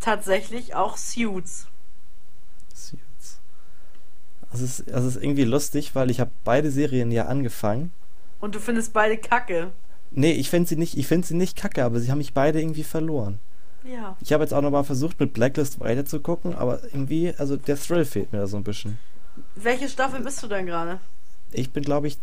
tatsächlich 0.00 0.74
auch 0.74 0.96
Suits. 0.96 1.66
Suits. 2.74 3.40
Also 4.50 4.64
es, 4.64 4.80
ist, 4.80 4.92
also 4.92 5.08
es 5.08 5.16
ist 5.16 5.22
irgendwie 5.22 5.44
lustig, 5.44 5.94
weil 5.94 6.10
ich 6.10 6.20
habe 6.20 6.30
beide 6.44 6.70
Serien 6.70 7.10
ja 7.10 7.26
angefangen. 7.26 7.92
Und 8.40 8.54
du 8.54 8.60
findest 8.60 8.92
beide 8.92 9.18
kacke. 9.18 9.72
Nee, 10.10 10.32
ich 10.32 10.50
finde 10.50 10.68
sie 10.68 10.76
nicht, 10.76 10.96
ich 10.96 11.06
finde 11.06 11.26
sie 11.26 11.34
nicht 11.34 11.56
kacke, 11.56 11.84
aber 11.84 12.00
sie 12.00 12.10
haben 12.10 12.18
mich 12.18 12.34
beide 12.34 12.60
irgendwie 12.60 12.84
verloren. 12.84 13.38
Ja. 13.84 14.16
Ich 14.20 14.32
habe 14.32 14.42
jetzt 14.42 14.52
auch 14.52 14.62
nochmal 14.62 14.84
versucht, 14.84 15.20
mit 15.20 15.32
Blacklist 15.32 15.80
weiterzugucken, 15.80 16.54
aber 16.54 16.82
irgendwie, 16.84 17.34
also 17.38 17.56
der 17.56 17.76
Thrill 17.76 18.04
fehlt 18.04 18.32
mir 18.32 18.40
da 18.40 18.46
so 18.46 18.56
ein 18.56 18.64
bisschen. 18.64 18.98
Welche 19.54 19.88
Staffel 19.88 20.20
bist 20.20 20.42
du 20.42 20.46
denn 20.46 20.66
gerade? 20.66 21.00
Ich 21.52 21.70
bin, 21.70 21.82
glaube 21.84 22.08
ich, 22.08 22.18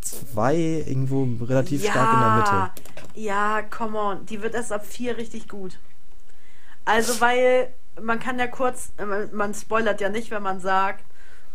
zwei 0.00 0.56
irgendwo 0.56 1.26
relativ 1.44 1.84
ja, 1.84 1.90
stark 1.90 2.14
in 2.14 2.20
der 2.20 2.36
Mitte. 2.36 3.26
Ja, 3.26 3.62
come 3.62 3.98
on. 3.98 4.26
Die 4.26 4.42
wird 4.42 4.54
erst 4.54 4.72
ab 4.72 4.86
vier 4.86 5.16
richtig 5.16 5.48
gut. 5.48 5.78
Also, 6.84 7.20
weil 7.20 7.72
man 8.00 8.20
kann 8.20 8.38
ja 8.38 8.46
kurz, 8.46 8.92
man 9.32 9.54
spoilert 9.54 10.00
ja 10.00 10.08
nicht, 10.08 10.30
wenn 10.30 10.42
man 10.42 10.60
sagt, 10.60 11.04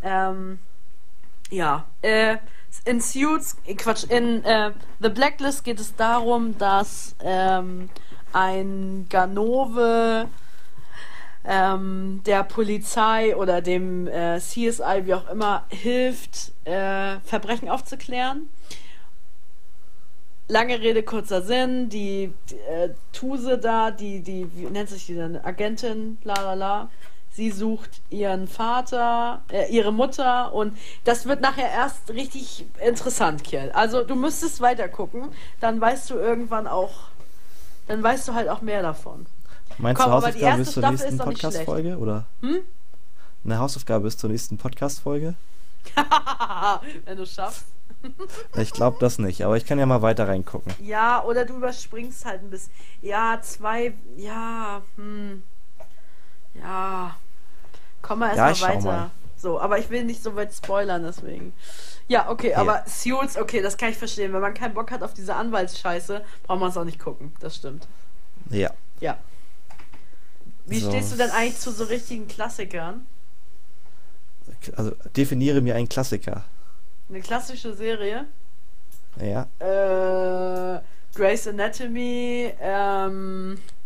ähm, 0.03 0.59
ja, 1.51 1.85
äh, 2.01 2.37
in 2.85 3.01
Suits, 3.01 3.57
äh, 3.65 3.75
Quatsch, 3.75 4.05
in 4.05 4.43
äh, 4.43 4.71
The 4.99 5.09
Blacklist 5.09 5.63
geht 5.63 5.79
es 5.79 5.95
darum, 5.95 6.57
dass 6.57 7.15
ähm, 7.23 7.89
ein 8.33 9.05
Ganove 9.09 10.27
ähm, 11.43 12.21
der 12.25 12.43
Polizei 12.43 13.35
oder 13.35 13.61
dem 13.61 14.07
äh, 14.07 14.39
CSI, 14.39 15.05
wie 15.05 15.13
auch 15.13 15.29
immer, 15.29 15.65
hilft, 15.69 16.53
äh, 16.65 17.19
Verbrechen 17.21 17.69
aufzuklären. 17.69 18.49
Lange 20.47 20.79
Rede, 20.79 21.03
kurzer 21.03 21.41
Sinn, 21.41 21.89
die, 21.89 22.33
die 22.49 22.55
äh, 22.55 22.89
Tuse 23.13 23.57
da, 23.57 23.89
die, 23.91 24.21
die, 24.21 24.49
wie 24.55 24.65
nennt 24.65 24.89
sich 24.89 25.05
die 25.05 25.15
denn? 25.15 25.37
Agentin, 25.43 26.17
la 26.23 26.33
la 26.35 26.53
la. 26.53 26.89
Sie 27.33 27.49
sucht 27.49 28.01
ihren 28.09 28.47
Vater, 28.47 29.41
äh, 29.51 29.71
ihre 29.71 29.93
Mutter 29.93 30.53
und 30.53 30.77
das 31.05 31.25
wird 31.25 31.41
nachher 31.41 31.69
erst 31.69 32.09
richtig 32.09 32.65
interessant, 32.85 33.43
Kiel. 33.43 33.71
Also 33.73 34.03
du 34.03 34.15
müsstest 34.15 34.59
weiter 34.59 34.89
gucken, 34.89 35.29
dann 35.61 35.79
weißt 35.79 36.09
du 36.09 36.15
irgendwann 36.15 36.67
auch, 36.67 36.91
dann 37.87 38.03
weißt 38.03 38.27
du 38.27 38.33
halt 38.33 38.49
auch 38.49 38.61
mehr 38.61 38.81
davon. 38.81 39.25
Meinst 39.77 40.01
Komm, 40.01 40.11
du 40.11 40.17
Hausaufgabe 40.17 40.57
bis 40.57 40.71
zur 40.71 40.89
nächsten 40.89 41.17
Podcast-Folge? 41.17 41.97
Oder? 41.97 42.25
Hm? 42.41 42.59
Eine 43.45 43.59
Hausaufgabe 43.59 44.03
bis 44.03 44.17
zur 44.17 44.29
nächsten 44.29 44.57
Podcast-Folge? 44.57 45.35
Wenn 47.05 47.17
du 47.17 47.25
schaffst. 47.25 47.65
ich 48.57 48.71
glaube 48.71 48.97
das 48.99 49.19
nicht, 49.19 49.43
aber 49.43 49.57
ich 49.57 49.65
kann 49.65 49.79
ja 49.79 49.85
mal 49.85 50.01
weiter 50.01 50.27
reingucken. 50.27 50.73
Ja, 50.79 51.23
oder 51.23 51.45
du 51.45 51.55
überspringst 51.55 52.25
halt 52.25 52.41
ein 52.41 52.49
bisschen. 52.49 52.73
Ja, 53.01 53.39
zwei, 53.41 53.93
ja, 54.17 54.81
hm. 54.95 55.43
Ja. 56.55 57.15
Komm 58.01 58.19
mal 58.19 58.35
erstmal 58.35 58.53
ja, 58.53 58.75
weiter. 58.77 58.85
Mal. 58.85 59.11
So, 59.37 59.59
aber 59.59 59.79
ich 59.79 59.89
will 59.89 60.03
nicht 60.03 60.21
so 60.21 60.35
weit 60.35 60.53
spoilern, 60.53 61.03
deswegen. 61.03 61.53
Ja, 62.07 62.29
okay, 62.29 62.51
ja. 62.51 62.57
aber 62.57 62.83
Suits, 62.87 63.37
okay, 63.37 63.61
das 63.61 63.77
kann 63.77 63.89
ich 63.89 63.97
verstehen. 63.97 64.33
Wenn 64.33 64.41
man 64.41 64.53
keinen 64.53 64.73
Bock 64.73 64.91
hat 64.91 65.01
auf 65.01 65.13
diese 65.13 65.35
Anwaltsscheiße, 65.35 66.23
braucht 66.43 66.59
man 66.59 66.69
es 66.69 66.77
auch 66.77 66.83
nicht 66.83 66.99
gucken. 66.99 67.33
Das 67.39 67.55
stimmt. 67.55 67.87
Ja. 68.49 68.71
Ja. 68.99 69.17
Wie 70.65 70.79
so. 70.79 70.89
stehst 70.89 71.11
du 71.11 71.17
denn 71.17 71.31
eigentlich 71.31 71.59
zu 71.59 71.71
so 71.71 71.85
richtigen 71.85 72.27
Klassikern? 72.27 73.05
Also 74.75 74.91
definiere 75.15 75.61
mir 75.61 75.75
einen 75.75 75.89
Klassiker. 75.89 76.43
Eine 77.09 77.21
klassische 77.21 77.73
Serie? 77.73 78.25
Ja. 79.19 79.47
Äh, 79.59 80.81
Grey's 81.15 81.47
Anatomy, 81.47 82.53
ähm, 82.59 83.57
äh, 83.57 83.80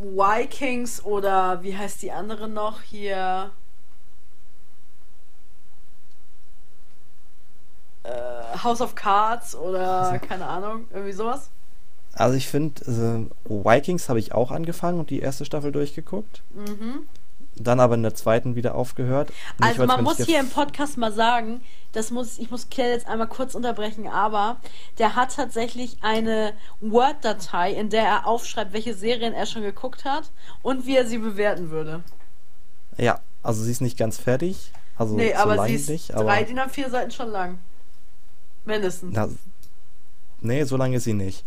Vikings 0.00 1.04
oder 1.04 1.62
wie 1.62 1.76
heißt 1.76 2.02
die 2.02 2.12
andere 2.12 2.48
noch 2.48 2.82
hier? 2.82 3.50
Äh, 8.02 8.58
House 8.64 8.80
of 8.80 8.94
Cards 8.94 9.54
oder 9.54 10.18
keine 10.18 10.46
Ahnung, 10.46 10.86
irgendwie 10.90 11.12
sowas. 11.12 11.50
Also 12.12 12.36
ich 12.36 12.48
finde, 12.48 12.82
also 12.86 13.26
Vikings 13.44 14.08
habe 14.08 14.18
ich 14.18 14.32
auch 14.32 14.50
angefangen 14.50 14.98
und 14.98 15.10
die 15.10 15.20
erste 15.20 15.44
Staffel 15.44 15.70
durchgeguckt. 15.70 16.42
Mhm. 16.54 17.06
Dann 17.62 17.78
aber 17.78 17.94
in 17.94 18.02
der 18.02 18.14
zweiten 18.14 18.56
wieder 18.56 18.74
aufgehört. 18.74 19.32
Also 19.60 19.84
man 19.84 20.02
muss 20.02 20.16
hier 20.16 20.40
im 20.40 20.48
Podcast 20.48 20.96
mal 20.96 21.12
sagen, 21.12 21.60
das 21.92 22.10
muss, 22.10 22.38
ich 22.38 22.50
muss 22.50 22.70
Claire 22.70 22.92
jetzt 22.92 23.06
einmal 23.06 23.26
kurz 23.26 23.54
unterbrechen, 23.54 24.06
aber 24.08 24.56
der 24.98 25.14
hat 25.14 25.34
tatsächlich 25.36 25.98
eine 26.00 26.54
Word-Datei, 26.80 27.72
in 27.72 27.90
der 27.90 28.04
er 28.04 28.26
aufschreibt, 28.26 28.72
welche 28.72 28.94
Serien 28.94 29.34
er 29.34 29.46
schon 29.46 29.62
geguckt 29.62 30.04
hat 30.04 30.30
und 30.62 30.86
wie 30.86 30.96
er 30.96 31.06
sie 31.06 31.18
bewerten 31.18 31.70
würde. 31.70 32.02
Ja, 32.96 33.20
also 33.42 33.62
sie 33.62 33.72
ist 33.72 33.80
nicht 33.80 33.98
ganz 33.98 34.18
fertig. 34.18 34.72
Also 34.96 35.16
nee, 35.16 35.32
so 35.34 35.38
aber 35.38 35.66
sie 35.66 35.74
ist 35.74 35.88
nicht, 35.88 36.14
aber 36.14 36.24
drei 36.24 36.44
DIN 36.44 36.58
A4 36.58 36.90
Seiten 36.90 37.10
schon 37.10 37.30
lang. 37.30 37.58
Mindestens. 38.64 39.12
Na, 39.14 39.28
nee, 40.40 40.64
so 40.64 40.76
lange 40.76 40.96
ist 40.96 41.04
sie 41.04 41.14
nicht. 41.14 41.44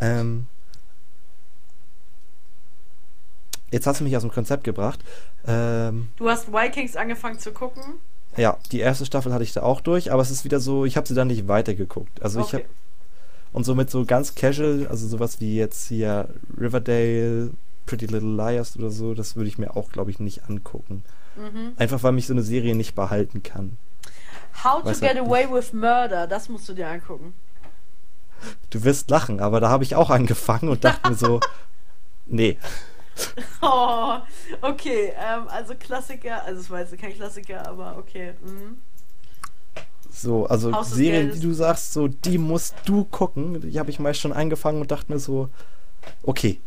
Ähm, 0.00 0.46
jetzt 3.74 3.86
hast 3.86 4.00
du 4.00 4.04
mich 4.04 4.16
aus 4.16 4.22
dem 4.22 4.32
Konzept 4.32 4.64
gebracht. 4.64 5.00
Ähm, 5.46 6.08
du 6.16 6.28
hast 6.30 6.52
Vikings 6.52 6.96
angefangen 6.96 7.38
zu 7.38 7.52
gucken? 7.52 7.82
Ja, 8.36 8.56
die 8.72 8.80
erste 8.80 9.06
Staffel 9.06 9.32
hatte 9.32 9.44
ich 9.44 9.52
da 9.52 9.62
auch 9.62 9.80
durch, 9.80 10.12
aber 10.12 10.22
es 10.22 10.30
ist 10.30 10.44
wieder 10.44 10.60
so, 10.60 10.84
ich 10.84 10.96
habe 10.96 11.06
sie 11.06 11.14
dann 11.14 11.28
nicht 11.28 11.46
weitergeguckt. 11.46 12.22
Also 12.22 12.40
okay. 12.40 12.48
ich 12.48 12.54
habe 12.54 12.64
und 13.52 13.62
somit 13.62 13.88
so 13.88 14.04
ganz 14.04 14.34
casual, 14.34 14.88
also 14.88 15.06
sowas 15.06 15.40
wie 15.40 15.56
jetzt 15.56 15.86
hier 15.86 16.28
Riverdale, 16.58 17.50
Pretty 17.86 18.06
Little 18.06 18.34
Liars 18.34 18.76
oder 18.76 18.90
so, 18.90 19.14
das 19.14 19.36
würde 19.36 19.48
ich 19.48 19.58
mir 19.58 19.76
auch, 19.76 19.90
glaube 19.90 20.10
ich, 20.10 20.18
nicht 20.18 20.48
angucken. 20.48 21.04
Mhm. 21.36 21.72
Einfach 21.76 22.02
weil 22.02 22.10
mich 22.12 22.26
so 22.26 22.32
eine 22.32 22.42
Serie 22.42 22.74
nicht 22.74 22.96
behalten 22.96 23.44
kann. 23.44 23.76
How 24.64 24.82
to 24.82 24.98
Get 24.98 25.16
Away 25.16 25.46
with 25.52 25.72
Murder, 25.72 26.26
das 26.26 26.48
musst 26.48 26.68
du 26.68 26.74
dir 26.74 26.88
angucken. 26.88 27.32
Du 28.70 28.82
wirst 28.82 29.08
lachen, 29.10 29.38
aber 29.38 29.60
da 29.60 29.68
habe 29.68 29.84
ich 29.84 29.94
auch 29.94 30.10
angefangen 30.10 30.68
und 30.68 30.82
dachte 30.82 31.08
mir 31.08 31.16
so, 31.16 31.38
nee. 32.26 32.58
Oh, 33.62 34.18
okay, 34.60 35.12
ähm, 35.16 35.48
also 35.48 35.74
Klassiker, 35.74 36.44
also 36.44 36.60
es 36.60 36.70
war 36.70 36.80
jetzt 36.80 36.98
kein 36.98 37.14
Klassiker, 37.14 37.66
aber 37.66 37.96
okay. 37.96 38.34
Mhm. 38.42 38.78
So, 40.10 40.46
also 40.46 40.72
Haus 40.72 40.90
Serien, 40.90 41.32
die 41.32 41.40
du 41.40 41.52
sagst, 41.52 41.92
so, 41.92 42.08
die 42.08 42.38
musst 42.38 42.76
du 42.84 43.04
gucken. 43.04 43.60
Die 43.60 43.78
habe 43.78 43.90
ich 43.90 43.98
meist 43.98 44.20
schon 44.20 44.32
angefangen 44.32 44.80
und 44.80 44.90
dachte 44.90 45.10
mir 45.10 45.18
so, 45.18 45.48
okay, 46.22 46.60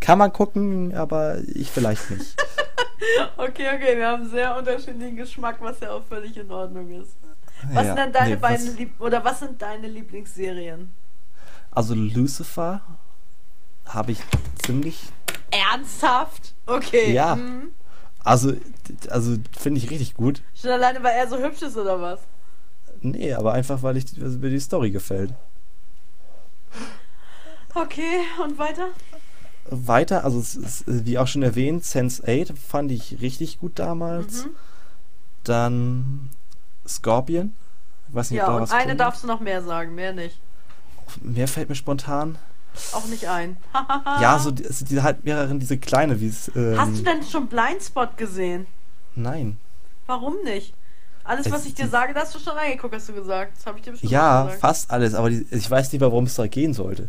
kann 0.00 0.18
man 0.18 0.32
gucken, 0.32 0.94
aber 0.94 1.38
ich 1.54 1.70
vielleicht 1.70 2.10
nicht. 2.10 2.36
okay, 3.36 3.66
okay, 3.74 3.96
wir 3.96 4.06
haben 4.06 4.28
sehr 4.28 4.56
unterschiedlichen 4.56 5.16
Geschmack, 5.16 5.56
was 5.60 5.80
ja 5.80 5.92
auch 5.92 6.04
völlig 6.04 6.36
in 6.36 6.50
Ordnung 6.50 6.90
ist. 7.00 7.16
Was 7.72 7.74
ja, 7.74 7.84
sind 7.84 7.96
denn 7.96 8.12
deine 8.12 8.30
nee, 8.30 8.36
beiden 8.36 8.76
Lieb 8.76 9.00
oder 9.00 9.24
was 9.24 9.40
sind 9.40 9.60
deine 9.60 9.88
Lieblingsserien? 9.88 10.90
Also 11.70 11.94
Lucifer 11.94 12.82
habe 13.86 14.12
ich 14.12 14.20
ziemlich. 14.64 15.08
Ernsthaft? 15.72 16.54
Okay. 16.66 17.12
Ja. 17.12 17.36
Mhm. 17.36 17.70
Also, 18.22 18.54
also 19.10 19.36
finde 19.58 19.78
ich 19.78 19.90
richtig 19.90 20.14
gut. 20.14 20.42
Schon 20.54 20.70
alleine, 20.70 21.02
weil 21.02 21.14
er 21.14 21.28
so 21.28 21.38
hübsch 21.38 21.62
ist 21.62 21.76
oder 21.76 22.00
was? 22.00 22.20
Nee, 23.02 23.34
aber 23.34 23.52
einfach, 23.52 23.82
weil 23.82 23.98
ich 23.98 24.06
also 24.20 24.38
mir 24.38 24.48
die 24.48 24.60
Story 24.60 24.90
gefällt. 24.90 25.34
Okay, 27.74 28.20
und 28.42 28.56
weiter? 28.56 28.88
Weiter, 29.68 30.24
also 30.24 30.40
ist, 30.40 30.84
wie 30.86 31.18
auch 31.18 31.26
schon 31.26 31.42
erwähnt, 31.42 31.84
Sense8 31.84 32.56
fand 32.56 32.92
ich 32.92 33.20
richtig 33.20 33.58
gut 33.58 33.78
damals. 33.78 34.46
Mhm. 34.46 34.50
Dann 35.44 36.30
Scorpion. 36.86 37.54
Ich 38.08 38.14
weiß 38.14 38.30
nicht, 38.30 38.38
ja, 38.38 38.46
und 38.46 38.70
eine 38.72 38.88
kommt. 38.88 39.00
darfst 39.00 39.22
du 39.22 39.26
noch 39.26 39.40
mehr 39.40 39.62
sagen, 39.62 39.94
mehr 39.94 40.12
nicht. 40.12 40.38
Mehr 41.20 41.48
fällt 41.48 41.68
mir 41.68 41.74
spontan. 41.74 42.38
Auch 42.92 43.06
nicht 43.06 43.28
ein. 43.28 43.56
ja, 44.20 44.38
so 44.38 44.50
die, 44.50 44.66
also 44.66 44.84
die 44.84 45.00
halt 45.02 45.24
mehreren, 45.24 45.60
diese 45.60 45.78
kleine, 45.78 46.20
wie 46.20 46.28
es. 46.28 46.50
Ähm 46.54 46.76
Hast 46.78 46.98
du 46.98 47.02
denn 47.02 47.22
schon 47.22 47.46
Blindspot 47.46 48.16
gesehen? 48.16 48.66
Nein. 49.14 49.58
Warum 50.06 50.34
nicht? 50.44 50.74
Alles, 51.22 51.50
was 51.50 51.64
ich 51.64 51.74
dir 51.74 51.88
sage, 51.88 52.12
da 52.12 52.20
hast 52.20 52.34
du 52.34 52.38
schon 52.38 52.52
reingeguckt, 52.52 52.94
hast 52.94 53.08
du 53.08 53.14
gesagt. 53.14 53.56
Das 53.56 53.64
habe 53.64 53.78
ich 53.78 53.84
dir 53.84 53.92
bestimmt 53.92 54.12
Ja, 54.12 54.46
fast 54.60 54.90
alles, 54.90 55.14
aber 55.14 55.30
die, 55.30 55.46
ich 55.50 55.70
weiß 55.70 55.90
nicht 55.90 56.00
mehr, 56.00 56.10
worum 56.10 56.24
es 56.24 56.34
da 56.34 56.46
gehen 56.46 56.74
sollte. 56.74 57.08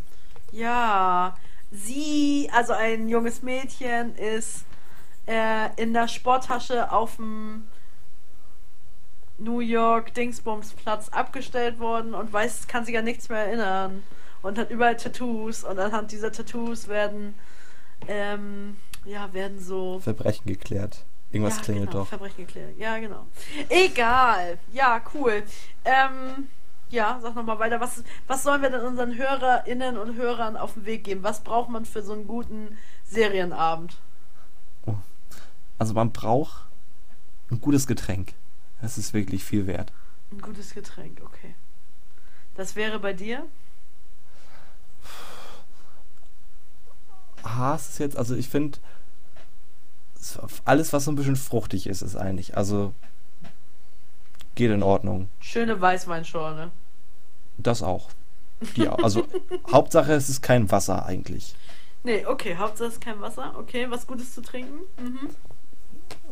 Ja, 0.54 1.36
sie, 1.72 2.50
also 2.54 2.72
ein 2.72 3.10
junges 3.10 3.42
Mädchen, 3.42 4.16
ist 4.16 4.64
äh, 5.28 5.70
in 5.76 5.94
der 5.94 6.08
Sporttasche 6.08 6.92
auf 6.94 7.18
dem 7.18 7.66
New 9.38 9.60
York 9.60 10.14
Dingsbumsplatz 10.14 11.10
abgestellt 11.10 11.80
worden 11.80 12.14
und 12.14 12.32
weiß, 12.32 12.68
kann 12.68 12.86
sich 12.86 12.98
an 12.98 13.04
nichts 13.04 13.28
mehr 13.28 13.40
erinnern 13.40 14.02
und 14.46 14.58
hat 14.58 14.70
überall 14.70 14.96
Tattoos 14.96 15.64
und 15.64 15.80
anhand 15.80 16.12
dieser 16.12 16.32
Tattoos 16.32 16.88
werden 16.88 17.36
ähm, 18.08 18.78
ja 19.06 19.34
werden 19.34 19.60
so 19.60 20.00
Verbrechen 20.00 20.46
geklärt. 20.46 21.06
Irgendwas 21.32 21.58
ja, 21.58 21.64
klingelt 21.64 21.90
genau, 21.90 22.04
doch. 22.04 22.08
Verbrechen 22.08 22.46
geklärt. 22.46 22.78
Ja, 22.78 22.98
genau. 22.98 23.26
Egal. 23.70 24.58
Ja, 24.72 25.02
cool. 25.14 25.44
Ähm, 25.84 26.48
ja, 26.90 27.20
sag 27.22 27.36
nochmal 27.36 27.60
weiter. 27.60 27.82
Was, 27.82 28.04
was 28.28 28.44
sollen 28.44 28.62
wir 28.62 28.70
denn 28.70 28.82
unseren 28.82 29.18
Hörerinnen 29.18 29.98
und 29.98 30.16
Hörern 30.16 30.56
auf 30.56 30.76
den 30.76 30.86
Weg 30.86 31.04
geben? 31.04 31.24
Was 31.24 31.42
braucht 31.42 31.70
man 31.70 31.84
für 31.84 32.04
so 32.04 32.14
einen 32.14 32.28
guten 32.28 32.78
Serienabend? 33.04 33.98
Also 35.78 35.94
man 35.94 36.12
braucht 36.12 36.68
ein 37.52 37.60
gutes 37.60 37.86
Getränk. 37.86 38.34
Das 38.82 38.98
ist 38.98 39.14
wirklich 39.14 39.44
viel 39.44 39.68
wert. 39.68 39.92
Ein 40.32 40.40
gutes 40.40 40.74
Getränk, 40.74 41.22
okay. 41.26 41.56
Das 42.56 42.76
wäre 42.76 43.00
bei 43.00 43.12
dir? 43.12 43.46
Es 47.76 47.90
ist 47.90 48.00
jetzt, 48.00 48.18
also 48.18 48.36
ich 48.36 48.50
finde, 48.50 48.80
alles, 50.66 50.94
was 50.94 51.06
so 51.06 51.12
ein 51.12 51.16
bisschen 51.16 51.36
fruchtig 51.36 51.88
ist, 51.88 52.02
ist 52.02 52.16
eigentlich. 52.16 52.58
Also 52.58 52.94
geht 54.56 54.72
in 54.72 54.84
Ordnung. 54.84 55.30
Schöne 55.40 55.80
Weißweinschorle. 55.80 56.72
Das 57.58 57.84
auch. 57.84 58.10
Die, 58.76 58.88
also 58.88 59.28
Hauptsache 59.72 60.14
es 60.14 60.30
ist 60.30 60.42
kein 60.42 60.72
Wasser 60.72 61.06
eigentlich. 61.06 61.56
Nee, 62.04 62.26
okay, 62.26 62.56
Hauptsache 62.58 62.88
es 62.88 62.94
ist 62.96 63.02
kein 63.02 63.22
Wasser. 63.22 63.54
Okay, 63.58 63.88
was 63.90 64.08
Gutes 64.08 64.34
zu 64.34 64.42
trinken. 64.42 64.80
Mhm. 64.98 65.30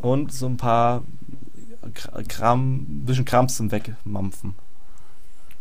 Und 0.00 0.32
so 0.32 0.46
ein 0.46 0.56
paar 0.56 1.02
Kram, 2.28 2.76
ein 2.76 3.04
bisschen 3.04 3.24
Krams 3.24 3.56
zum 3.56 3.70
Wegmampfen. 3.70 4.54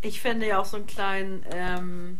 Ich 0.01 0.21
fände 0.21 0.47
ja 0.47 0.59
auch 0.59 0.65
so 0.65 0.77
einen 0.77 0.87
kleinen, 0.87 1.45
ähm, 1.51 2.19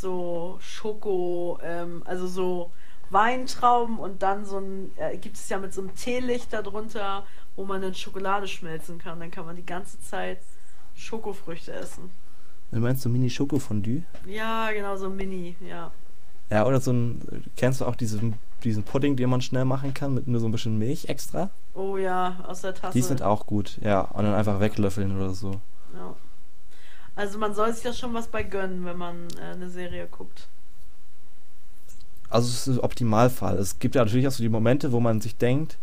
so 0.00 0.58
Schoko, 0.60 1.58
ähm, 1.62 2.02
also 2.04 2.26
so 2.26 2.70
Weintrauben 3.10 3.98
und 3.98 4.22
dann 4.22 4.44
so 4.44 4.58
ein, 4.58 4.92
äh, 4.96 5.16
gibt 5.16 5.36
es 5.36 5.48
ja 5.48 5.58
mit 5.58 5.74
so 5.74 5.80
einem 5.80 5.94
Teelicht 5.94 6.52
darunter, 6.52 7.24
wo 7.56 7.64
man 7.64 7.82
dann 7.82 7.94
Schokolade 7.94 8.46
schmelzen 8.46 8.98
kann. 8.98 9.18
Dann 9.20 9.30
kann 9.30 9.46
man 9.46 9.56
die 9.56 9.66
ganze 9.66 10.00
Zeit 10.00 10.38
Schokofrüchte 10.94 11.72
essen. 11.72 12.10
Du 12.70 12.78
meinst 12.78 13.02
so 13.02 13.08
Mini-Schokofondue? 13.08 14.02
Ja, 14.26 14.70
genau, 14.70 14.96
so 14.96 15.10
Mini, 15.10 15.56
ja. 15.60 15.90
Ja, 16.50 16.66
oder 16.66 16.80
so 16.80 16.92
ein, 16.92 17.44
kennst 17.56 17.80
du 17.80 17.84
auch 17.84 17.96
diesen, 17.96 18.34
diesen 18.62 18.84
Pudding, 18.84 19.16
den 19.16 19.28
man 19.28 19.40
schnell 19.40 19.64
machen 19.64 19.92
kann, 19.92 20.14
mit 20.14 20.28
nur 20.28 20.40
so 20.40 20.46
ein 20.46 20.52
bisschen 20.52 20.78
Milch 20.78 21.08
extra? 21.08 21.50
Oh 21.74 21.96
ja, 21.96 22.44
aus 22.46 22.60
der 22.60 22.74
Tasse. 22.74 22.92
Die 22.92 23.02
sind 23.02 23.22
auch 23.22 23.46
gut, 23.46 23.78
ja. 23.82 24.02
Und 24.02 24.24
dann 24.24 24.34
einfach 24.34 24.60
weglöffeln 24.60 25.16
oder 25.16 25.34
so. 25.34 25.60
Ja. 25.94 26.14
Also 27.20 27.38
man 27.38 27.52
soll 27.52 27.70
sich 27.74 27.82
da 27.82 27.92
schon 27.92 28.14
was 28.14 28.28
bei 28.28 28.42
gönnen, 28.42 28.86
wenn 28.86 28.96
man 28.96 29.28
äh, 29.38 29.52
eine 29.52 29.68
Serie 29.68 30.08
guckt. 30.10 30.48
Also 32.30 32.48
es 32.48 32.66
ist 32.66 32.78
ein 32.78 32.80
Optimalfall. 32.80 33.58
Es 33.58 33.78
gibt 33.78 33.94
ja 33.94 34.02
natürlich 34.02 34.26
auch 34.26 34.32
so 34.32 34.42
die 34.42 34.48
Momente, 34.48 34.90
wo 34.90 35.00
man 35.00 35.20
sich 35.20 35.36
denkt, 35.36 35.76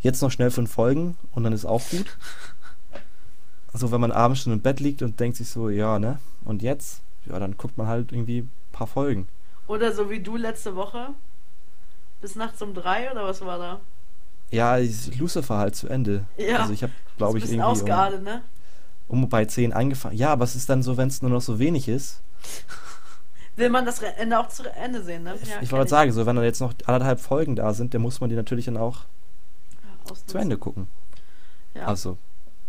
jetzt 0.00 0.22
noch 0.22 0.30
schnell 0.30 0.50
fünf 0.50 0.72
Folgen 0.72 1.18
und 1.34 1.44
dann 1.44 1.52
ist 1.52 1.66
auch 1.66 1.82
gut. 1.90 2.06
Also 3.72 3.92
wenn 3.92 4.00
man 4.00 4.10
abends 4.10 4.40
schon 4.40 4.52
im 4.52 4.62
Bett 4.62 4.80
liegt 4.80 5.00
und 5.00 5.20
denkt 5.20 5.36
sich 5.36 5.48
so, 5.48 5.68
ja, 5.68 6.00
ne? 6.00 6.18
Und 6.44 6.60
jetzt? 6.60 7.02
Ja, 7.26 7.38
dann 7.38 7.56
guckt 7.56 7.78
man 7.78 7.86
halt 7.86 8.10
irgendwie 8.10 8.38
ein 8.40 8.50
paar 8.72 8.88
Folgen. 8.88 9.28
Oder 9.68 9.92
so 9.92 10.10
wie 10.10 10.18
du 10.18 10.36
letzte 10.36 10.74
Woche? 10.74 11.10
Bis 12.20 12.34
nachts 12.34 12.60
um 12.62 12.74
drei 12.74 13.12
oder 13.12 13.26
was 13.26 13.42
war 13.42 13.58
da? 13.58 13.80
Ja, 14.50 14.76
Lucifer 15.16 15.56
halt 15.56 15.76
zu 15.76 15.86
Ende. 15.86 16.24
Ja. 16.36 16.62
Also 16.62 16.72
ich 16.72 16.82
habe, 16.82 16.92
glaube 17.16 17.38
ich, 17.38 17.44
irgendwie 17.44 17.62
ausgeadelt, 17.62 18.24
ne? 18.24 18.42
Um, 19.10 19.28
bei 19.28 19.44
10 19.44 19.72
angefangen. 19.72 20.16
Ja, 20.16 20.30
aber 20.32 20.44
es 20.44 20.54
ist 20.54 20.68
dann 20.68 20.82
so, 20.82 20.96
wenn 20.96 21.08
es 21.08 21.20
nur 21.22 21.30
noch 21.30 21.40
so 21.40 21.58
wenig 21.58 21.88
ist. 21.88 22.22
Will 23.56 23.68
man 23.68 23.84
das 23.84 24.00
Ende 24.00 24.38
auch 24.38 24.48
zu 24.48 24.62
Ende 24.72 25.02
sehen, 25.02 25.24
ne? 25.24 25.36
Ja, 25.44 25.60
ich 25.60 25.72
wollte 25.72 25.90
sagen, 25.90 26.12
so 26.12 26.24
wenn 26.24 26.36
dann 26.36 26.44
jetzt 26.44 26.60
noch 26.60 26.72
anderthalb 26.86 27.20
Folgen 27.20 27.56
da 27.56 27.74
sind, 27.74 27.92
dann 27.92 28.02
muss 28.02 28.20
man 28.20 28.30
die 28.30 28.36
natürlich 28.36 28.66
dann 28.66 28.76
auch 28.76 29.00
ja, 30.08 30.14
zu 30.26 30.38
Ende 30.38 30.56
gucken. 30.56 30.86
Ja. 31.74 31.86
Also, 31.86 32.16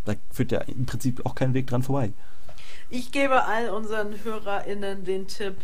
da 0.06 0.16
führt 0.32 0.52
ja 0.52 0.62
im 0.62 0.86
Prinzip 0.86 1.26
auch 1.26 1.36
kein 1.36 1.54
Weg 1.54 1.68
dran 1.68 1.84
vorbei. 1.84 2.12
Ich 2.90 3.12
gebe 3.12 3.46
all 3.46 3.70
unseren 3.70 4.24
HörerInnen 4.24 5.06
den 5.06 5.28
Tipp, 5.28 5.56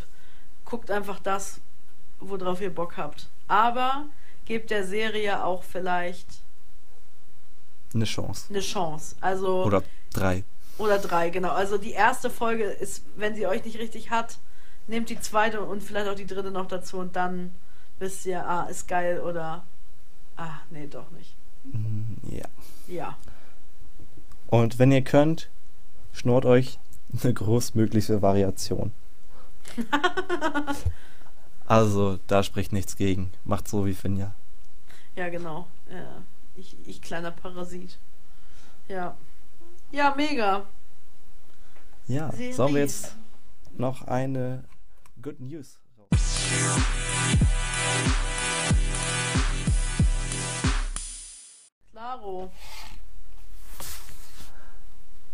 guckt 0.63 0.91
einfach 0.91 1.19
das, 1.19 1.59
worauf 2.19 2.61
ihr 2.61 2.73
Bock 2.73 2.97
habt. 2.97 3.28
Aber 3.47 4.05
gebt 4.45 4.69
der 4.69 4.86
Serie 4.86 5.43
auch 5.43 5.63
vielleicht 5.63 6.28
eine 7.93 8.05
Chance. 8.05 8.45
Eine 8.49 8.61
Chance. 8.61 9.15
Also. 9.19 9.65
Oder 9.65 9.84
drei. 10.13 10.43
Oder 10.78 10.99
drei, 10.99 11.30
genau. 11.30 11.51
Also 11.51 11.78
die 11.78 11.91
erste 11.91 12.30
Folge 12.30 12.65
ist, 12.65 13.03
wenn 13.15 13.36
sie 13.36 13.47
euch 13.47 13.65
nicht 13.65 13.80
richtig 13.80 14.11
hat, 14.11 14.38
nehmt 14.88 15.09
die 15.09 15.19
zweite 15.19 15.61
und 15.61 15.82
vielleicht 15.82 16.07
auch 16.07 16.15
die 16.15 16.28
dritte 16.28 16.51
noch 16.51 16.67
dazu 16.67 16.97
und 16.97 17.15
dann 17.15 17.51
wisst 17.99 18.25
ihr, 18.25 18.47
ah, 18.47 18.65
ist 18.65 18.88
geil 18.88 19.19
oder 19.19 19.63
ah, 20.38 20.59
nee, 20.69 20.88
doch 20.88 21.09
nicht. 21.11 21.36
Mm, 21.63 22.13
ja. 22.30 22.45
Ja. 22.88 23.17
Und 24.47 24.80
wenn 24.80 24.91
ihr 24.91 25.03
könnt, 25.03 25.49
schnurrt 26.13 26.45
euch 26.45 26.80
eine 27.21 27.34
großmögliche 27.34 28.21
Variation. 28.21 28.91
also, 31.67 32.19
da 32.28 32.43
spricht 32.43 32.71
nichts 32.71 32.95
gegen. 32.95 33.32
Macht 33.43 33.67
so 33.67 33.86
wie 33.86 33.93
Finja. 33.93 34.34
Ja, 35.15 35.30
genau. 35.30 35.67
Ja. 35.91 36.21
Ich, 36.55 36.75
ich 36.86 37.01
kleiner 37.01 37.32
Parasit. 37.32 37.97
Ja. 38.88 39.15
Ja, 39.92 40.14
mega. 40.16 40.66
Ja, 42.08 42.32
Serie. 42.32 42.54
sollen 42.54 42.74
wir 42.76 42.82
jetzt 42.82 43.16
noch 43.78 44.08
eine 44.08 44.64
Good 45.22 45.40
News? 45.40 45.80
Klaro. 51.92 52.52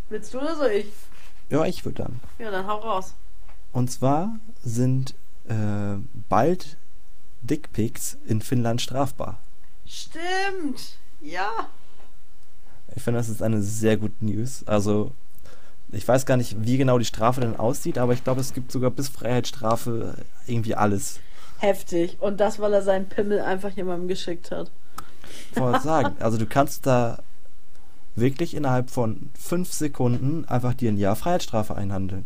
Willst 0.09 0.33
du 0.33 0.39
oder 0.39 0.55
soll 0.55 0.71
ich? 0.71 0.87
Ja, 1.49 1.65
ich 1.65 1.83
würde 1.83 2.03
dann. 2.03 2.19
Ja, 2.39 2.51
dann 2.51 2.67
hau 2.67 2.77
raus. 2.77 3.15
Und 3.71 3.91
zwar 3.91 4.39
sind 4.63 5.15
äh, 5.47 5.95
bald 6.29 6.77
Dickpics 7.41 8.17
in 8.25 8.41
Finnland 8.41 8.81
strafbar. 8.81 9.39
Stimmt. 9.85 10.97
Ja. 11.21 11.69
Ich 12.95 13.03
finde, 13.03 13.19
das 13.19 13.29
ist 13.29 13.41
eine 13.41 13.61
sehr 13.61 13.97
gute 13.97 14.23
News. 14.23 14.63
Also, 14.65 15.11
ich 15.91 16.07
weiß 16.07 16.25
gar 16.25 16.37
nicht, 16.37 16.65
wie 16.65 16.77
genau 16.77 16.97
die 16.97 17.05
Strafe 17.05 17.41
denn 17.41 17.55
aussieht, 17.55 17.97
aber 17.97 18.13
ich 18.13 18.23
glaube, 18.23 18.41
es 18.41 18.53
gibt 18.53 18.71
sogar 18.71 18.91
bis 18.91 19.09
Freiheitsstrafe 19.09 20.15
irgendwie 20.47 20.75
alles. 20.75 21.19
Heftig. 21.59 22.17
Und 22.19 22.39
das, 22.39 22.59
weil 22.59 22.73
er 22.73 22.81
seinen 22.81 23.07
Pimmel 23.07 23.39
einfach 23.41 23.71
jemandem 23.71 24.07
geschickt 24.07 24.51
hat. 24.51 24.71
Ich 25.51 25.59
wollte 25.59 25.79
sagen, 25.83 26.15
also 26.19 26.37
du 26.37 26.45
kannst 26.45 26.85
da 26.85 27.19
wirklich 28.15 28.55
innerhalb 28.55 28.89
von 28.89 29.29
fünf 29.33 29.71
Sekunden 29.71 30.45
einfach 30.45 30.73
dir 30.73 30.91
ein 30.91 30.97
Jahr 30.97 31.15
Freiheitsstrafe 31.15 31.75
einhandeln. 31.75 32.25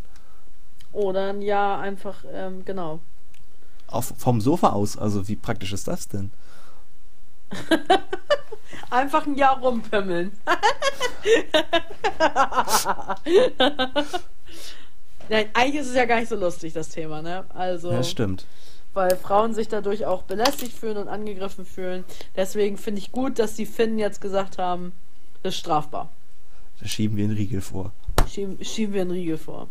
Oder 0.91 1.29
ein 1.29 1.41
Jahr 1.41 1.79
einfach, 1.79 2.23
ähm, 2.33 2.65
genau. 2.65 2.99
Auf, 3.87 4.13
vom 4.17 4.41
Sofa 4.41 4.69
aus, 4.69 4.97
also 4.97 5.27
wie 5.27 5.35
praktisch 5.35 5.71
ist 5.71 5.87
das 5.87 6.07
denn? 6.07 6.31
Einfach 8.89 9.25
ein 9.25 9.35
Jahr 9.35 9.59
rumpimmeln. 9.59 10.31
Nein, 15.29 15.49
eigentlich 15.53 15.81
ist 15.81 15.89
es 15.89 15.95
ja 15.95 16.05
gar 16.05 16.19
nicht 16.19 16.29
so 16.29 16.35
lustig, 16.35 16.73
das 16.73 16.89
Thema, 16.89 17.21
ne? 17.21 17.45
Also. 17.49 17.91
Ja, 17.91 18.03
stimmt. 18.03 18.45
Weil 18.93 19.17
Frauen 19.17 19.53
sich 19.53 19.67
dadurch 19.67 20.05
auch 20.05 20.23
belästigt 20.23 20.73
fühlen 20.73 20.97
und 20.97 21.07
angegriffen 21.09 21.65
fühlen. 21.65 22.05
Deswegen 22.35 22.77
finde 22.77 22.99
ich 22.99 23.11
gut, 23.11 23.37
dass 23.37 23.53
die 23.55 23.65
Finnen 23.65 23.99
jetzt 23.99 24.21
gesagt 24.21 24.57
haben, 24.57 24.93
das 25.43 25.53
ist 25.53 25.59
strafbar. 25.59 26.09
Da 26.79 26.87
schieben 26.87 27.17
wir 27.17 27.25
einen 27.25 27.35
Riegel 27.35 27.61
vor. 27.61 27.91
Schieben, 28.29 28.63
schieben 28.63 28.93
wir 28.93 29.01
einen 29.01 29.11
Riegel 29.11 29.37
vor. 29.37 29.67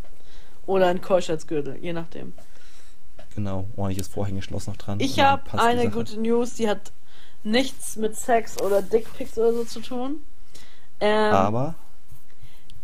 Oder 0.66 0.88
einen 0.88 1.00
Keuschheitsgürtel, 1.00 1.78
je 1.80 1.92
nachdem. 1.92 2.34
Genau, 3.34 3.66
ordentliches 3.76 4.08
Vorhängeschloss 4.08 4.66
noch 4.66 4.76
dran. 4.76 5.00
Ich 5.00 5.20
habe 5.20 5.42
eine 5.58 5.90
gute 5.90 6.18
News, 6.20 6.54
die 6.54 6.68
hat 6.68 6.92
nichts 7.46 7.96
mit 7.96 8.16
Sex 8.16 8.60
oder 8.60 8.82
Dickpics 8.82 9.38
oder 9.38 9.52
so 9.52 9.64
zu 9.64 9.80
tun. 9.80 10.22
Ähm, 11.00 11.32
aber? 11.32 11.74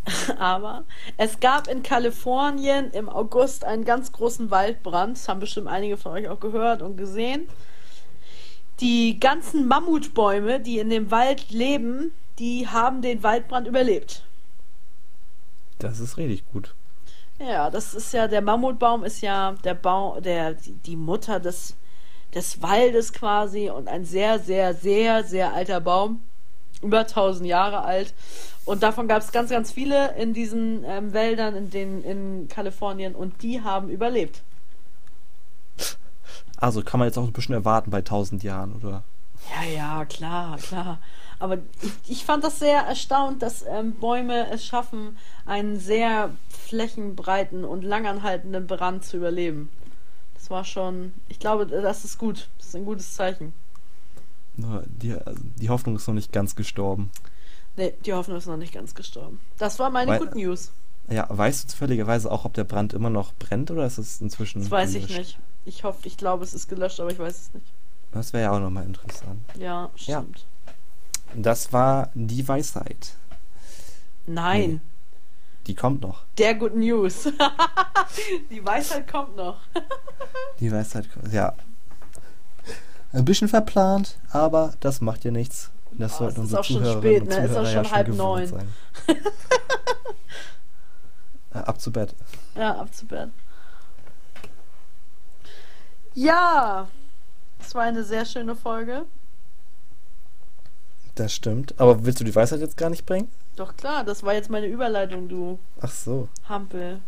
aber 0.38 0.84
es 1.16 1.40
gab 1.40 1.68
in 1.68 1.82
Kalifornien 1.82 2.90
im 2.92 3.08
August 3.08 3.64
einen 3.64 3.84
ganz 3.84 4.12
großen 4.12 4.50
Waldbrand. 4.50 5.16
Das 5.16 5.28
haben 5.28 5.40
bestimmt 5.40 5.68
einige 5.68 5.96
von 5.96 6.12
euch 6.12 6.28
auch 6.28 6.40
gehört 6.40 6.82
und 6.82 6.96
gesehen. 6.96 7.48
Die 8.80 9.20
ganzen 9.20 9.68
Mammutbäume, 9.68 10.60
die 10.60 10.78
in 10.78 10.90
dem 10.90 11.10
Wald 11.10 11.50
leben, 11.50 12.12
die 12.38 12.66
haben 12.68 13.02
den 13.02 13.22
Waldbrand 13.22 13.68
überlebt. 13.68 14.24
Das 15.78 16.00
ist 16.00 16.16
richtig 16.16 16.44
gut. 16.52 16.74
Ja, 17.38 17.70
das 17.70 17.94
ist 17.94 18.12
ja, 18.12 18.28
der 18.28 18.42
Mammutbaum 18.42 19.04
ist 19.04 19.20
ja 19.20 19.52
der 19.64 19.74
Baum, 19.74 20.22
der, 20.22 20.54
die 20.54 20.96
Mutter 20.96 21.40
des 21.40 21.74
des 22.34 22.62
Waldes 22.62 23.12
quasi 23.12 23.70
und 23.70 23.88
ein 23.88 24.04
sehr, 24.04 24.38
sehr, 24.38 24.74
sehr, 24.74 25.24
sehr 25.24 25.52
alter 25.52 25.80
Baum. 25.80 26.22
über 26.80 27.00
1000 27.00 27.46
Jahre 27.46 27.82
alt. 27.82 28.12
Und 28.64 28.82
davon 28.82 29.08
gab 29.08 29.22
es 29.22 29.32
ganz, 29.32 29.50
ganz 29.50 29.72
viele 29.72 30.14
in 30.16 30.34
diesen 30.34 30.84
ähm, 30.84 31.12
Wäldern 31.12 31.56
in, 31.56 31.70
den, 31.70 32.04
in 32.04 32.48
Kalifornien 32.48 33.14
und 33.14 33.42
die 33.42 33.62
haben 33.62 33.88
überlebt. 33.88 34.42
Also 36.56 36.82
kann 36.82 37.00
man 37.00 37.08
jetzt 37.08 37.18
auch 37.18 37.24
ein 37.24 37.32
bisschen 37.32 37.54
erwarten 37.54 37.90
bei 37.90 37.98
1000 37.98 38.42
Jahren, 38.44 38.74
oder? 38.74 39.02
Ja, 39.50 39.68
ja, 39.68 40.04
klar, 40.04 40.58
klar. 40.58 40.98
Aber 41.40 41.58
ich, 41.82 41.92
ich 42.08 42.24
fand 42.24 42.44
das 42.44 42.60
sehr 42.60 42.82
erstaunt, 42.82 43.42
dass 43.42 43.64
ähm, 43.66 43.94
Bäume 43.94 44.48
es 44.50 44.64
schaffen, 44.64 45.18
einen 45.44 45.80
sehr 45.80 46.30
flächenbreiten 46.48 47.64
und 47.64 47.82
langanhaltenden 47.82 48.68
Brand 48.68 49.04
zu 49.04 49.16
überleben. 49.16 49.68
Das 50.42 50.50
war 50.50 50.64
schon, 50.64 51.12
ich 51.28 51.38
glaube, 51.38 51.66
das 51.66 52.04
ist 52.04 52.18
gut. 52.18 52.48
Das 52.58 52.66
ist 52.66 52.74
ein 52.74 52.84
gutes 52.84 53.14
Zeichen. 53.14 53.52
Die, 54.56 55.16
die 55.60 55.70
Hoffnung 55.70 55.94
ist 55.94 56.08
noch 56.08 56.14
nicht 56.14 56.32
ganz 56.32 56.56
gestorben. 56.56 57.12
Nee, 57.76 57.94
die 58.04 58.12
Hoffnung 58.12 58.36
ist 58.38 58.46
noch 58.46 58.56
nicht 58.56 58.74
ganz 58.74 58.96
gestorben. 58.96 59.38
Das 59.58 59.78
war 59.78 59.88
meine 59.88 60.10
Weil- 60.10 60.18
Good 60.18 60.34
News. 60.34 60.72
Ja, 61.08 61.26
weißt 61.30 61.62
du 61.64 61.68
zufälligerweise 61.68 62.30
auch, 62.30 62.44
ob 62.44 62.54
der 62.54 62.64
Brand 62.64 62.92
immer 62.92 63.08
noch 63.08 63.32
brennt 63.34 63.70
oder 63.70 63.86
ist 63.86 63.98
es 63.98 64.20
inzwischen. 64.20 64.62
Das 64.62 64.70
weiß 64.70 64.94
ich 64.94 65.06
gelöscht? 65.06 65.18
nicht. 65.18 65.38
Ich 65.64 65.84
hoffe, 65.84 66.00
ich 66.08 66.16
glaube, 66.16 66.42
es 66.42 66.54
ist 66.54 66.68
gelöscht, 66.68 66.98
aber 66.98 67.12
ich 67.12 67.18
weiß 67.20 67.34
es 67.40 67.54
nicht. 67.54 67.66
Das 68.10 68.32
wäre 68.32 68.42
ja 68.44 68.50
auch 68.52 68.60
nochmal 68.60 68.84
interessant. 68.84 69.40
Ja, 69.54 69.90
Ja. 70.06 70.20
stimmt. 70.22 70.44
Das 71.36 71.72
war 71.72 72.10
die 72.14 72.46
Weisheit. 72.48 73.14
Nein, 74.26 74.80
Die 75.66 75.74
kommt 75.74 76.00
noch. 76.02 76.24
der 76.38 76.54
Good 76.56 76.74
News. 76.74 77.24
die 78.50 78.64
Weisheit 78.64 79.10
kommt 79.10 79.36
noch. 79.36 79.58
Die 80.60 80.70
Weisheit 80.72 81.06
kommt. 81.12 81.32
Ja. 81.32 81.54
Ein 83.12 83.24
bisschen 83.24 83.48
verplant, 83.48 84.18
aber 84.30 84.74
das 84.80 85.00
macht 85.00 85.24
ja 85.24 85.30
nichts. 85.30 85.70
Das 85.92 86.14
Ah, 86.14 86.18
sollten 86.18 86.42
es 86.42 86.46
ist 86.50 86.54
unsere 86.56 86.60
auch 86.60 86.64
schon 86.64 86.76
Zuhörerinnen 86.78 87.02
spät, 87.02 87.22
und 87.22 87.28
ne? 87.28 87.44
Es 87.44 87.50
ist 87.50 87.56
auch 87.56 87.62
Zuhörer 87.62 87.74
ja 87.74 87.84
schon 87.84 87.92
halb 87.92 88.08
neun. 88.08 88.46
sein. 88.46 88.68
Äh, 91.54 91.58
Ab 91.58 91.78
zu 91.80 91.92
Bett. 91.92 92.14
Ja, 92.54 92.76
ab 92.78 92.94
zu 92.94 93.04
Bett. 93.04 93.28
Ja, 96.14 96.88
es 97.60 97.74
war 97.74 97.82
eine 97.82 98.04
sehr 98.04 98.24
schöne 98.24 98.56
Folge. 98.56 99.04
Das 101.22 101.32
stimmt. 101.34 101.78
Aber 101.78 102.04
willst 102.04 102.18
du 102.18 102.24
die 102.24 102.34
Weisheit 102.34 102.58
jetzt 102.58 102.76
gar 102.76 102.90
nicht 102.90 103.06
bringen? 103.06 103.28
Doch 103.54 103.76
klar, 103.76 104.02
das 104.02 104.24
war 104.24 104.34
jetzt 104.34 104.50
meine 104.50 104.66
Überleitung, 104.66 105.28
du 105.28 105.60
Ach 105.80 105.88
so. 105.88 106.28
Hampel. 106.48 106.98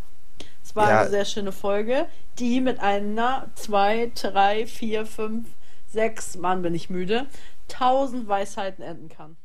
Es 0.62 0.76
war 0.76 0.88
Ja. 0.88 1.00
eine 1.00 1.10
sehr 1.10 1.24
schöne 1.24 1.50
Folge, 1.50 2.06
die 2.38 2.60
mit 2.60 2.78
einer, 2.78 3.48
zwei, 3.56 4.12
drei, 4.14 4.68
vier, 4.68 5.04
fünf, 5.04 5.48
sechs, 5.88 6.36
Mann, 6.36 6.62
bin 6.62 6.76
ich 6.76 6.90
müde, 6.90 7.26
tausend 7.66 8.28
Weisheiten 8.28 8.84
enden 8.84 9.08
kann. 9.08 9.36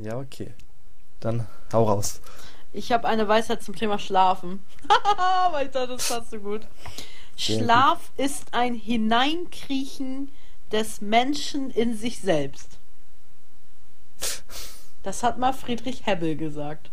Ja, 0.00 0.16
okay. 0.18 0.54
Dann 1.20 1.46
hau 1.72 1.84
raus. 1.84 2.20
Ich 2.72 2.92
habe 2.92 3.08
eine 3.08 3.26
Weisheit 3.28 3.62
zum 3.62 3.74
Thema 3.74 3.98
Schlafen. 3.98 4.64
Weil 5.52 5.66
ich 5.66 5.72
dachte, 5.72 5.88
das 5.96 6.08
passt 6.08 6.30
so 6.30 6.38
gut. 6.38 6.66
Schlaf 7.38 8.10
ist 8.16 8.52
ein 8.52 8.74
Hineinkriechen 8.74 10.30
des 10.72 11.00
Menschen 11.00 11.70
in 11.70 11.96
sich 11.96 12.18
selbst. 12.18 12.78
Das 15.04 15.22
hat 15.22 15.38
mal 15.38 15.52
Friedrich 15.52 16.04
Hebbel 16.04 16.36
gesagt. 16.36 16.90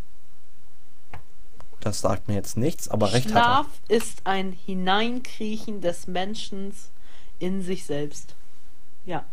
Das 1.80 2.00
sagt 2.00 2.28
mir 2.28 2.34
jetzt 2.34 2.56
nichts, 2.56 2.88
aber 2.88 3.12
recht 3.12 3.26
hat 3.26 3.32
Schlaf 3.32 3.66
ist 3.88 4.20
ein 4.24 4.52
Hineinkriechen 4.52 5.80
des 5.80 6.06
Menschen 6.06 6.72
in 7.40 7.62
sich 7.62 7.84
selbst. 7.84 8.36
Ja. 9.04 9.24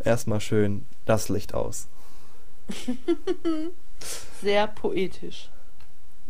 er. 0.00 0.06
Erstmal 0.06 0.40
schön 0.40 0.84
das 1.06 1.28
Licht 1.28 1.54
aus. 1.54 1.86
Sehr 4.42 4.66
poetisch. 4.66 5.48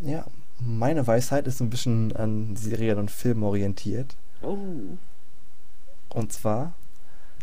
Ja, 0.02 0.26
meine 0.66 1.06
Weisheit 1.06 1.46
ist 1.46 1.60
ein 1.60 1.70
bisschen 1.70 2.14
an 2.16 2.56
Serien 2.56 2.98
und 2.98 3.10
Film 3.10 3.42
orientiert. 3.42 4.16
Oh. 4.42 4.56
Und 6.10 6.32
zwar, 6.32 6.72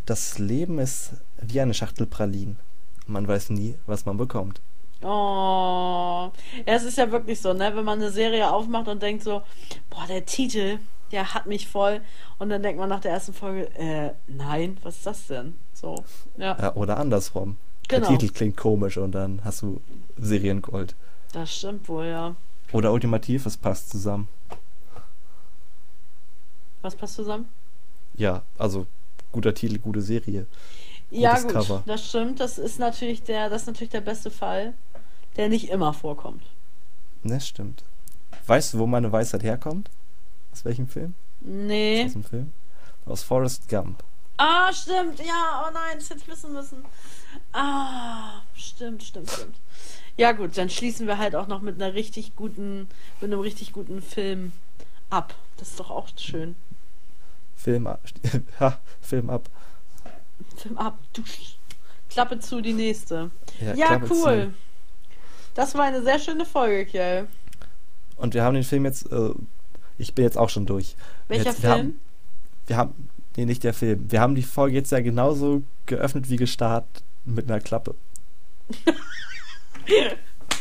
das 0.05 0.39
Leben 0.39 0.79
ist 0.79 1.13
wie 1.41 1.61
eine 1.61 1.73
Schachtel 1.73 2.07
Pralinen. 2.07 2.57
Man 3.07 3.27
weiß 3.27 3.49
nie, 3.49 3.75
was 3.85 4.05
man 4.05 4.17
bekommt. 4.17 4.61
Oh. 5.03 6.31
Ja, 6.65 6.73
es 6.73 6.83
ist 6.83 6.97
ja 6.97 7.11
wirklich 7.11 7.41
so, 7.41 7.53
ne? 7.53 7.75
Wenn 7.75 7.85
man 7.85 7.99
eine 7.99 8.11
Serie 8.11 8.51
aufmacht 8.51 8.87
und 8.87 9.01
denkt 9.01 9.23
so, 9.23 9.41
boah, 9.89 10.05
der 10.07 10.25
Titel, 10.25 10.79
der 11.11 11.33
hat 11.33 11.47
mich 11.47 11.67
voll. 11.67 12.01
Und 12.39 12.49
dann 12.49 12.63
denkt 12.63 12.79
man 12.79 12.89
nach 12.89 12.99
der 13.01 13.11
ersten 13.11 13.33
Folge, 13.33 13.67
äh, 13.75 14.11
nein, 14.27 14.77
was 14.83 14.97
ist 14.97 15.05
das 15.05 15.27
denn? 15.27 15.55
So, 15.73 16.03
ja, 16.37 16.57
Ja, 16.59 16.75
oder 16.75 16.97
andersrum. 16.97 17.57
Genau. 17.87 18.07
Der 18.07 18.17
Titel 18.17 18.33
klingt 18.33 18.57
komisch 18.57 18.97
und 18.97 19.11
dann 19.11 19.41
hast 19.43 19.63
du 19.63 19.81
Seriengold. 20.17 20.95
das 21.33 21.53
stimmt 21.55 21.89
wohl, 21.89 22.05
ja. 22.05 22.35
Oder 22.71 22.91
ultimativ, 22.93 23.45
es 23.45 23.57
passt 23.57 23.89
zusammen. 23.89 24.27
Was 26.81 26.95
passt 26.95 27.15
zusammen? 27.15 27.47
Ja, 28.15 28.43
also 28.57 28.87
guter 29.31 29.53
Titel, 29.53 29.77
gute 29.79 30.01
Serie. 30.01 30.47
Ja, 31.09 31.39
gut, 31.39 31.51
Cover. 31.51 31.83
das 31.85 32.07
stimmt. 32.07 32.39
Das 32.39 32.57
ist 32.57 32.79
natürlich 32.79 33.23
der, 33.23 33.49
das 33.49 33.63
ist 33.63 33.67
natürlich 33.67 33.89
der 33.89 34.01
beste 34.01 34.31
Fall, 34.31 34.73
der 35.35 35.49
nicht 35.49 35.69
immer 35.69 35.93
vorkommt. 35.93 36.43
Ne, 37.23 37.39
stimmt. 37.39 37.83
Weißt 38.47 38.73
du, 38.73 38.79
wo 38.79 38.87
meine 38.87 39.11
Weisheit 39.11 39.43
herkommt? 39.43 39.89
Aus 40.51 40.65
welchem 40.65 40.87
Film? 40.87 41.13
Nee. 41.41 42.05
Aus 42.05 42.13
dem 42.13 42.23
Film? 42.23 42.51
Aus 43.05 43.23
Forrest 43.23 43.69
Gump. 43.69 44.03
Ah, 44.43 44.73
stimmt, 44.73 45.19
ja, 45.19 45.67
oh 45.67 45.71
nein, 45.71 45.99
das 45.99 46.09
hätte 46.09 46.21
ich 46.21 46.27
wissen 46.27 46.51
müssen. 46.51 46.83
Ah, 47.53 48.41
stimmt, 48.55 49.03
stimmt, 49.03 49.29
stimmt. 49.29 49.55
Ja, 50.17 50.31
gut, 50.31 50.57
dann 50.57 50.67
schließen 50.67 51.05
wir 51.05 51.19
halt 51.19 51.35
auch 51.35 51.45
noch 51.45 51.61
mit 51.61 51.75
einer 51.75 51.93
richtig 51.93 52.35
guten, 52.35 52.87
mit 53.19 53.31
einem 53.31 53.39
richtig 53.39 53.71
guten 53.71 54.01
Film 54.01 54.51
ab. 55.11 55.35
Das 55.57 55.69
ist 55.69 55.79
doch 55.79 55.91
auch 55.91 56.07
schön. 56.17 56.55
Film 57.55 57.85
ab. 57.85 58.01
ha, 58.59 58.79
Film 58.99 59.29
ab. 59.29 59.47
Film 60.57 60.79
ab. 60.79 60.97
Du, 61.13 61.21
Klappe 62.09 62.39
zu, 62.39 62.61
die 62.61 62.73
nächste. 62.73 63.29
Ja, 63.75 63.97
Klappe 63.97 64.07
cool. 64.09 64.47
zu. 64.47 64.53
Das 65.53 65.75
war 65.75 65.83
eine 65.83 66.01
sehr 66.01 66.17
schöne 66.17 66.45
Folge, 66.47 66.87
Kjell. 66.87 67.27
Und 68.17 68.33
wir 68.33 68.43
haben 68.43 68.55
den 68.55 68.63
Film 68.63 68.85
jetzt. 68.85 69.11
Äh, 69.11 69.35
ich 69.99 70.15
bin 70.15 70.25
jetzt 70.25 70.37
auch 70.39 70.49
schon 70.49 70.65
durch. 70.65 70.95
Welcher 71.27 71.51
jetzt, 71.51 71.61
Wir 71.61 71.73
Film? 71.73 71.79
haben, 71.79 71.99
wir 72.65 72.77
haben. 72.77 73.09
Nee, 73.37 73.45
nicht 73.45 73.63
der 73.63 73.73
Film. 73.73 74.11
Wir 74.11 74.19
haben 74.21 74.35
die 74.35 74.43
Folge 74.43 74.75
jetzt 74.75 74.91
ja 74.91 74.99
genauso 74.99 75.63
geöffnet 75.85 76.29
wie 76.29 76.35
gestartet 76.35 77.03
mit 77.25 77.49
einer 77.49 77.59
Klappe. 77.61 77.95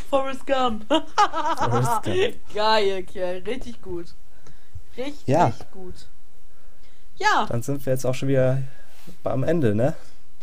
Forrest 0.08 0.46
Gump. 0.46 0.84
Forrest 0.88 2.02
Gump. 2.04 2.34
Geil, 2.54 3.02
Kjell. 3.04 3.42
Richtig 3.46 3.80
gut. 3.82 4.06
Richtig 4.96 5.26
Ja. 5.26 5.52
gut. 5.72 5.94
Ja. 7.16 7.46
Dann 7.48 7.62
sind 7.62 7.84
wir 7.86 7.92
jetzt 7.92 8.04
auch 8.04 8.14
schon 8.14 8.28
wieder 8.28 8.62
am 9.24 9.44
Ende, 9.44 9.74
ne? 9.74 9.94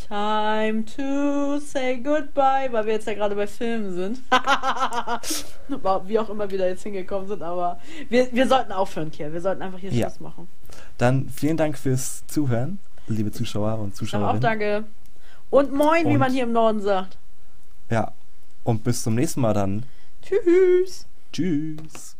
Time 0.07 0.85
to 0.85 1.59
say 1.59 1.97
goodbye, 1.97 2.69
weil 2.71 2.85
wir 2.85 2.93
jetzt 2.93 3.07
ja 3.07 3.13
gerade 3.15 3.35
bei 3.35 3.47
Filmen 3.47 3.93
sind. 3.93 4.19
Wie 6.07 6.19
auch 6.19 6.29
immer 6.29 6.49
wir 6.49 6.57
da 6.59 6.67
jetzt 6.67 6.83
hingekommen 6.83 7.27
sind, 7.27 7.41
aber 7.41 7.79
wir, 8.09 8.31
wir 8.31 8.47
sollten 8.47 8.71
aufhören, 8.71 9.09
Kier. 9.11 9.33
Wir 9.33 9.41
sollten 9.41 9.61
einfach 9.63 9.79
hier 9.79 9.91
Ja. 9.91 10.07
Schluss 10.07 10.19
machen. 10.19 10.47
Dann 10.97 11.29
vielen 11.29 11.57
Dank 11.57 11.77
fürs 11.77 12.25
Zuhören, 12.27 12.79
liebe 13.07 13.31
Zuschauer 13.31 13.79
und 13.79 13.95
Zuschauerinnen. 13.95 14.37
Auch 14.37 14.41
danke. 14.41 14.83
Und 15.49 15.73
moin, 15.73 16.05
und, 16.05 16.13
wie 16.13 16.17
man 16.17 16.31
hier 16.31 16.43
im 16.43 16.51
Norden 16.51 16.81
sagt. 16.81 17.17
Ja, 17.89 18.11
und 18.63 18.83
bis 18.83 19.03
zum 19.03 19.15
nächsten 19.15 19.41
Mal 19.41 19.53
dann. 19.53 19.83
Tschüss. 20.21 21.05
Tschüss. 21.31 22.17